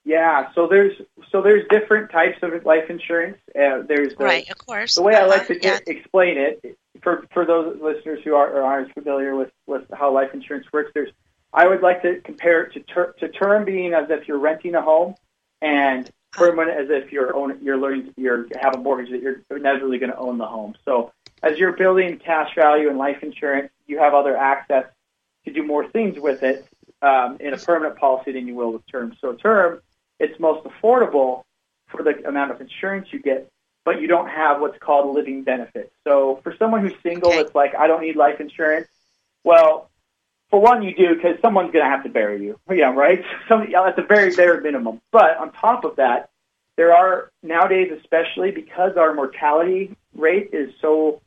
Yeah, 0.05 0.53
so 0.55 0.67
there's 0.69 0.93
so 1.31 1.43
there's 1.43 1.65
different 1.71 2.11
types 2.11 2.39
of 2.43 2.65
life 2.65 2.91
insurance. 2.91 3.39
Uh, 3.55 3.83
there's 3.89 4.17
the, 4.17 4.25
right 4.25 4.51
of 4.51 4.59
course 4.59 4.95
the 4.97 5.03
way 5.03 5.15
I 5.15 5.25
like 5.27 5.43
Uh-huh, 5.43 5.55
to 5.55 5.67
yeah. 5.67 5.79
explain 5.87 6.37
it 6.39 6.77
for 7.03 7.25
for 7.33 7.45
those 7.47 7.81
listeners 7.81 8.21
who 8.25 8.35
are, 8.35 8.51
or 8.51 8.63
aren't 8.63 8.93
familiar 8.95 9.35
with 9.35 9.51
with 9.67 9.83
how 9.93 10.13
life 10.13 10.31
insurance 10.35 10.67
works. 10.73 10.91
There's 10.95 11.11
I 11.55 11.69
would 11.69 11.83
like 11.83 12.03
to 12.03 12.21
compare 12.21 12.65
it 12.65 12.73
to 12.75 12.81
ter- 12.81 13.13
to 13.13 13.29
term 13.29 13.65
being 13.65 13.95
as 13.95 14.11
if 14.11 14.27
you're 14.27 14.39
renting 14.39 14.75
a 14.75 14.83
home, 14.83 15.15
and 15.63 16.11
permanent 16.33 16.79
as 16.79 16.91
if 16.91 17.13
you're 17.13 17.35
own 17.35 17.59
you're 17.63 17.79
learning 17.79 18.13
you're 18.17 18.47
have 18.61 18.75
a 18.75 18.79
mortgage 18.79 19.11
that 19.13 19.23
you're 19.23 19.41
really 19.49 19.99
going 19.99 20.11
to 20.11 20.19
own 20.19 20.37
the 20.37 20.47
home. 20.47 20.75
So 20.85 21.13
as 21.43 21.59
you're 21.59 21.73
building 21.73 22.19
cash 22.19 22.55
value 22.57 22.89
and 22.89 22.99
life 22.99 23.23
insurance, 23.23 23.71
you 23.87 23.99
have 23.99 24.15
other 24.15 24.37
access 24.37 24.87
to 25.45 25.53
do 25.53 25.63
more 25.63 25.89
things 25.89 26.19
with 26.19 26.43
it 26.43 26.67
um, 27.03 27.37
in 27.39 27.55
a 27.55 27.57
permanent 27.57 27.99
policy 27.99 28.33
than 28.33 28.49
you 28.49 28.55
will 28.55 28.73
with 28.73 28.87
term. 28.91 29.15
So 29.21 29.35
term, 29.35 29.81
it's 30.19 30.39
most 30.41 30.67
affordable 30.67 31.45
for 31.89 32.03
the 32.03 32.27
amount 32.27 32.51
of 32.51 32.61
insurance 32.61 33.09
you 33.13 33.21
get, 33.21 33.49
but 33.85 34.01
you 34.01 34.09
don't 34.09 34.29
have 34.29 34.61
what's 34.61 34.79
called 34.79 35.15
living 35.15 35.45
benefits. 35.45 35.93
So 36.03 36.41
for 36.43 36.57
someone 36.57 36.81
who's 36.81 36.99
single, 37.03 37.29
Okay. 37.31 37.41
it's 37.41 37.55
like 37.55 37.75
I 37.77 37.87
don't 37.87 38.01
need 38.01 38.17
life 38.17 38.41
insurance. 38.41 38.89
Well, 39.45 39.91
for 40.51 40.61
one, 40.61 40.83
you 40.83 40.95
do 40.95 41.15
because 41.15 41.41
someone's 41.41 41.73
going 41.73 41.85
to 41.85 41.91
have 41.91 42.05
to 42.05 42.11
bury 42.11 42.43
you. 42.43 42.59
Yeah, 42.71 42.93
right. 42.93 43.25
Some, 43.49 43.69
yeah, 43.71 43.83
that's 43.85 43.99
a 43.99 44.07
very 44.07 44.35
bare 44.35 44.61
minimum. 44.61 45.01
But 45.11 45.37
on 45.37 45.53
top 45.53 45.85
of 45.85 45.97
that, 45.97 46.31
there 46.77 46.95
are 46.95 47.31
nowadays, 47.43 47.93
especially 48.01 48.51
because 48.51 48.97
our 48.97 49.15
mortality 49.15 49.97
rate 50.15 50.51
is 50.53 50.73
so 50.81 51.21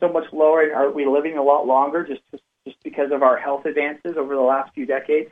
so 0.00 0.08
much 0.08 0.32
lower, 0.32 0.62
and 0.62 0.72
are 0.72 0.90
we 0.90 1.06
living 1.06 1.36
a 1.38 1.42
lot 1.42 1.66
longer 1.66 2.04
just 2.04 2.22
just 2.64 2.82
because 2.82 3.10
of 3.12 3.22
our 3.22 3.36
health 3.36 3.64
advances 3.64 4.16
over 4.16 4.34
the 4.34 4.40
last 4.40 4.74
few 4.74 4.86
decades. 4.86 5.30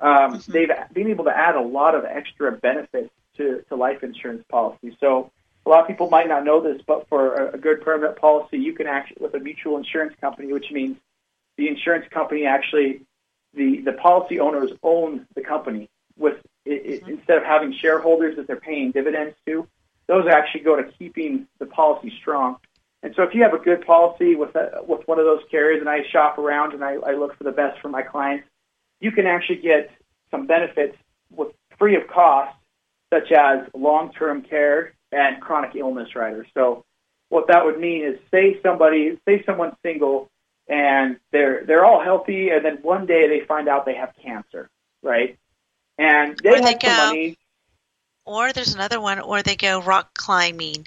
Um, 0.00 0.40
They've 0.46 0.70
been 0.92 1.08
able 1.08 1.24
to 1.24 1.36
add 1.36 1.56
a 1.56 1.60
lot 1.60 1.94
of 1.94 2.04
extra 2.04 2.52
benefits 2.52 3.10
to, 3.36 3.64
to 3.68 3.76
life 3.76 4.02
insurance 4.04 4.44
policies. 4.48 4.94
So 5.00 5.30
a 5.66 5.68
lot 5.68 5.80
of 5.80 5.88
people 5.88 6.08
might 6.08 6.28
not 6.28 6.44
know 6.44 6.60
this, 6.60 6.80
but 6.86 7.08
for 7.08 7.34
a, 7.34 7.54
a 7.54 7.58
good 7.58 7.80
permanent 7.80 8.16
policy, 8.16 8.58
you 8.58 8.74
can 8.74 8.86
actually 8.86 9.18
with 9.20 9.34
a 9.34 9.40
mutual 9.40 9.76
insurance 9.76 10.14
company, 10.20 10.52
which 10.52 10.70
means 10.70 10.96
the 11.58 11.68
insurance 11.68 12.06
company 12.10 12.46
actually 12.46 13.02
the 13.52 13.80
the 13.82 13.92
policy 13.92 14.40
owners 14.40 14.70
own 14.82 15.26
the 15.34 15.42
company 15.42 15.90
with 16.16 16.36
it, 16.64 16.70
it, 16.70 17.02
mm-hmm. 17.02 17.10
instead 17.12 17.36
of 17.36 17.44
having 17.44 17.74
shareholders 17.74 18.36
that 18.36 18.46
they're 18.46 18.56
paying 18.56 18.90
dividends 18.92 19.36
to 19.46 19.68
those 20.06 20.26
actually 20.26 20.62
go 20.62 20.74
to 20.74 20.84
keeping 20.98 21.46
the 21.58 21.66
policy 21.66 22.10
strong. 22.18 22.56
And 23.02 23.14
so 23.14 23.24
if 23.24 23.34
you 23.34 23.42
have 23.42 23.52
a 23.52 23.58
good 23.58 23.86
policy 23.86 24.34
with 24.34 24.56
a, 24.56 24.80
with 24.82 25.06
one 25.06 25.18
of 25.18 25.26
those 25.26 25.42
carriers 25.50 25.80
and 25.80 25.88
I 25.88 26.02
shop 26.10 26.38
around 26.38 26.72
and 26.72 26.82
I, 26.82 26.94
I 26.94 27.12
look 27.12 27.36
for 27.36 27.44
the 27.44 27.52
best 27.52 27.78
for 27.80 27.90
my 27.90 28.00
clients 28.00 28.48
you 29.00 29.12
can 29.12 29.26
actually 29.26 29.58
get 29.58 29.90
some 30.30 30.46
benefits 30.46 30.96
with 31.30 31.48
free 31.78 31.96
of 31.96 32.06
cost 32.08 32.54
such 33.12 33.32
as 33.32 33.60
long-term 33.74 34.42
care 34.42 34.92
and 35.12 35.40
chronic 35.40 35.74
illness 35.74 36.14
riders. 36.14 36.46
So 36.54 36.84
what 37.30 37.48
that 37.48 37.64
would 37.64 37.78
mean 37.78 38.04
is 38.04 38.18
say 38.30 38.60
somebody 38.62 39.18
say 39.26 39.42
someone's 39.44 39.76
single 39.82 40.30
and 40.68 41.18
they're 41.32 41.64
they're 41.64 41.84
all 41.84 42.02
healthy, 42.02 42.50
and 42.50 42.64
then 42.64 42.78
one 42.82 43.06
day 43.06 43.28
they 43.28 43.44
find 43.46 43.68
out 43.68 43.86
they 43.86 43.94
have 43.94 44.12
cancer, 44.22 44.68
right? 45.02 45.38
And 45.98 46.38
they 46.38 46.50
Or 46.50 46.56
have 46.56 46.64
they 46.64 46.74
go- 46.74 46.96
money. 47.08 47.36
or 48.24 48.52
there's 48.52 48.74
another 48.74 49.00
one 49.00 49.18
or 49.20 49.42
they 49.42 49.56
go 49.56 49.80
rock 49.80 50.14
climbing 50.14 50.86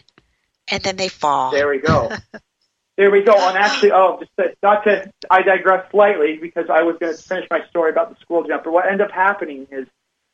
and 0.70 0.82
then 0.84 0.96
they 0.96 1.08
fall 1.10 1.52
There 1.52 1.68
we 1.68 1.80
go. 1.80 2.10
there 2.98 3.12
we 3.12 3.22
go. 3.24 3.34
And 3.34 3.58
actually, 3.58 3.92
oh, 3.94 4.20
just 4.20 4.32
to, 4.40 4.56
not 4.64 4.84
to, 4.86 5.12
I 5.30 5.42
digress 5.42 5.90
slightly 5.92 6.38
because 6.42 6.66
I 6.70 6.84
was 6.84 6.96
going 7.00 7.14
to 7.16 7.22
finish 7.24 7.48
my 7.50 7.66
story 7.70 7.90
about 7.92 8.10
the 8.12 8.16
squirrel 8.22 8.44
jumper. 8.48 8.72
What 8.72 8.86
ended 8.86 9.02
up 9.02 9.12
happening 9.12 9.68
is 9.72 9.88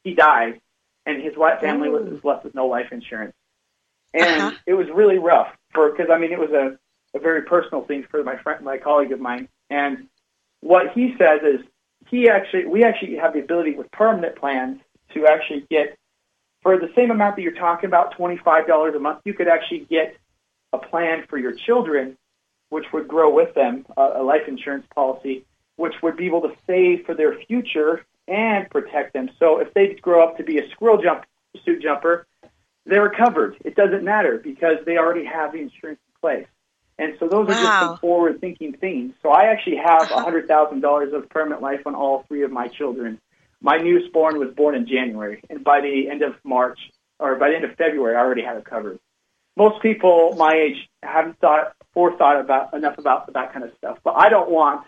he 0.03 0.13
died, 0.13 0.59
and 1.05 1.21
his 1.23 1.35
wife 1.37 1.61
family 1.61 1.89
was, 1.89 2.07
was 2.09 2.23
left 2.23 2.43
with 2.43 2.53
no 2.53 2.67
life 2.67 2.91
insurance, 2.91 3.33
and 4.13 4.25
Uh-huh. 4.41 4.51
it 4.67 4.73
was 4.73 4.87
really 4.93 5.17
rough 5.17 5.47
for 5.73 5.89
because 5.91 6.09
I 6.11 6.17
mean 6.19 6.31
it 6.33 6.39
was 6.39 6.51
a, 6.51 6.77
a 7.15 7.19
very 7.19 7.43
personal 7.43 7.83
thing 7.83 8.05
for 8.09 8.23
my 8.23 8.37
friend, 8.37 8.63
my 8.63 8.77
colleague 8.77 9.11
of 9.11 9.19
mine, 9.19 9.47
and 9.69 10.07
what 10.61 10.91
he 10.93 11.15
says 11.17 11.41
is 11.43 11.65
he 12.09 12.29
actually 12.29 12.65
we 12.65 12.83
actually 12.83 13.15
have 13.15 13.33
the 13.33 13.39
ability 13.39 13.75
with 13.75 13.91
permanent 13.91 14.35
plans 14.35 14.79
to 15.13 15.25
actually 15.27 15.65
get 15.69 15.97
for 16.61 16.77
the 16.77 16.89
same 16.95 17.11
amount 17.11 17.35
that 17.35 17.41
you're 17.41 17.51
talking 17.53 17.87
about 17.87 18.15
twenty 18.15 18.37
five 18.37 18.67
dollars 18.67 18.95
a 18.95 18.99
month 18.99 19.19
you 19.25 19.33
could 19.33 19.47
actually 19.47 19.85
get 19.89 20.15
a 20.73 20.77
plan 20.77 21.23
for 21.29 21.37
your 21.37 21.53
children 21.53 22.17
which 22.69 22.85
would 22.91 23.07
grow 23.07 23.33
with 23.33 23.53
them 23.55 23.85
a, 23.95 24.13
a 24.15 24.23
life 24.23 24.47
insurance 24.47 24.85
policy 24.93 25.45
which 25.75 25.93
would 26.01 26.17
be 26.17 26.25
able 26.25 26.41
to 26.41 26.53
save 26.65 27.05
for 27.05 27.13
their 27.13 27.37
future 27.47 28.03
and 28.27 28.69
protect 28.71 29.13
them. 29.13 29.29
So 29.39 29.59
if 29.59 29.73
they 29.73 29.93
grow 30.01 30.27
up 30.27 30.37
to 30.37 30.43
be 30.43 30.57
a 30.57 30.69
squirrel 30.71 31.01
jump 31.01 31.23
suit 31.63 31.81
jumper 31.81 32.25
they're 32.85 33.09
covered. 33.09 33.57
It 33.65 33.75
doesn't 33.75 34.03
matter 34.03 34.39
because 34.41 34.77
they 34.85 34.97
already 34.97 35.25
have 35.25 35.51
the 35.51 35.59
insurance 35.59 35.99
in 36.07 36.19
place 36.21 36.47
and 36.99 37.13
so 37.19 37.27
those 37.27 37.47
are 37.47 37.53
just 37.53 37.63
some 37.63 37.97
forward 37.97 38.41
thinking 38.41 38.73
things. 38.73 39.13
So 39.21 39.29
I 39.29 39.45
actually 39.45 39.77
have 39.77 40.09
a 40.11 40.19
hundred 40.19 40.47
thousand 40.47 40.81
dollars 40.81 41.13
of 41.13 41.29
permanent 41.29 41.61
life 41.61 41.81
on 41.85 41.95
all 41.95 42.23
three 42.27 42.43
of 42.43 42.51
my 42.51 42.67
children. 42.67 43.19
My 43.61 43.77
newest 43.77 44.13
born 44.13 44.37
was 44.39 44.53
born 44.53 44.75
in 44.75 44.87
January, 44.87 45.41
and 45.49 45.63
by 45.63 45.81
the 45.81 46.09
end 46.09 46.21
of 46.21 46.35
March 46.43 46.79
or 47.19 47.35
by 47.35 47.49
the 47.49 47.55
end 47.55 47.65
of 47.65 47.75
February, 47.75 48.15
I 48.15 48.19
already 48.19 48.43
had 48.43 48.57
it 48.57 48.65
covered. 48.65 48.99
Most 49.55 49.81
people 49.81 50.35
my 50.37 50.53
age 50.53 50.89
haven't 51.01 51.39
thought 51.39 51.73
forethought 51.93 52.39
about 52.39 52.73
enough 52.73 52.97
about 52.97 53.33
that 53.33 53.53
kind 53.53 53.65
of 53.65 53.71
stuff. 53.77 53.97
But 54.03 54.13
I 54.17 54.29
don't 54.29 54.51
want, 54.51 54.85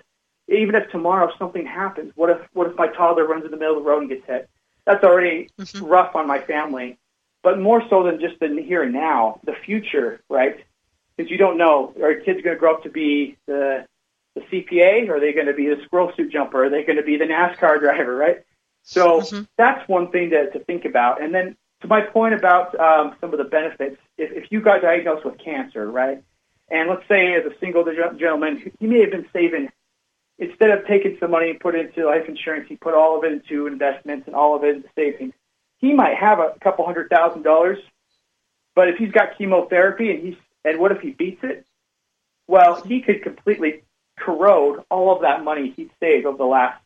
even 0.47 0.76
if 0.76 0.91
tomorrow 0.91 1.32
something 1.39 1.66
happens, 1.66 2.12
what 2.16 2.30
if 2.30 2.38
what 2.53 2.68
if 2.68 2.78
my 2.78 2.88
toddler 2.88 3.26
runs 3.26 3.45
in 3.45 3.51
the 3.51 3.57
middle 3.57 3.78
of 3.78 3.84
the 3.84 3.89
road 3.89 4.01
and 4.01 4.10
gets 4.10 4.26
hit? 4.26 4.49
That's 4.86 5.03
already 5.03 5.49
mm-hmm. 5.60 5.86
rough 5.86 6.16
on 6.16 6.28
my 6.28 6.39
family. 6.39 6.97
But 7.41 7.60
more 7.60 7.82
so 7.89 8.03
than 8.03 8.20
just 8.20 8.39
the 8.39 8.62
here 8.62 8.84
and 8.84 8.93
now, 8.93 9.39
the 9.45 9.53
future, 9.53 10.20
right? 10.30 10.57
Because 11.20 11.30
you 11.30 11.38
don't 11.38 11.58
know 11.58 11.94
are 12.02 12.16
kids 12.16 12.42
going 12.42 12.56
to 12.56 12.60
grow 12.60 12.76
up 12.76 12.84
to 12.84 12.90
be 12.90 13.38
the 13.46 13.86
the 14.36 14.42
CPA? 14.42 15.10
Are 15.10 15.20
they 15.20 15.34
going 15.34 15.48
to 15.48 15.54
be 15.54 15.68
the 15.68 15.82
squirrel 15.84 16.14
suit 16.16 16.32
jumper? 16.32 16.66
Are 16.66 16.70
they 16.70 16.84
going 16.84 16.98
to 16.98 17.04
be 17.04 17.18
the 17.18 17.26
NASCAR 17.26 17.80
driver? 17.80 18.16
Right. 18.16 18.38
So 18.84 19.22
that's 19.58 19.88
one 19.90 20.12
thing 20.12 20.30
to, 20.30 20.50
to 20.52 20.60
think 20.60 20.86
about. 20.86 21.22
And 21.22 21.34
then 21.34 21.58
to 21.82 21.88
my 21.88 22.02
point 22.02 22.36
about 22.36 22.80
um, 22.80 23.16
some 23.20 23.34
of 23.34 23.38
the 23.38 23.44
benefits, 23.44 23.98
if, 24.18 24.32
if 24.32 24.52
you 24.52 24.62
got 24.62 24.82
diagnosed 24.82 25.26
with 25.26 25.38
cancer, 25.38 25.92
right, 25.92 26.24
and 26.70 26.90
let's 26.90 27.08
say 27.08 27.34
as 27.34 27.46
a 27.46 27.54
single 27.60 27.84
gentleman, 27.84 28.72
he 28.80 28.88
may 28.88 29.02
have 29.02 29.12
been 29.12 29.28
saving 29.34 29.70
instead 30.38 30.72
of 30.72 30.88
taking 30.88 31.18
some 31.20 31.32
money 31.32 31.50
and 31.50 31.60
put 31.60 31.76
it 31.76 31.88
into 31.88 32.08
life 32.08 32.30
insurance, 32.30 32.68
he 32.70 32.78
put 32.78 32.94
all 32.94 33.18
of 33.18 33.26
it 33.26 33.34
into 33.34 33.68
investments 33.68 34.26
and 34.26 34.36
all 34.36 34.56
of 34.56 34.64
it 34.64 34.78
into 34.78 34.90
savings. 34.96 35.34
He 35.80 35.94
might 35.94 36.16
have 36.16 36.40
a 36.40 36.54
couple 36.62 36.86
hundred 36.86 37.10
thousand 37.10 37.44
dollars, 37.44 37.80
but 38.74 38.88
if 38.88 38.98
he's 38.98 39.12
got 39.12 39.38
chemotherapy 39.38 40.12
and 40.12 40.26
he's 40.26 40.36
and 40.66 40.80
what 40.80 40.91
if 40.91 41.01
he 41.01 41.12
beats 41.12 41.43
it? 41.43 41.66
Well, 42.47 42.82
he 42.82 43.01
could 43.01 43.22
completely 43.24 43.84
corrode 44.18 44.84
all 44.89 45.16
of 45.16 45.22
that 45.22 45.43
money 45.43 45.74
he'd 45.76 45.91
saved 45.99 46.26
over 46.26 46.38
the 46.38 46.45
last 46.45 46.82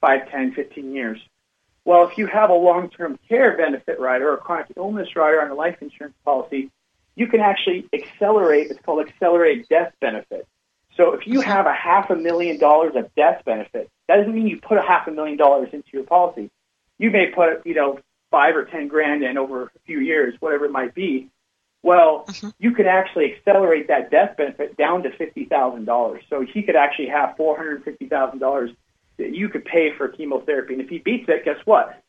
five, 0.00 0.30
ten, 0.30 0.52
fifteen 0.52 0.92
years. 0.94 1.20
Well, 1.84 2.08
if 2.08 2.16
you 2.16 2.26
have 2.26 2.50
a 2.50 2.54
long-term 2.54 3.18
care 3.28 3.56
benefit 3.56 4.00
rider 4.00 4.30
or 4.30 4.34
a 4.34 4.38
chronic 4.38 4.68
illness 4.76 5.14
rider 5.14 5.42
on 5.42 5.50
a 5.50 5.54
life 5.54 5.76
insurance 5.82 6.16
policy, 6.24 6.70
you 7.14 7.26
can 7.26 7.40
actually 7.40 7.86
accelerate. 7.92 8.70
It's 8.70 8.80
called 8.80 9.06
accelerated 9.06 9.68
death 9.68 9.92
benefit. 10.00 10.46
So 10.96 11.12
if 11.12 11.26
you 11.26 11.40
have 11.40 11.66
a 11.66 11.72
half 11.72 12.08
a 12.10 12.16
million 12.16 12.58
dollars 12.58 12.94
of 12.96 13.14
death 13.14 13.44
benefit, 13.44 13.90
that 14.08 14.16
doesn't 14.16 14.34
mean 14.34 14.46
you 14.46 14.60
put 14.60 14.78
a 14.78 14.82
half 14.82 15.06
a 15.08 15.10
million 15.10 15.36
dollars 15.36 15.68
into 15.72 15.88
your 15.92 16.04
policy. 16.04 16.50
You 16.98 17.10
may 17.10 17.26
put, 17.26 17.66
you 17.66 17.74
know, 17.74 17.98
five 18.30 18.56
or 18.56 18.64
ten 18.64 18.88
grand 18.88 19.22
in 19.22 19.36
over 19.36 19.64
a 19.64 19.70
few 19.86 20.00
years, 20.00 20.34
whatever 20.40 20.64
it 20.64 20.72
might 20.72 20.94
be. 20.94 21.28
Well, 21.84 22.24
mm-hmm. 22.26 22.48
you 22.58 22.72
could 22.72 22.86
actually 22.86 23.34
accelerate 23.34 23.88
that 23.88 24.10
death 24.10 24.36
benefit 24.36 24.76
down 24.76 25.04
to 25.04 25.16
fifty 25.16 25.44
thousand 25.44 25.84
dollars. 25.84 26.22
So 26.28 26.40
he 26.40 26.62
could 26.62 26.76
actually 26.76 27.08
have 27.08 27.36
four 27.36 27.56
hundred 27.56 27.84
fifty 27.84 28.08
thousand 28.08 28.40
dollars 28.40 28.70
that 29.18 29.34
you 29.34 29.48
could 29.48 29.64
pay 29.64 29.92
for 29.96 30.08
chemotherapy. 30.08 30.72
And 30.72 30.82
if 30.82 30.88
he 30.88 30.98
beats 30.98 31.28
it, 31.28 31.44
guess 31.44 31.58
what? 31.64 32.02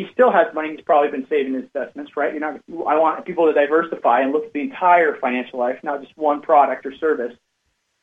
he 0.00 0.06
still 0.12 0.32
has 0.32 0.46
money 0.54 0.70
he's 0.70 0.80
probably 0.80 1.10
been 1.10 1.26
saving 1.28 1.54
in 1.54 1.62
investments, 1.62 2.16
right? 2.16 2.32
You 2.32 2.40
know, 2.40 2.58
I 2.86 2.98
want 2.98 3.24
people 3.26 3.46
to 3.46 3.52
diversify 3.52 4.20
and 4.20 4.32
look 4.32 4.46
at 4.46 4.52
the 4.52 4.60
entire 4.60 5.16
financial 5.16 5.58
life, 5.58 5.78
not 5.82 6.00
just 6.00 6.16
one 6.16 6.40
product 6.40 6.86
or 6.86 6.94
service. 6.96 7.34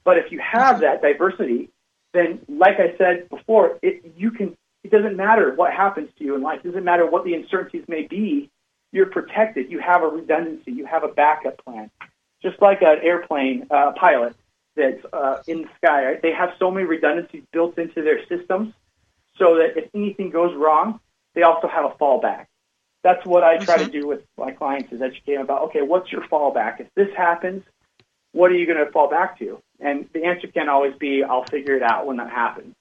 But 0.04 0.18
if 0.18 0.32
you 0.32 0.40
have 0.40 0.76
mm-hmm. 0.76 0.84
that 0.84 1.02
diversity, 1.02 1.70
then, 2.14 2.40
like 2.48 2.80
I 2.80 2.96
said 2.98 3.30
before, 3.30 3.80
it 3.82 4.14
you 4.16 4.32
can. 4.32 4.56
It 4.84 4.92
doesn't 4.92 5.18
matter 5.18 5.54
what 5.54 5.74
happens 5.74 6.10
to 6.18 6.24
you 6.24 6.36
in 6.36 6.42
life. 6.42 6.62
It 6.64 6.68
doesn't 6.68 6.84
matter 6.84 7.06
what 7.06 7.26
the 7.26 7.34
uncertainties 7.34 7.86
may 7.90 8.04
be. 8.04 8.50
You're 8.98 9.06
protected. 9.06 9.70
You 9.70 9.80
have 9.80 10.02
a 10.02 10.08
redundancy. 10.08 10.72
You 10.72 10.88
have 10.88 11.04
a 11.04 11.08
backup 11.10 11.64
plan. 11.64 11.92
Just 12.42 12.60
like 12.64 12.82
an 12.82 12.98
airplane 13.04 13.68
uh, 13.70 13.92
pilot 13.92 14.36
that's 14.76 15.06
uh, 15.14 15.38
in 15.46 15.62
the 15.62 15.68
sky, 15.78 16.06
right? 16.06 16.22
they 16.22 16.32
have 16.32 16.50
so 16.58 16.72
many 16.72 16.86
redundancies 16.88 17.44
built 17.54 17.78
into 17.78 18.02
their 18.02 18.26
systems, 18.28 18.74
so 19.38 19.56
that 19.58 19.78
if 19.78 19.90
anything 19.94 20.32
goes 20.32 20.56
wrong, 20.56 21.00
they 21.36 21.44
also 21.44 21.68
have 21.68 21.86
a 21.86 21.94
fallback. 22.02 22.48
That's 23.04 23.24
what 23.24 23.44
I 23.44 23.64
try 23.64 23.78
to 23.78 23.90
do 23.92 24.08
with 24.08 24.22
my 24.36 24.52
clients 24.52 24.92
is 24.92 25.00
educate 25.02 25.36
them 25.36 25.44
about, 25.44 25.62
okay, 25.68 25.84
what's 25.84 26.12
your 26.12 26.24
fallback? 26.24 26.80
If 26.80 26.88
this 26.96 27.10
happens, 27.16 27.64
what 28.32 28.50
are 28.52 28.56
you 28.56 28.66
going 28.66 28.84
to 28.84 28.92
fall 28.92 29.10
back 29.10 29.38
to? 29.40 29.62
And 29.80 30.10
the 30.12 30.26
answer 30.26 30.48
can't 30.48 30.70
always 30.70 30.96
be, 31.00 31.24
I'll 31.24 31.48
figure 31.50 31.76
it 31.76 31.84
out 31.84 32.08
when 32.08 32.18
that 32.18 32.32
happens. 32.32 32.74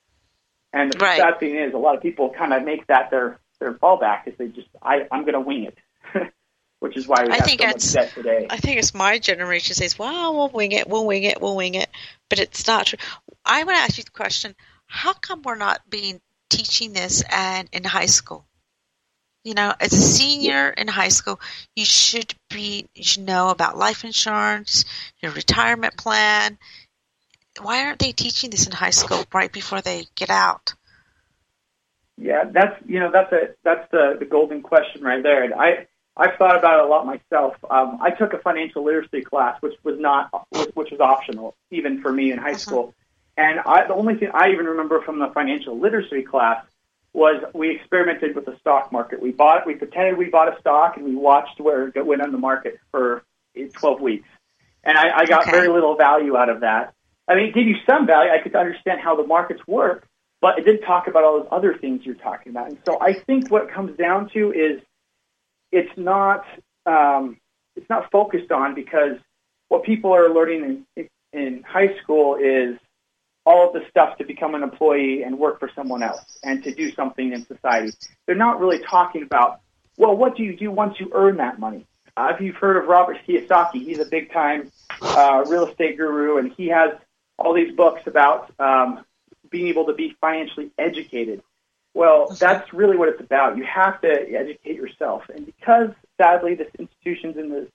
And 0.73 0.91
the 0.93 0.99
Right. 0.99 1.21
sad 1.21 1.41
thing 1.41 1.57
is, 1.57 1.75
a 1.75 1.79
lot 1.79 1.95
of 1.95 2.03
people 2.03 2.31
kind 2.31 2.55
of 2.55 2.65
make 2.65 2.87
that 2.87 3.11
their 3.11 3.39
their 3.59 3.73
fallback 3.75 4.27
is 4.27 4.35
they 4.37 4.49
just, 4.49 4.69
I, 4.83 5.07
I'm 5.11 5.23
going 5.23 5.33
to 5.33 5.41
wing 5.41 5.65
it, 5.65 5.79
which 6.81 6.97
is 6.97 7.07
why 7.07 7.25
we 7.25 7.31
I 7.31 7.37
have 7.37 7.45
think 7.47 7.61
so 7.61 7.67
much 7.67 7.77
it's- 7.77 7.93
debt 7.93 8.13
today. 8.15 8.47
I 8.51 8.57
think 8.59 8.79
it's 8.79 8.95
my 8.95 9.19
generation 9.19 9.75
says, 9.75 9.99
"Well, 9.99 10.35
we'll 10.35 10.49
wing 10.49 10.73
it, 10.73 10.89
we'll 10.89 11.07
wing 11.07 11.25
it, 11.25 11.41
we'll 11.41 11.57
wing 11.57 11.75
it," 11.75 11.89
but 12.29 12.39
it's 12.39 12.67
not 12.67 12.87
true. 12.87 12.99
I 13.45 13.65
want 13.65 13.77
to 13.77 13.83
ask 13.83 13.99
you 13.99 14.05
the 14.05 14.11
question: 14.11 14.55
How 14.87 15.13
come 15.13 15.43
we're 15.43 15.57
not 15.57 15.89
being 15.91 16.21
teaching 16.51 16.93
this 16.93 17.23
and 17.31 17.69
in 17.73 17.83
high 17.85 18.07
school? 18.07 18.47
You 19.43 19.55
know, 19.55 19.73
as 19.81 19.93
a 19.93 20.03
senior 20.03 20.71
in 20.71 20.89
high 20.89 21.09
school, 21.09 21.41
you 21.77 21.85
should 21.85 22.35
be 22.51 22.87
you 22.95 23.05
should 23.05 23.25
know 23.25 23.51
about 23.51 23.77
life 23.79 24.05
insurance, 24.05 24.85
your 25.23 25.33
retirement 25.33 25.97
plan. 25.97 26.59
Why 27.63 27.85
aren't 27.87 28.01
they 28.01 28.13
teaching 28.13 28.51
this 28.51 28.67
in 28.67 28.73
high 28.73 28.91
school 28.91 29.25
right 29.33 29.51
before 29.51 29.81
they 29.81 30.07
get 30.15 30.31
out? 30.31 30.75
Yeah, 32.19 32.45
that's 32.51 32.75
you 32.87 32.99
know 33.01 33.11
that's 33.13 33.33
a 33.33 33.55
that's 33.63 33.91
the 33.91 34.17
the 34.19 34.25
golden 34.25 34.63
question 34.63 35.03
right 35.03 35.23
there. 35.23 35.43
And 35.45 35.55
I 35.55 35.87
I've 36.17 36.37
thought 36.39 36.57
about 36.59 36.79
it 36.81 36.87
a 36.87 36.89
lot 36.89 37.05
myself. 37.05 37.57
Um, 37.69 37.99
I 38.01 38.11
took 38.11 38.33
a 38.33 38.39
financial 38.39 38.85
literacy 38.85 39.23
class, 39.23 39.61
which 39.61 39.75
was 39.85 39.97
not 39.99 40.31
which 40.75 40.91
was 40.91 41.01
optional 41.01 41.55
even 41.71 42.01
for 42.01 42.13
me 42.13 42.33
in 42.33 42.39
high 42.39 42.57
school. 42.57 42.95
And 43.37 43.61
I, 43.61 43.87
the 43.87 43.95
only 43.95 44.15
thing 44.15 44.31
I 44.33 44.49
even 44.53 44.67
remember 44.67 45.03
from 45.03 45.19
the 45.19 45.29
financial 45.35 45.79
literacy 45.79 46.23
class 46.23 46.65
was 47.13 47.43
we 47.55 47.71
experimented 47.71 48.35
with 48.35 48.47
the 48.47 48.57
stock 48.61 48.93
market. 48.93 49.21
We 49.21 49.31
bought 49.31 49.67
we 49.67 49.75
pretended 49.75 50.17
we 50.17 50.31
bought 50.31 50.57
a 50.57 50.61
stock 50.61 50.97
and 50.97 51.05
we 51.05 51.15
watched 51.15 51.61
where 51.61 51.89
it 51.89 52.07
went 52.07 52.23
on 52.23 52.33
the 52.33 52.39
market 52.39 52.79
for 52.91 53.23
eh, 53.57 53.69
12 53.75 54.01
weeks. 54.01 54.29
And 54.85 54.97
I, 54.97 55.23
I 55.23 55.27
got 55.27 55.49
Okay. 55.49 55.51
very 55.51 55.69
little 55.69 55.97
value 55.97 56.37
out 56.37 56.49
of 56.49 56.61
that. 56.61 56.95
I 57.29 57.35
mean, 57.35 57.47
it 57.47 57.55
gave 57.55 57.67
you 57.67 57.77
some 57.87 58.07
value. 58.07 58.31
I 58.31 58.43
could 58.43 58.55
understand 58.55 59.01
how 59.03 59.17
the 59.17 59.27
markets 59.27 59.61
work, 59.67 60.07
but 60.41 60.59
it 60.59 60.65
didn't 60.65 60.83
talk 60.83 61.09
about 61.09 61.25
all 61.25 61.41
those 61.41 61.49
other 61.51 61.77
things 61.77 62.03
you're 62.05 62.15
talking 62.15 62.51
about. 62.51 62.69
And 62.69 62.79
so 62.85 62.99
I 63.01 63.15
think 63.27 63.51
what 63.51 63.65
it 63.65 63.75
comes 63.75 63.97
down 63.99 64.31
to 64.35 64.53
is 64.53 64.81
it's 65.77 65.97
not 65.97 66.45
um, 66.87 67.37
it's 67.77 67.89
not 67.91 68.11
focused 68.11 68.51
on 68.51 68.75
because 68.75 69.19
what 69.69 69.83
people 69.85 70.15
are 70.15 70.33
learning 70.33 70.87
in, 70.97 71.09
in 71.33 71.63
high 71.63 71.95
school 72.03 72.37
is 72.37 72.79
all 73.45 73.69
of 73.69 73.75
the 73.75 73.83
stuff 73.91 74.17
to 74.19 74.25
become 74.25 74.55
an 74.55 74.63
employee 74.63 75.23
and 75.23 75.39
work 75.39 75.61
for 75.61 75.71
someone 75.75 76.03
else 76.03 76.39
and 76.43 76.65
to 76.65 76.75
do 76.75 76.91
something 76.93 77.33
in 77.33 77.45
society. 77.47 77.93
They're 78.27 78.35
not 78.35 78.59
really 78.59 78.81
talking 78.81 79.23
about 79.23 79.61
well, 79.99 80.15
what 80.15 80.37
do 80.37 80.43
you 80.43 80.57
do 80.57 80.71
once 80.71 81.01
you 81.01 81.11
earn 81.15 81.39
that 81.39 81.59
money? 81.59 81.87
Uh, 82.17 82.33
if 82.35 82.41
you've 82.41 82.57
heard 82.57 82.77
of 82.77 82.89
Robert 82.89 83.19
Kiyosaki, 83.27 83.83
he's 83.83 83.99
a 83.99 84.05
big 84.05 84.31
time 84.33 84.71
uh, 85.01 85.45
real 85.49 85.67
estate 85.67 85.97
guru, 85.97 86.39
and 86.39 86.53
he 86.53 86.69
has 86.69 86.91
all 87.39 87.55
these 87.55 87.75
books 87.75 88.03
about 88.07 88.53
um, 88.59 89.05
being 89.51 89.69
able 89.69 89.87
to 89.87 89.95
be 89.95 90.17
financially 90.21 90.71
educated. 90.79 91.43
Well, 91.97 92.29
that's 92.39 92.75
really 92.75 92.99
what 92.99 93.09
it's 93.09 93.23
about. 93.23 93.57
You 93.57 93.65
have 93.65 94.03
to 94.03 94.09
educate 94.11 94.77
yourself, 94.77 95.23
and 95.35 95.47
because 95.47 95.89
sadly 96.21 96.55
the 96.55 96.67
institutions 96.79 97.39
and 97.39 97.51
the 97.51 97.69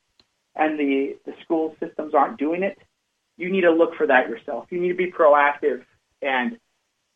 and 0.55 0.79
the 0.79 1.17
the 1.25 1.33
school 1.41 1.75
systems 1.79 2.13
aren't 2.13 2.37
doing 2.37 2.61
it, 2.61 2.77
you 3.37 3.49
need 3.49 3.61
to 3.61 3.71
look 3.71 3.95
for 3.95 4.05
that 4.05 4.29
yourself. 4.29 4.67
You 4.69 4.79
need 4.79 4.89
to 4.89 4.93
be 4.93 5.11
proactive 5.11 5.83
and 6.21 6.59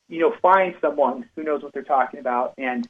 you 0.09 0.19
know 0.19 0.33
find 0.41 0.73
someone 0.81 1.29
who 1.35 1.43
knows 1.43 1.61
what 1.61 1.73
they're 1.73 1.83
talking 1.83 2.19
about 2.19 2.55
and 2.57 2.89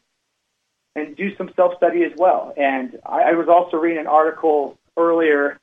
and 0.95 1.17
do 1.17 1.35
some 1.35 1.51
self 1.53 1.75
study 1.75 2.05
as 2.05 2.13
well. 2.15 2.53
And 2.55 2.97
I, 3.05 3.23
I 3.23 3.31
was 3.33 3.49
also 3.49 3.75
reading 3.75 3.99
an 3.99 4.07
article 4.07 4.77
earlier 4.95 5.59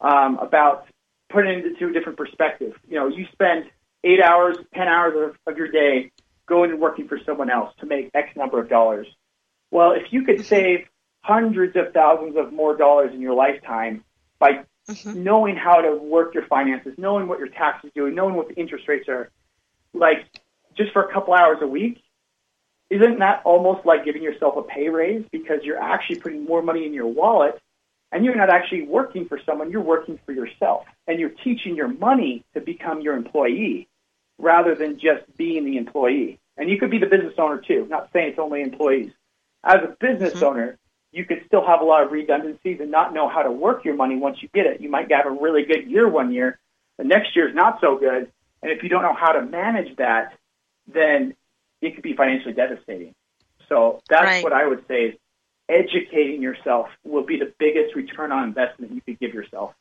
um, 0.00 0.38
about 0.40 0.88
putting 1.30 1.56
it 1.56 1.66
into 1.66 1.86
a 1.86 1.92
different 1.92 2.18
perspective. 2.18 2.72
You 2.88 2.96
know, 2.96 3.06
you 3.06 3.26
spend 3.32 3.66
eight 4.02 4.20
hours, 4.20 4.56
ten 4.74 4.88
hours 4.88 5.14
of, 5.16 5.52
of 5.52 5.56
your 5.56 5.68
day 5.68 6.10
going 6.46 6.70
and 6.70 6.80
working 6.80 7.08
for 7.08 7.18
someone 7.24 7.50
else 7.50 7.74
to 7.80 7.86
make 7.86 8.10
X 8.14 8.36
number 8.36 8.60
of 8.60 8.68
dollars. 8.68 9.06
Well, 9.70 9.92
if 9.92 10.12
you 10.12 10.22
could 10.24 10.44
save 10.44 10.86
hundreds 11.22 11.76
of 11.76 11.92
thousands 11.92 12.36
of 12.36 12.52
more 12.52 12.76
dollars 12.76 13.12
in 13.14 13.20
your 13.20 13.34
lifetime 13.34 14.04
by 14.38 14.64
mm-hmm. 14.88 15.22
knowing 15.22 15.56
how 15.56 15.80
to 15.80 15.96
work 15.96 16.34
your 16.34 16.46
finances, 16.46 16.94
knowing 16.98 17.28
what 17.28 17.38
your 17.38 17.48
taxes 17.48 17.90
do, 17.94 18.10
knowing 18.10 18.34
what 18.34 18.48
the 18.48 18.54
interest 18.54 18.88
rates 18.88 19.08
are, 19.08 19.30
like 19.94 20.26
just 20.76 20.92
for 20.92 21.02
a 21.02 21.12
couple 21.12 21.34
hours 21.34 21.58
a 21.62 21.66
week, 21.66 22.02
isn't 22.90 23.20
that 23.20 23.42
almost 23.44 23.86
like 23.86 24.04
giving 24.04 24.22
yourself 24.22 24.56
a 24.56 24.62
pay 24.62 24.88
raise 24.88 25.24
because 25.30 25.60
you're 25.62 25.80
actually 25.80 26.16
putting 26.16 26.44
more 26.44 26.60
money 26.60 26.84
in 26.84 26.92
your 26.92 27.06
wallet 27.06 27.58
and 28.10 28.24
you're 28.24 28.36
not 28.36 28.50
actually 28.50 28.82
working 28.82 29.26
for 29.26 29.40
someone, 29.46 29.70
you're 29.70 29.80
working 29.80 30.18
for 30.26 30.32
yourself. 30.32 30.84
And 31.06 31.18
you're 31.18 31.30
teaching 31.30 31.74
your 31.74 31.88
money 31.88 32.44
to 32.52 32.60
become 32.60 33.00
your 33.00 33.16
employee 33.16 33.88
rather 34.38 34.74
than 34.74 34.98
just 34.98 35.24
being 35.36 35.64
the 35.64 35.76
employee. 35.76 36.40
And 36.56 36.68
you 36.68 36.78
could 36.78 36.90
be 36.90 36.98
the 36.98 37.06
business 37.06 37.34
owner 37.38 37.58
too, 37.58 37.86
not 37.88 38.10
saying 38.12 38.30
it's 38.30 38.38
only 38.38 38.62
employees. 38.62 39.12
As 39.64 39.76
a 39.82 39.96
business 40.00 40.34
mm-hmm. 40.34 40.44
owner, 40.44 40.78
you 41.12 41.24
could 41.24 41.42
still 41.46 41.64
have 41.64 41.80
a 41.80 41.84
lot 41.84 42.02
of 42.02 42.10
redundancies 42.10 42.80
and 42.80 42.90
not 42.90 43.12
know 43.12 43.28
how 43.28 43.42
to 43.42 43.50
work 43.50 43.84
your 43.84 43.94
money 43.94 44.16
once 44.16 44.42
you 44.42 44.48
get 44.54 44.66
it. 44.66 44.80
You 44.80 44.90
might 44.90 45.10
have 45.12 45.26
a 45.26 45.30
really 45.30 45.64
good 45.64 45.90
year 45.90 46.08
one 46.08 46.32
year, 46.32 46.58
the 46.98 47.04
next 47.04 47.34
year 47.36 47.48
is 47.48 47.54
not 47.54 47.80
so 47.80 47.96
good. 47.96 48.30
And 48.62 48.70
if 48.70 48.82
you 48.82 48.88
don't 48.88 49.02
know 49.02 49.14
how 49.14 49.32
to 49.32 49.42
manage 49.42 49.96
that, 49.96 50.34
then 50.86 51.34
it 51.80 51.94
could 51.94 52.02
be 52.02 52.14
financially 52.14 52.54
devastating. 52.54 53.14
So 53.68 54.02
that's 54.08 54.24
Right. 54.24 54.44
what 54.44 54.52
I 54.52 54.66
would 54.66 54.86
say 54.86 55.04
is 55.06 55.14
educating 55.68 56.42
yourself 56.42 56.88
will 57.04 57.24
be 57.24 57.38
the 57.38 57.52
biggest 57.58 57.94
return 57.94 58.32
on 58.32 58.44
investment 58.44 58.92
you 58.92 59.00
could 59.00 59.18
give 59.18 59.34
yourself. 59.34 59.74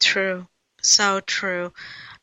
True. 0.00 0.46
So 0.82 1.20
true. 1.20 1.72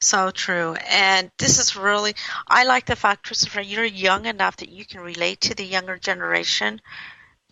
So 0.02 0.32
true. 0.32 0.76
And 0.90 1.30
this 1.38 1.60
is 1.60 1.76
really, 1.76 2.16
I 2.48 2.64
like 2.64 2.88
the 2.88 2.96
fact, 2.96 3.28
Christopher, 3.28 3.62
you're 3.62 3.86
young 3.86 4.26
enough 4.26 4.58
that 4.58 4.70
you 4.70 4.84
can 4.84 5.00
relate 5.00 5.42
to 5.42 5.56
the 5.56 5.64
younger 5.64 5.96
generation 5.96 6.82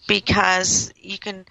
because 0.07 0.91
you 0.97 1.19
can, 1.19 1.45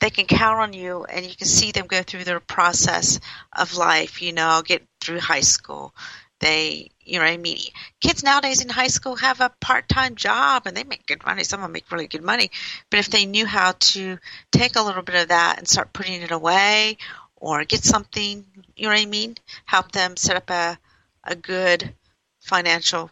they 0.00 0.08
can 0.08 0.24
count 0.24 0.58
on 0.58 0.72
you 0.72 1.04
and 1.04 1.26
you 1.26 1.36
can 1.36 1.46
see 1.46 1.70
them 1.70 1.86
go 1.86 2.02
through 2.02 2.24
their 2.24 2.40
process 2.40 3.20
of 3.54 3.76
life, 3.76 4.22
you 4.22 4.32
know, 4.32 4.62
get 4.64 4.86
through 5.02 5.20
high 5.20 5.40
school. 5.40 5.94
They, 6.40 6.92
you 7.04 7.18
know 7.18 7.26
I 7.26 7.36
mean? 7.36 7.58
Kids 8.00 8.22
nowadays 8.22 8.62
in 8.62 8.70
high 8.70 8.86
school 8.86 9.16
have 9.16 9.42
a 9.42 9.52
part-time 9.60 10.14
job 10.14 10.62
and 10.64 10.74
they 10.74 10.84
make 10.84 11.04
good 11.04 11.26
money. 11.26 11.44
Some 11.44 11.60
of 11.60 11.64
them 11.64 11.72
make 11.72 11.90
really 11.92 12.06
good 12.06 12.22
money. 12.22 12.50
But 12.90 13.00
if 13.00 13.10
they 13.10 13.26
knew 13.26 13.44
how 13.44 13.74
to 13.78 14.18
take 14.50 14.76
a 14.76 14.82
little 14.82 15.02
bit 15.02 15.16
of 15.16 15.28
that 15.28 15.58
and 15.58 15.68
start 15.68 15.92
putting 15.92 16.22
it 16.22 16.30
away 16.30 16.96
or 17.40 17.64
get 17.64 17.84
something, 17.84 18.44
you 18.76 18.84
know 18.84 18.90
what 18.90 19.00
I 19.00 19.06
mean? 19.06 19.36
Help 19.64 19.92
them 19.92 20.16
set 20.16 20.36
up 20.36 20.50
a, 20.50 20.78
a 21.24 21.34
good 21.36 21.94
financial, 22.40 23.10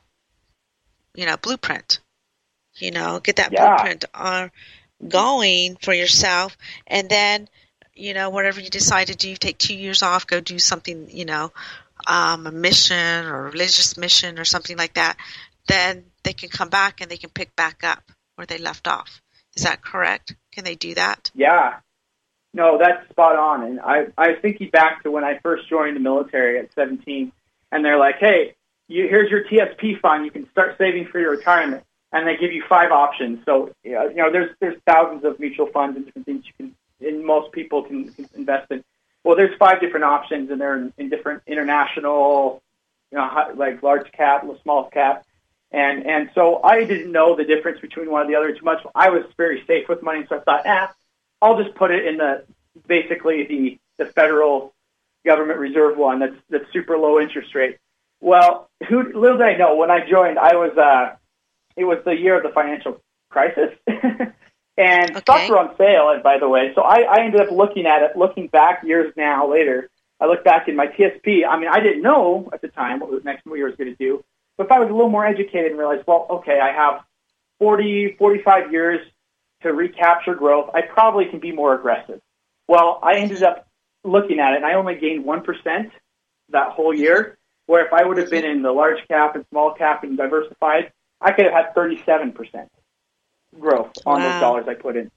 you 1.14 1.26
know, 1.26 1.36
blueprint. 1.36 2.00
You 2.74 2.90
know, 2.90 3.20
get 3.20 3.36
that 3.36 3.52
Yeah. 3.52 3.76
blueprint 3.76 4.04
on 4.14 4.50
going 5.08 5.76
for 5.76 5.94
yourself 5.94 6.56
and 6.86 7.08
then, 7.08 7.48
you 7.94 8.12
know, 8.12 8.28
whatever 8.30 8.60
you 8.60 8.68
decide 8.68 9.06
to 9.06 9.14
do, 9.16 9.34
take 9.36 9.56
two 9.58 9.74
years 9.74 10.02
off, 10.02 10.26
go 10.26 10.40
do 10.40 10.58
something, 10.58 11.08
you 11.10 11.24
know, 11.24 11.52
um, 12.06 12.46
a 12.46 12.52
mission 12.52 13.26
or 13.26 13.44
religious 13.44 13.96
mission 13.96 14.38
or 14.38 14.44
something 14.44 14.76
like 14.76 14.94
that, 14.94 15.16
then 15.66 16.04
they 16.22 16.32
can 16.32 16.48
come 16.48 16.68
back 16.68 17.00
and 17.00 17.10
they 17.10 17.16
can 17.16 17.30
pick 17.30 17.56
back 17.56 17.82
up 17.82 18.02
where 18.34 18.46
they 18.46 18.58
left 18.58 18.86
off. 18.86 19.22
Is 19.54 19.62
that 19.62 19.80
correct? 19.80 20.34
Can 20.52 20.64
they 20.64 20.74
do 20.74 20.94
that? 20.94 21.30
Yeah. 21.34 21.80
No, 22.56 22.78
that's 22.78 23.06
spot 23.10 23.36
on. 23.36 23.64
And 23.64 23.80
I, 23.80 24.06
I 24.16 24.28
was 24.28 24.38
thinking 24.40 24.70
back 24.70 25.02
to 25.02 25.10
when 25.10 25.24
I 25.24 25.38
first 25.42 25.68
joined 25.68 25.94
the 25.94 26.00
military 26.00 26.58
at 26.58 26.72
17, 26.72 27.30
and 27.70 27.84
they're 27.84 27.98
like, 27.98 28.16
hey, 28.18 28.54
you, 28.88 29.06
here's 29.08 29.30
your 29.30 29.44
TSP 29.44 30.00
fund. 30.00 30.24
You 30.24 30.30
can 30.30 30.48
start 30.52 30.78
saving 30.78 31.08
for 31.08 31.20
your 31.20 31.32
retirement. 31.32 31.84
And 32.12 32.26
they 32.26 32.38
give 32.38 32.52
you 32.52 32.64
five 32.66 32.92
options. 32.92 33.44
So, 33.44 33.72
you 33.84 33.92
know, 33.92 34.32
there's, 34.32 34.56
there's 34.58 34.80
thousands 34.86 35.22
of 35.24 35.38
mutual 35.38 35.66
funds 35.66 35.98
and 35.98 36.06
different 36.06 36.24
things 36.24 36.44
you 36.46 36.52
can, 36.56 37.06
and 37.06 37.26
most 37.26 37.52
people 37.52 37.82
can, 37.82 38.10
can 38.14 38.26
invest 38.34 38.70
in. 38.70 38.82
Well, 39.22 39.36
there's 39.36 39.54
five 39.58 39.82
different 39.82 40.04
options, 40.04 40.50
and 40.50 40.58
they're 40.58 40.78
in, 40.78 40.94
in 40.96 41.10
different 41.10 41.42
international, 41.46 42.62
you 43.12 43.18
know, 43.18 43.52
like 43.54 43.82
large 43.82 44.10
cap, 44.12 44.46
small 44.62 44.88
cap. 44.88 45.26
And 45.72 46.06
and 46.06 46.30
so 46.34 46.62
I 46.62 46.84
didn't 46.84 47.12
know 47.12 47.36
the 47.36 47.44
difference 47.44 47.80
between 47.80 48.10
one 48.10 48.24
or 48.24 48.28
the 48.28 48.36
other 48.36 48.52
too 48.52 48.64
much. 48.64 48.78
I 48.94 49.10
was 49.10 49.24
very 49.36 49.62
safe 49.66 49.88
with 49.88 50.02
money, 50.02 50.24
so 50.28 50.36
I 50.36 50.40
thought, 50.40 50.62
ah, 50.64 50.94
I'll 51.46 51.62
just 51.62 51.76
put 51.76 51.90
it 51.90 52.06
in 52.06 52.16
the 52.16 52.44
basically 52.86 53.46
the 53.46 53.78
the 53.98 54.10
federal 54.12 54.74
government 55.24 55.58
reserve 55.58 55.96
one 55.96 56.20
that's 56.20 56.36
that's 56.50 56.64
super 56.72 56.98
low 56.98 57.20
interest 57.20 57.54
rate. 57.54 57.78
Well, 58.20 58.68
who 58.88 59.12
little 59.12 59.38
did 59.38 59.46
I 59.46 59.56
know 59.56 59.76
when 59.76 59.90
I 59.90 60.08
joined, 60.08 60.38
I 60.38 60.54
was 60.56 60.76
uh, 60.76 61.16
it 61.76 61.84
was 61.84 61.98
the 62.04 62.12
year 62.12 62.36
of 62.36 62.42
the 62.42 62.48
financial 62.50 63.00
crisis, 63.30 63.70
and 63.86 65.10
okay. 65.10 65.20
stocks 65.20 65.48
were 65.48 65.58
on 65.58 65.76
sale. 65.76 66.10
And 66.10 66.22
by 66.22 66.38
the 66.38 66.48
way, 66.48 66.72
so 66.74 66.82
I, 66.82 67.02
I 67.02 67.24
ended 67.24 67.40
up 67.40 67.50
looking 67.52 67.86
at 67.86 68.02
it, 68.02 68.16
looking 68.16 68.48
back 68.48 68.82
years 68.84 69.12
now 69.16 69.50
later. 69.50 69.88
I 70.18 70.26
look 70.26 70.44
back 70.44 70.66
in 70.66 70.76
my 70.76 70.86
TSP. 70.86 71.46
I 71.46 71.58
mean, 71.58 71.68
I 71.68 71.80
didn't 71.80 72.02
know 72.02 72.48
at 72.52 72.62
the 72.62 72.68
time 72.68 73.00
what 73.00 73.10
the 73.10 73.20
next 73.22 73.44
year 73.46 73.66
was 73.66 73.76
going 73.76 73.90
to 73.90 73.96
do, 73.96 74.24
but 74.56 74.66
if 74.66 74.72
I 74.72 74.80
was 74.80 74.88
a 74.88 74.92
little 74.92 75.10
more 75.10 75.26
educated 75.26 75.70
and 75.70 75.78
realized, 75.78 76.04
well, 76.06 76.26
okay, 76.30 76.58
I 76.58 76.72
have 76.72 77.02
40, 77.58 78.16
45 78.18 78.72
years 78.72 79.06
to 79.62 79.72
recapture 79.72 80.34
growth, 80.34 80.70
I 80.74 80.82
probably 80.82 81.26
can 81.26 81.40
be 81.40 81.52
more 81.52 81.74
aggressive. 81.74 82.20
Well, 82.68 82.98
I 83.02 83.16
ended 83.16 83.42
up 83.42 83.66
looking 84.04 84.38
at 84.38 84.52
it, 84.52 84.56
and 84.56 84.66
I 84.66 84.74
only 84.74 84.96
gained 84.96 85.24
1% 85.24 85.90
that 86.50 86.72
whole 86.72 86.94
year, 86.94 87.38
where 87.66 87.84
if 87.84 87.92
I 87.92 88.04
would 88.04 88.18
have 88.18 88.30
been 88.30 88.44
in 88.44 88.62
the 88.62 88.72
large 88.72 88.98
cap 89.08 89.34
and 89.34 89.44
small 89.50 89.72
cap 89.74 90.04
and 90.04 90.16
diversified, 90.16 90.92
I 91.20 91.32
could 91.32 91.46
have 91.46 91.54
had 91.54 91.74
37% 91.74 92.68
growth 93.58 93.92
on 94.04 94.20
wow. 94.20 94.30
those 94.30 94.40
dollars 94.40 94.66
I 94.68 94.74
put 94.74 94.96
in. 94.96 95.10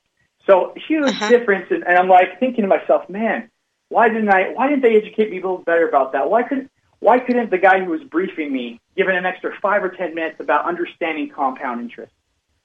So 0.46 0.74
huge 0.88 1.08
uh-huh. 1.08 1.30
difference, 1.30 1.68
and, 1.70 1.86
and 1.86 1.98
I'm 1.98 2.08
like 2.08 2.40
thinking 2.40 2.64
to 2.64 2.68
myself, 2.68 3.10
man, 3.10 3.50
why 3.90 4.08
didn't 4.08 4.30
I? 4.30 4.54
Why 4.54 4.68
didn't 4.68 4.84
they 4.84 4.96
educate 4.96 5.32
me 5.32 5.38
a 5.38 5.42
little 5.42 5.64
better 5.64 5.88
about 5.88 6.14
that? 6.14 6.30
Why 6.30 6.44
couldn't 6.44 6.72
Why 7.00 7.20
couldn't 7.20 7.50
the 7.50 7.58
guy 7.58 7.84
who 7.84 7.92
was 7.92 8.02
briefing 8.04 8.54
me 8.54 8.80
give 8.96 9.08
it 9.10 9.16
an 9.16 9.26
extra 9.26 9.52
five 9.62 9.84
or 9.84 9.90
ten 9.90 10.16
minutes 10.16 10.40
about 10.40 10.66
understanding 10.66 11.30
compound 11.30 11.82
interest? 11.82 12.14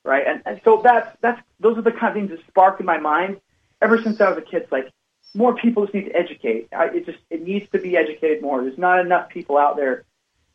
Right, 0.04 0.26
and, 0.26 0.42
and 0.44 0.60
so 0.64 0.82
that's 0.84 1.16
that's 1.22 1.40
those 1.60 1.78
are 1.78 1.82
the 1.82 1.90
kind 1.90 2.08
of 2.08 2.14
things 2.14 2.30
that 2.30 2.46
sparked 2.46 2.78
in 2.78 2.84
my 2.84 2.98
mind 2.98 3.40
ever 3.80 4.00
since 4.02 4.20
I 4.20 4.28
was 4.28 4.36
a 4.36 4.42
kid. 4.42 4.62
It's 4.62 4.72
like 4.72 4.92
more 5.34 5.54
people 5.54 5.84
just 5.84 5.94
need 5.94 6.06
to 6.06 6.14
educate. 6.14 6.68
I, 6.72 6.86
it 6.86 7.06
just 7.06 7.18
it 7.30 7.42
needs 7.42 7.70
to 7.70 7.78
be 7.78 7.96
educated 7.96 8.42
more. 8.42 8.62
There's 8.62 8.76
not 8.78 9.00
enough 9.00 9.30
people 9.30 9.56
out 9.56 9.76
there 9.76 10.04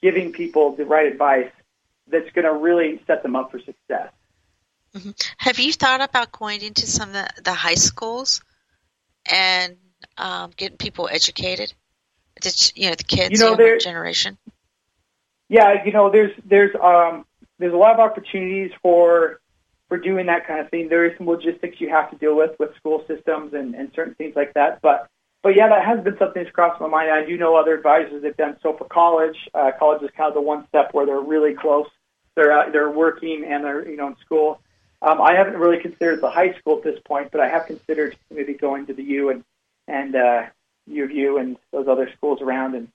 giving 0.01 0.31
people 0.31 0.75
the 0.75 0.85
right 0.85 1.11
advice 1.11 1.51
that's 2.07 2.29
going 2.31 2.45
to 2.45 2.53
really 2.53 3.01
set 3.07 3.23
them 3.23 3.35
up 3.35 3.51
for 3.51 3.59
success. 3.59 4.11
Mm-hmm. 4.95 5.11
Have 5.37 5.59
you 5.59 5.73
thought 5.73 6.01
about 6.01 6.31
going 6.31 6.61
into 6.61 6.87
some 6.87 7.09
of 7.09 7.13
the, 7.13 7.29
the 7.43 7.53
high 7.53 7.75
schools 7.75 8.41
and 9.31 9.77
um, 10.17 10.51
getting 10.55 10.77
people 10.77 11.09
educated? 11.11 11.73
The, 12.41 12.71
you 12.75 12.89
know, 12.89 12.95
the 12.95 13.03
kids, 13.03 13.31
you 13.31 13.39
know, 13.39 13.49
younger 13.49 13.77
generation. 13.77 14.37
Yeah, 15.49 15.83
you 15.83 15.91
know, 15.91 16.09
there's 16.09 16.31
there's 16.45 16.73
um, 16.81 17.25
there's 17.57 17.73
a 17.73 17.77
lot 17.77 17.93
of 17.93 17.99
opportunities 17.99 18.71
for 18.81 19.38
for 19.89 19.97
doing 19.97 20.27
that 20.27 20.47
kind 20.47 20.59
of 20.59 20.69
thing. 20.69 20.87
There 20.87 21.05
is 21.05 21.17
some 21.17 21.27
logistics 21.27 21.81
you 21.81 21.89
have 21.89 22.09
to 22.11 22.15
deal 22.15 22.37
with 22.37 22.51
with 22.59 22.75
school 22.75 23.03
systems 23.07 23.53
and, 23.53 23.75
and 23.75 23.91
certain 23.93 24.15
things 24.15 24.35
like 24.35 24.53
that. 24.53 24.81
But 24.81 25.09
but 25.41 25.55
yeah, 25.55 25.67
that 25.69 25.85
has 25.85 26.03
been 26.03 26.17
something 26.17 26.43
that's 26.43 26.53
crossed 26.53 26.79
my 26.79 26.87
mind. 26.87 27.09
I 27.11 27.25
do 27.25 27.37
know 27.37 27.55
other 27.55 27.73
advisors 27.73 28.23
have 28.23 28.37
done 28.37 28.57
so 28.61 28.73
for 28.77 28.85
college. 28.85 29.37
Uh, 29.53 29.71
college 29.77 30.03
is 30.03 30.09
kind 30.15 30.27
of 30.27 30.35
the 30.35 30.41
one 30.41 30.67
step 30.67 30.93
where 30.93 31.05
they're 31.05 31.19
really 31.19 31.55
close. 31.55 31.87
They're 32.35 32.51
out, 32.51 32.71
they're 32.71 32.91
working 32.91 33.45
and 33.45 33.63
they're 33.63 33.87
you 33.89 33.97
know 33.97 34.07
in 34.07 34.15
school. 34.23 34.61
Um, 35.01 35.21
I 35.21 35.33
haven't 35.35 35.57
really 35.57 35.79
considered 35.81 36.21
the 36.21 36.29
high 36.29 36.53
school 36.59 36.77
at 36.77 36.83
this 36.83 36.99
point, 37.05 37.31
but 37.31 37.41
I 37.41 37.47
have 37.47 37.65
considered 37.65 38.17
maybe 38.29 38.53
going 38.53 38.85
to 38.87 38.93
the 38.93 39.03
U 39.03 39.29
and 39.29 39.43
and 39.87 40.15
uh, 40.15 40.43
U 40.87 41.03
of 41.03 41.11
U 41.11 41.37
and 41.37 41.57
those 41.71 41.87
other 41.87 42.11
schools 42.15 42.41
around 42.41 42.75
and 42.75 42.89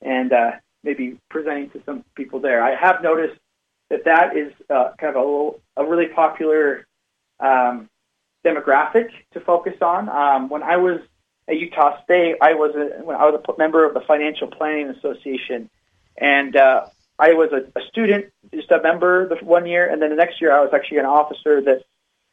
and 0.00 0.32
uh, 0.32 0.52
maybe 0.84 1.18
presenting 1.28 1.70
to 1.70 1.82
some 1.84 2.04
people 2.14 2.40
there. 2.40 2.62
I 2.62 2.74
have 2.74 3.02
noticed 3.02 3.38
that 3.90 4.04
that 4.04 4.36
is 4.36 4.52
uh, 4.68 4.90
kind 4.98 5.16
of 5.16 5.22
a, 5.76 5.82
a 5.82 5.88
really 5.88 6.06
popular 6.08 6.86
um, 7.40 7.88
demographic 8.44 9.08
to 9.32 9.40
focus 9.40 9.74
on. 9.80 10.08
Um, 10.08 10.48
when 10.48 10.62
I 10.62 10.76
was 10.76 11.00
at 11.48 11.58
Utah 11.58 12.02
State, 12.04 12.36
I 12.40 12.54
was 12.54 12.74
a, 12.74 13.02
when 13.02 13.16
I 13.16 13.24
was 13.24 13.42
a 13.46 13.58
member 13.58 13.84
of 13.84 13.94
the 13.94 14.00
Financial 14.00 14.48
Planning 14.48 14.88
Association, 14.90 15.70
and 16.16 16.56
uh, 16.56 16.86
I 17.18 17.32
was 17.32 17.50
a, 17.52 17.78
a 17.78 17.82
student, 17.88 18.26
just 18.54 18.70
a 18.70 18.82
member 18.82 19.28
the 19.28 19.36
one 19.36 19.66
year, 19.66 19.88
and 19.88 20.00
then 20.00 20.10
the 20.10 20.16
next 20.16 20.40
year 20.40 20.52
I 20.52 20.60
was 20.60 20.72
actually 20.74 20.98
an 20.98 21.06
officer. 21.06 21.60
That 21.60 21.82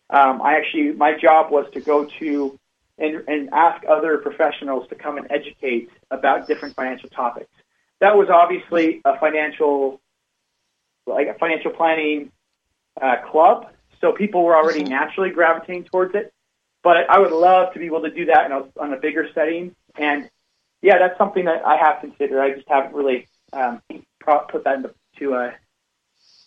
um, 0.09 0.41
I 0.41 0.57
actually 0.57 0.91
my 0.91 1.17
job 1.17 1.51
was 1.51 1.65
to 1.73 1.79
go 1.79 2.05
to 2.19 2.59
and, 2.97 3.23
and 3.27 3.49
ask 3.51 3.85
other 3.87 4.17
professionals 4.17 4.87
to 4.89 4.95
come 4.95 5.17
and 5.17 5.27
educate 5.29 5.89
about 6.11 6.47
different 6.47 6.75
financial 6.75 7.09
topics. 7.09 7.49
That 7.99 8.17
was 8.17 8.29
obviously 8.29 9.01
a 9.05 9.17
financial 9.19 10.01
like 11.05 11.27
a 11.27 11.33
financial 11.35 11.71
planning 11.71 12.31
uh, 13.01 13.17
club, 13.29 13.67
so 14.01 14.11
people 14.11 14.43
were 14.43 14.55
already 14.55 14.81
mm-hmm. 14.81 14.89
naturally 14.89 15.29
gravitating 15.29 15.85
towards 15.85 16.15
it. 16.15 16.33
But 16.83 17.09
I 17.09 17.19
would 17.19 17.31
love 17.31 17.73
to 17.73 17.79
be 17.79 17.85
able 17.87 18.01
to 18.01 18.11
do 18.11 18.25
that 18.25 18.45
in 18.45 18.51
a, 18.51 18.63
on 18.79 18.93
a 18.93 18.97
bigger 18.97 19.27
setting, 19.33 19.75
and 19.97 20.29
yeah, 20.81 20.99
that's 20.99 21.17
something 21.17 21.45
that 21.45 21.65
I 21.65 21.77
have 21.77 22.01
considered. 22.01 22.39
I 22.39 22.53
just 22.53 22.67
haven't 22.67 22.93
really 22.93 23.27
um, 23.53 23.81
put 24.19 24.63
that 24.63 24.85
into 25.19 25.33
uh, 25.33 25.51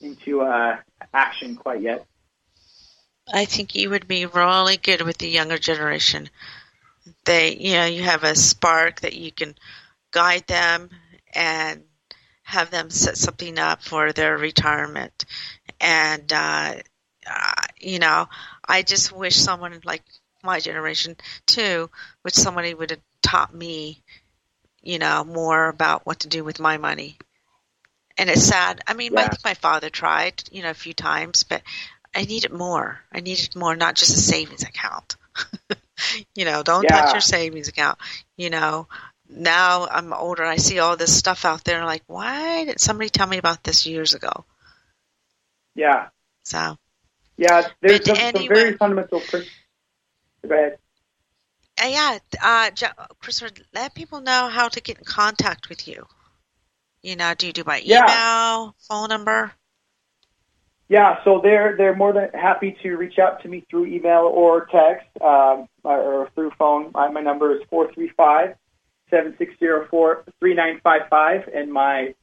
into 0.00 0.42
uh, 0.42 0.76
action 1.12 1.56
quite 1.56 1.80
yet. 1.80 2.06
I 3.32 3.44
think 3.44 3.74
you 3.74 3.90
would 3.90 4.08
be 4.08 4.26
really 4.26 4.76
good 4.76 5.02
with 5.02 5.18
the 5.18 5.28
younger 5.28 5.58
generation. 5.58 6.30
They, 7.24 7.56
you 7.56 7.72
know, 7.74 7.86
you 7.86 8.02
have 8.04 8.24
a 8.24 8.34
spark 8.34 9.00
that 9.00 9.14
you 9.14 9.32
can 9.32 9.54
guide 10.10 10.46
them 10.46 10.90
and 11.34 11.82
have 12.48 12.70
them 12.70 12.88
set 12.88 13.18
something 13.18 13.58
up 13.58 13.82
for 13.82 14.10
their 14.14 14.38
retirement. 14.38 15.26
And, 15.82 16.32
uh, 16.32 16.76
uh, 17.30 17.62
you 17.78 17.98
know, 17.98 18.26
I 18.66 18.80
just 18.80 19.12
wish 19.12 19.36
someone 19.36 19.78
like 19.84 20.02
my 20.42 20.58
generation 20.58 21.14
too, 21.46 21.90
which 22.22 22.32
somebody 22.32 22.72
would 22.72 22.88
have 22.88 23.02
taught 23.22 23.54
me, 23.54 24.02
you 24.80 24.98
know, 24.98 25.24
more 25.24 25.68
about 25.68 26.06
what 26.06 26.20
to 26.20 26.28
do 26.28 26.42
with 26.42 26.58
my 26.58 26.78
money. 26.78 27.18
And 28.16 28.30
it's 28.30 28.44
sad. 28.44 28.80
I 28.86 28.94
mean, 28.94 29.12
yeah. 29.12 29.20
I 29.20 29.28
think 29.28 29.44
my 29.44 29.52
father 29.52 29.90
tried, 29.90 30.42
you 30.50 30.62
know, 30.62 30.70
a 30.70 30.74
few 30.74 30.94
times, 30.94 31.42
but 31.42 31.60
I 32.14 32.22
needed 32.24 32.50
more. 32.50 32.98
I 33.12 33.20
needed 33.20 33.56
more, 33.56 33.76
not 33.76 33.96
just 33.96 34.16
a 34.16 34.20
savings 34.20 34.62
account. 34.62 35.16
you 36.34 36.46
know, 36.46 36.62
don't 36.62 36.84
yeah. 36.84 36.98
touch 36.98 37.12
your 37.12 37.20
savings 37.20 37.68
account. 37.68 37.98
You 38.38 38.48
know, 38.48 38.88
now 39.28 39.86
I'm 39.90 40.12
older 40.12 40.42
and 40.42 40.50
I 40.50 40.56
see 40.56 40.78
all 40.78 40.96
this 40.96 41.16
stuff 41.16 41.44
out 41.44 41.64
there 41.64 41.76
and 41.76 41.84
I'm 41.84 41.88
like, 41.88 42.04
why 42.06 42.64
did 42.64 42.80
somebody 42.80 43.10
tell 43.10 43.26
me 43.26 43.38
about 43.38 43.62
this 43.62 43.86
years 43.86 44.14
ago? 44.14 44.44
Yeah. 45.74 46.08
So. 46.44 46.76
Yeah, 47.36 47.68
there's 47.80 48.04
some, 48.04 48.16
anyway, 48.16 48.46
some, 48.46 48.54
very 48.54 48.76
fundamental. 48.76 49.22
Go 49.30 49.38
ahead. 50.50 50.78
Uh, 51.80 51.86
yeah, 51.86 52.18
uh, 52.42 52.70
Christopher, 53.20 53.52
let 53.72 53.94
people 53.94 54.20
know 54.20 54.48
how 54.48 54.68
to 54.68 54.80
get 54.80 54.98
in 54.98 55.04
contact 55.04 55.68
with 55.68 55.86
you. 55.86 56.04
You 57.02 57.14
know, 57.14 57.34
do 57.34 57.46
you 57.46 57.52
do 57.52 57.62
by 57.62 57.78
email, 57.78 58.02
yeah. 58.08 58.70
phone 58.88 59.10
number? 59.10 59.52
Yeah, 60.88 61.22
so 61.22 61.40
they're 61.40 61.76
they're 61.76 61.94
more 61.94 62.12
than 62.12 62.30
happy 62.30 62.76
to 62.82 62.96
reach 62.96 63.18
out 63.20 63.42
to 63.42 63.48
me 63.48 63.64
through 63.70 63.86
email 63.86 64.22
or 64.22 64.66
text 64.66 65.06
um, 65.20 65.68
or 65.84 66.28
through 66.34 66.50
phone. 66.58 66.90
My, 66.92 67.08
my 67.08 67.20
number 67.20 67.54
is 67.54 67.62
four 67.70 67.92
three 67.92 68.10
five 68.16 68.56
7604-3955, 69.10 71.56
and 71.56 71.72
my 71.72 72.14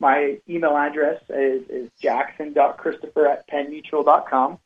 my 0.00 0.38
email 0.48 0.76
address 0.76 1.22
is, 1.28 1.68
is 1.68 1.88
jackson.christopher 2.00 3.28
at 3.28 3.48
pennmutual.com. 3.48 4.58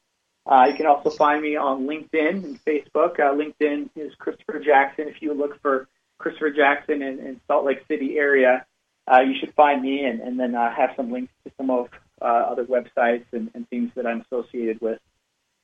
Uh, 0.46 0.66
you 0.70 0.74
can 0.74 0.86
also 0.86 1.10
find 1.10 1.42
me 1.42 1.56
on 1.56 1.86
LinkedIn 1.86 2.42
and 2.42 2.64
Facebook. 2.64 3.20
Uh, 3.20 3.34
LinkedIn 3.34 3.90
is 3.94 4.14
Christopher 4.14 4.60
Jackson. 4.60 5.08
If 5.08 5.20
you 5.20 5.34
look 5.34 5.60
for 5.60 5.88
Christopher 6.16 6.48
Jackson 6.50 7.02
in, 7.02 7.18
in 7.18 7.38
Salt 7.46 7.66
Lake 7.66 7.84
City 7.86 8.16
area, 8.16 8.64
uh, 9.06 9.20
you 9.20 9.34
should 9.38 9.52
find 9.54 9.82
me 9.82 10.06
and, 10.06 10.20
and 10.20 10.40
then 10.40 10.54
uh, 10.54 10.74
have 10.74 10.94
some 10.96 11.12
links 11.12 11.34
to 11.44 11.52
some 11.58 11.70
of 11.70 11.90
uh, 12.22 12.24
other 12.24 12.64
websites 12.64 13.26
and, 13.32 13.50
and 13.54 13.68
things 13.68 13.90
that 13.94 14.06
I'm 14.06 14.22
associated 14.22 14.80
with. 14.80 15.00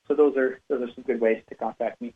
So 0.07 0.13
those 0.13 0.37
are 0.37 0.59
those 0.67 0.87
are 0.87 0.93
some 0.93 1.03
good 1.03 1.19
ways 1.19 1.41
to 1.49 1.55
contact 1.55 1.99
me 2.01 2.13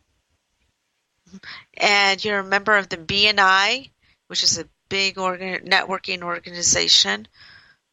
and 1.76 2.24
you're 2.24 2.40
a 2.40 2.44
member 2.44 2.76
of 2.76 2.88
the 2.88 2.96
BNI, 2.96 3.90
which 4.28 4.42
is 4.42 4.58
a 4.58 4.68
big 4.88 5.18
organ- 5.18 5.66
networking 5.66 6.22
organization 6.22 7.28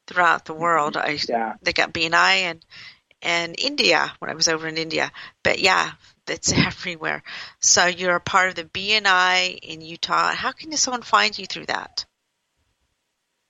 throughout 0.07 0.45
the 0.45 0.53
world. 0.53 0.97
I 0.97 1.19
yeah. 1.27 1.53
they 1.61 1.73
got 1.73 1.93
BNI 1.93 2.43
and 2.43 2.65
and 3.21 3.55
India 3.57 4.13
when 4.19 4.29
I 4.29 4.36
was 4.36 4.47
over 4.47 4.67
in 4.67 4.77
India, 4.77 5.11
but 5.43 5.59
yeah, 5.59 5.91
it's 6.27 6.51
everywhere. 6.55 7.23
So 7.59 7.86
you're 7.86 8.15
a 8.15 8.21
part 8.21 8.49
of 8.49 8.55
the 8.55 8.65
BNI 8.65 9.59
in 9.61 9.81
Utah. 9.81 10.33
How 10.33 10.51
can 10.51 10.71
someone 10.77 11.01
find 11.01 11.38
you 11.38 11.45
through 11.45 11.67
that? 11.67 12.05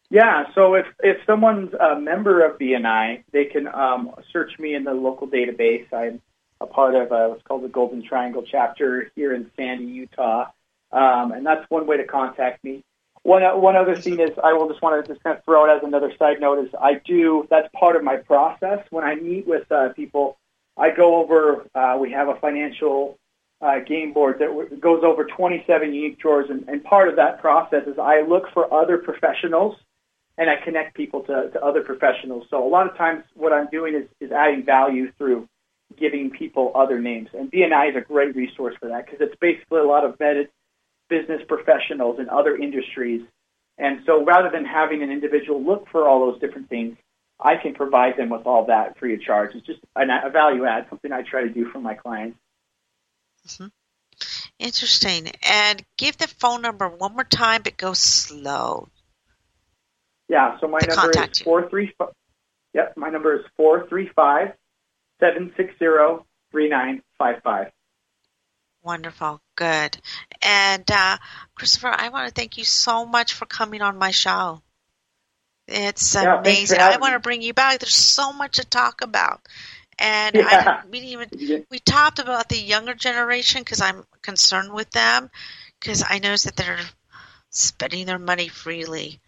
Yeah, 0.09 0.45
so 0.53 0.75
if 0.75 0.85
if 0.99 1.17
someone's 1.25 1.73
a 1.73 1.99
member 1.99 2.45
of 2.45 2.59
BNI, 2.59 3.23
they 3.31 3.45
can 3.45 3.67
um, 3.67 4.11
search 4.31 4.57
me 4.59 4.75
in 4.75 4.83
the 4.83 4.93
local 4.93 5.27
database. 5.27 5.91
I'm 5.91 6.21
a 6.65 6.73
part 6.73 6.95
of 6.95 7.11
uh, 7.11 7.27
what's 7.29 7.43
called 7.43 7.63
the 7.63 7.69
Golden 7.69 8.03
Triangle 8.03 8.43
chapter 8.43 9.11
here 9.15 9.33
in 9.33 9.49
Sandy, 9.55 9.85
Utah. 9.85 10.47
Um, 10.91 11.31
and 11.31 11.45
that's 11.45 11.69
one 11.69 11.87
way 11.87 11.97
to 11.97 12.05
contact 12.05 12.63
me. 12.63 12.83
one 13.23 13.41
one 13.61 13.75
other 13.75 13.95
thing 13.95 14.19
is 14.19 14.31
I 14.43 14.53
will 14.53 14.69
just 14.69 14.81
want 14.81 15.03
to 15.03 15.11
just 15.11 15.23
kind 15.23 15.37
of 15.37 15.43
throw 15.43 15.65
it 15.65 15.75
as 15.75 15.83
another 15.83 16.11
side 16.17 16.39
note 16.39 16.59
is 16.65 16.69
I 16.79 17.01
do 17.05 17.47
that's 17.49 17.67
part 17.77 17.95
of 17.95 18.03
my 18.03 18.17
process 18.17 18.79
when 18.91 19.03
I 19.03 19.15
meet 19.15 19.47
with 19.47 19.69
uh, 19.71 19.89
people. 19.93 20.37
I 20.77 20.91
go 20.91 21.15
over. 21.21 21.65
Uh, 21.73 21.97
we 21.99 22.11
have 22.11 22.27
a 22.27 22.35
financial 22.35 23.17
uh, 23.61 23.79
game 23.79 24.13
board 24.13 24.39
that 24.39 24.47
w- 24.47 24.75
goes 24.77 25.03
over 25.03 25.25
27 25.25 25.93
unique 25.93 26.19
drawers, 26.19 26.49
and, 26.49 26.67
and 26.67 26.83
part 26.83 27.07
of 27.09 27.15
that 27.15 27.41
process 27.41 27.87
is 27.87 27.97
I 27.97 28.21
look 28.21 28.51
for 28.53 28.71
other 28.73 28.97
professionals 28.97 29.75
and 30.37 30.49
I 30.49 30.57
connect 30.57 30.95
people 30.95 31.21
to, 31.21 31.49
to 31.51 31.63
other 31.63 31.81
professionals. 31.81 32.45
So 32.49 32.65
a 32.65 32.67
lot 32.67 32.89
of 32.89 32.97
times, 32.97 33.23
what 33.35 33.53
I'm 33.53 33.67
doing 33.67 33.95
is, 33.95 34.03
is 34.19 34.31
adding 34.31 34.65
value 34.65 35.11
through 35.17 35.47
giving 35.97 36.29
people 36.29 36.71
other 36.75 36.99
names, 36.99 37.29
and 37.33 37.51
BNI 37.51 37.91
is 37.91 37.95
a 37.95 38.01
great 38.01 38.35
resource 38.35 38.75
for 38.79 38.89
that 38.89 39.05
because 39.05 39.21
it's 39.21 39.35
basically 39.39 39.79
a 39.79 39.85
lot 39.85 40.03
of 40.03 40.17
vetted 40.17 40.47
business 41.09 41.41
professionals 41.47 42.19
in 42.19 42.29
other 42.29 42.55
industries. 42.55 43.21
And 43.77 44.01
so 44.05 44.23
rather 44.23 44.49
than 44.49 44.65
having 44.65 45.03
an 45.03 45.11
individual 45.11 45.63
look 45.63 45.87
for 45.91 46.07
all 46.07 46.31
those 46.31 46.39
different 46.39 46.69
things, 46.69 46.97
I 47.39 47.55
can 47.61 47.73
provide 47.73 48.17
them 48.17 48.29
with 48.29 48.45
all 48.45 48.65
that 48.67 48.97
free 48.97 49.13
of 49.13 49.21
charge. 49.21 49.55
It's 49.55 49.65
just 49.65 49.79
a 49.95 50.29
value 50.29 50.65
add, 50.65 50.87
something 50.89 51.11
I 51.11 51.21
try 51.21 51.41
to 51.41 51.49
do 51.49 51.69
for 51.69 51.79
my 51.79 51.93
clients. 51.93 52.37
Mm-hmm. 53.47 53.67
Interesting. 54.59 55.31
And 55.43 55.83
give 55.97 56.17
the 56.17 56.27
phone 56.27 56.61
number 56.61 56.87
one 56.87 57.13
more 57.13 57.25
time, 57.25 57.61
but 57.63 57.75
go 57.77 57.93
slow. 57.93 58.87
Yeah, 60.29 60.57
so 60.59 60.67
my 60.67 60.79
number 60.87 61.11
is 61.11 61.39
four 61.39 61.69
three 61.69 61.93
five. 61.97 62.09
Yep, 62.73 62.97
my 62.97 63.09
number 63.09 63.35
is 63.35 63.45
four 63.57 63.87
three 63.87 64.09
five 64.15 64.53
seven 65.19 65.53
six 65.57 65.73
zero 65.79 66.25
three 66.51 66.69
nine 66.69 67.01
five 67.17 67.41
five. 67.43 67.71
Wonderful. 68.83 69.41
Good. 69.55 69.97
And 70.43 70.89
uh, 70.91 71.17
Christopher, 71.55 71.87
I 71.95 72.09
want 72.09 72.27
to 72.27 72.33
thank 72.33 72.57
you 72.57 72.63
so 72.63 73.05
much 73.05 73.33
for 73.33 73.45
coming 73.45 73.81
on 73.81 73.97
my 73.97 74.11
show. 74.11 74.61
It's 75.67 76.13
Yeah, 76.13 76.39
amazing. 76.39 76.79
I 76.79 76.97
want 76.97 77.13
to 77.13 77.19
bring 77.19 77.41
you 77.41 77.53
back. 77.53 77.79
There's 77.79 77.95
so 77.95 78.31
much 78.31 78.57
to 78.57 78.65
talk 78.65 79.01
about. 79.01 79.41
And 79.97 80.35
Yeah. 80.35 80.45
I, 80.45 80.83
we 80.91 80.99
didn't 80.99 81.11
even 81.13 81.65
we 81.71 81.79
talked 81.79 82.19
about 82.19 82.49
the 82.49 82.57
younger 82.57 82.93
generation 82.93 83.61
because 83.61 83.81
I'm 83.81 84.03
concerned 84.21 84.71
with 84.73 84.91
them 84.91 85.31
because 85.79 86.03
I 86.07 86.19
notice 86.19 86.43
that 86.43 86.55
they're 86.55 86.79
spending 87.49 88.05
their 88.05 88.19
money 88.19 88.49
freely. 88.49 89.19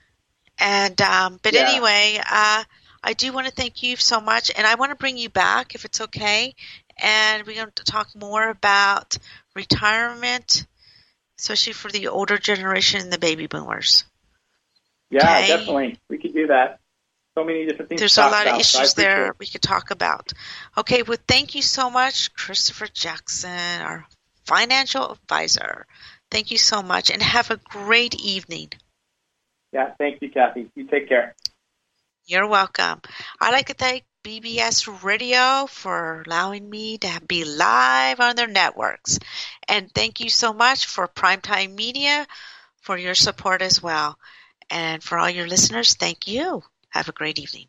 And 0.60 1.00
um, 1.02 1.40
but 1.42 1.56
Yeah. 1.56 1.68
anyway, 1.68 2.20
uh, 2.30 2.64
I 3.08 3.14
do 3.14 3.32
want 3.32 3.48
to 3.48 3.54
thank 3.54 3.84
you 3.84 3.96
so 3.96 4.20
much, 4.20 4.52
and 4.54 4.68
I 4.68 4.76
want 4.76 4.92
to 4.92 4.98
bring 4.98 5.18
you 5.18 5.30
back 5.30 5.76
if 5.76 5.86
it's 5.86 6.02
okay. 6.02 6.54
And 7.02 7.48
we're 7.48 7.56
going 7.56 7.72
to 7.74 7.84
talk 7.86 8.10
more 8.14 8.50
about 8.50 9.18
retirement, 9.56 10.68
especially 11.40 11.72
for 11.72 11.90
the 11.90 12.10
older 12.10 12.38
generation 12.38 13.00
and 13.00 13.14
the 13.14 13.18
baby 13.18 13.48
boomers. 13.48 14.04
Yeah, 15.10 15.38
Okay. 15.38 15.48
definitely. 15.48 16.02
We 16.10 16.18
could 16.18 16.34
do 16.34 16.48
that. 16.48 16.82
So 17.38 17.46
many 17.46 17.66
different 17.66 17.88
things. 17.88 18.02
There's 18.02 18.18
a 18.18 18.24
lot 18.24 18.42
of 18.42 18.48
about, 18.48 18.56
I 18.56 18.60
issues 18.60 18.94
there 18.96 19.34
we 19.40 19.46
could 19.46 19.62
talk 19.62 19.92
about. 19.92 20.34
Okay, 20.78 21.04
well, 21.04 21.18
thank 21.30 21.56
you 21.56 21.62
so 21.62 21.90
much, 21.90 22.34
Christopher 22.34 22.88
Jackson, 22.88 23.82
our 23.82 24.06
financial 24.46 25.14
advisor. 25.14 25.86
Thank 26.30 26.52
you 26.52 26.58
so 26.58 26.84
much, 26.84 27.10
and 27.10 27.22
have 27.22 27.52
a 27.52 27.58
great 27.70 28.16
evening. 28.16 28.74
Yeah, 29.72 29.94
thank 29.98 30.22
you, 30.22 30.30
Kathy. 30.30 30.70
You 30.76 30.88
take 30.88 31.08
care. 31.08 31.36
You're 32.28 32.46
welcome. 32.48 33.02
I'd 33.42 33.52
like 33.54 33.68
to 33.68 33.74
thank 33.74 34.06
BBS 34.24 34.86
Radio 35.04 35.66
for 35.66 36.22
allowing 36.28 36.70
me 36.70 37.00
to 37.00 37.22
be 37.28 37.44
live 37.44 38.20
on 38.20 38.36
their 38.36 38.48
networks. 38.48 39.18
And 39.68 39.92
thank 39.92 40.20
you 40.20 40.30
so 40.30 40.54
much 40.54 40.86
for 40.86 41.08
Primetime 41.08 41.74
Media 41.74 42.28
for 42.82 42.98
your 42.98 43.16
support 43.16 43.62
as 43.64 43.82
well. 43.82 44.20
And 44.70 45.02
for 45.04 45.18
all 45.18 45.30
your 45.30 45.48
listeners, 45.48 45.96
thank 45.96 46.28
you. 46.28 46.64
Have 46.90 47.10
a 47.10 47.14
great 47.14 47.40
evening. 47.40 47.68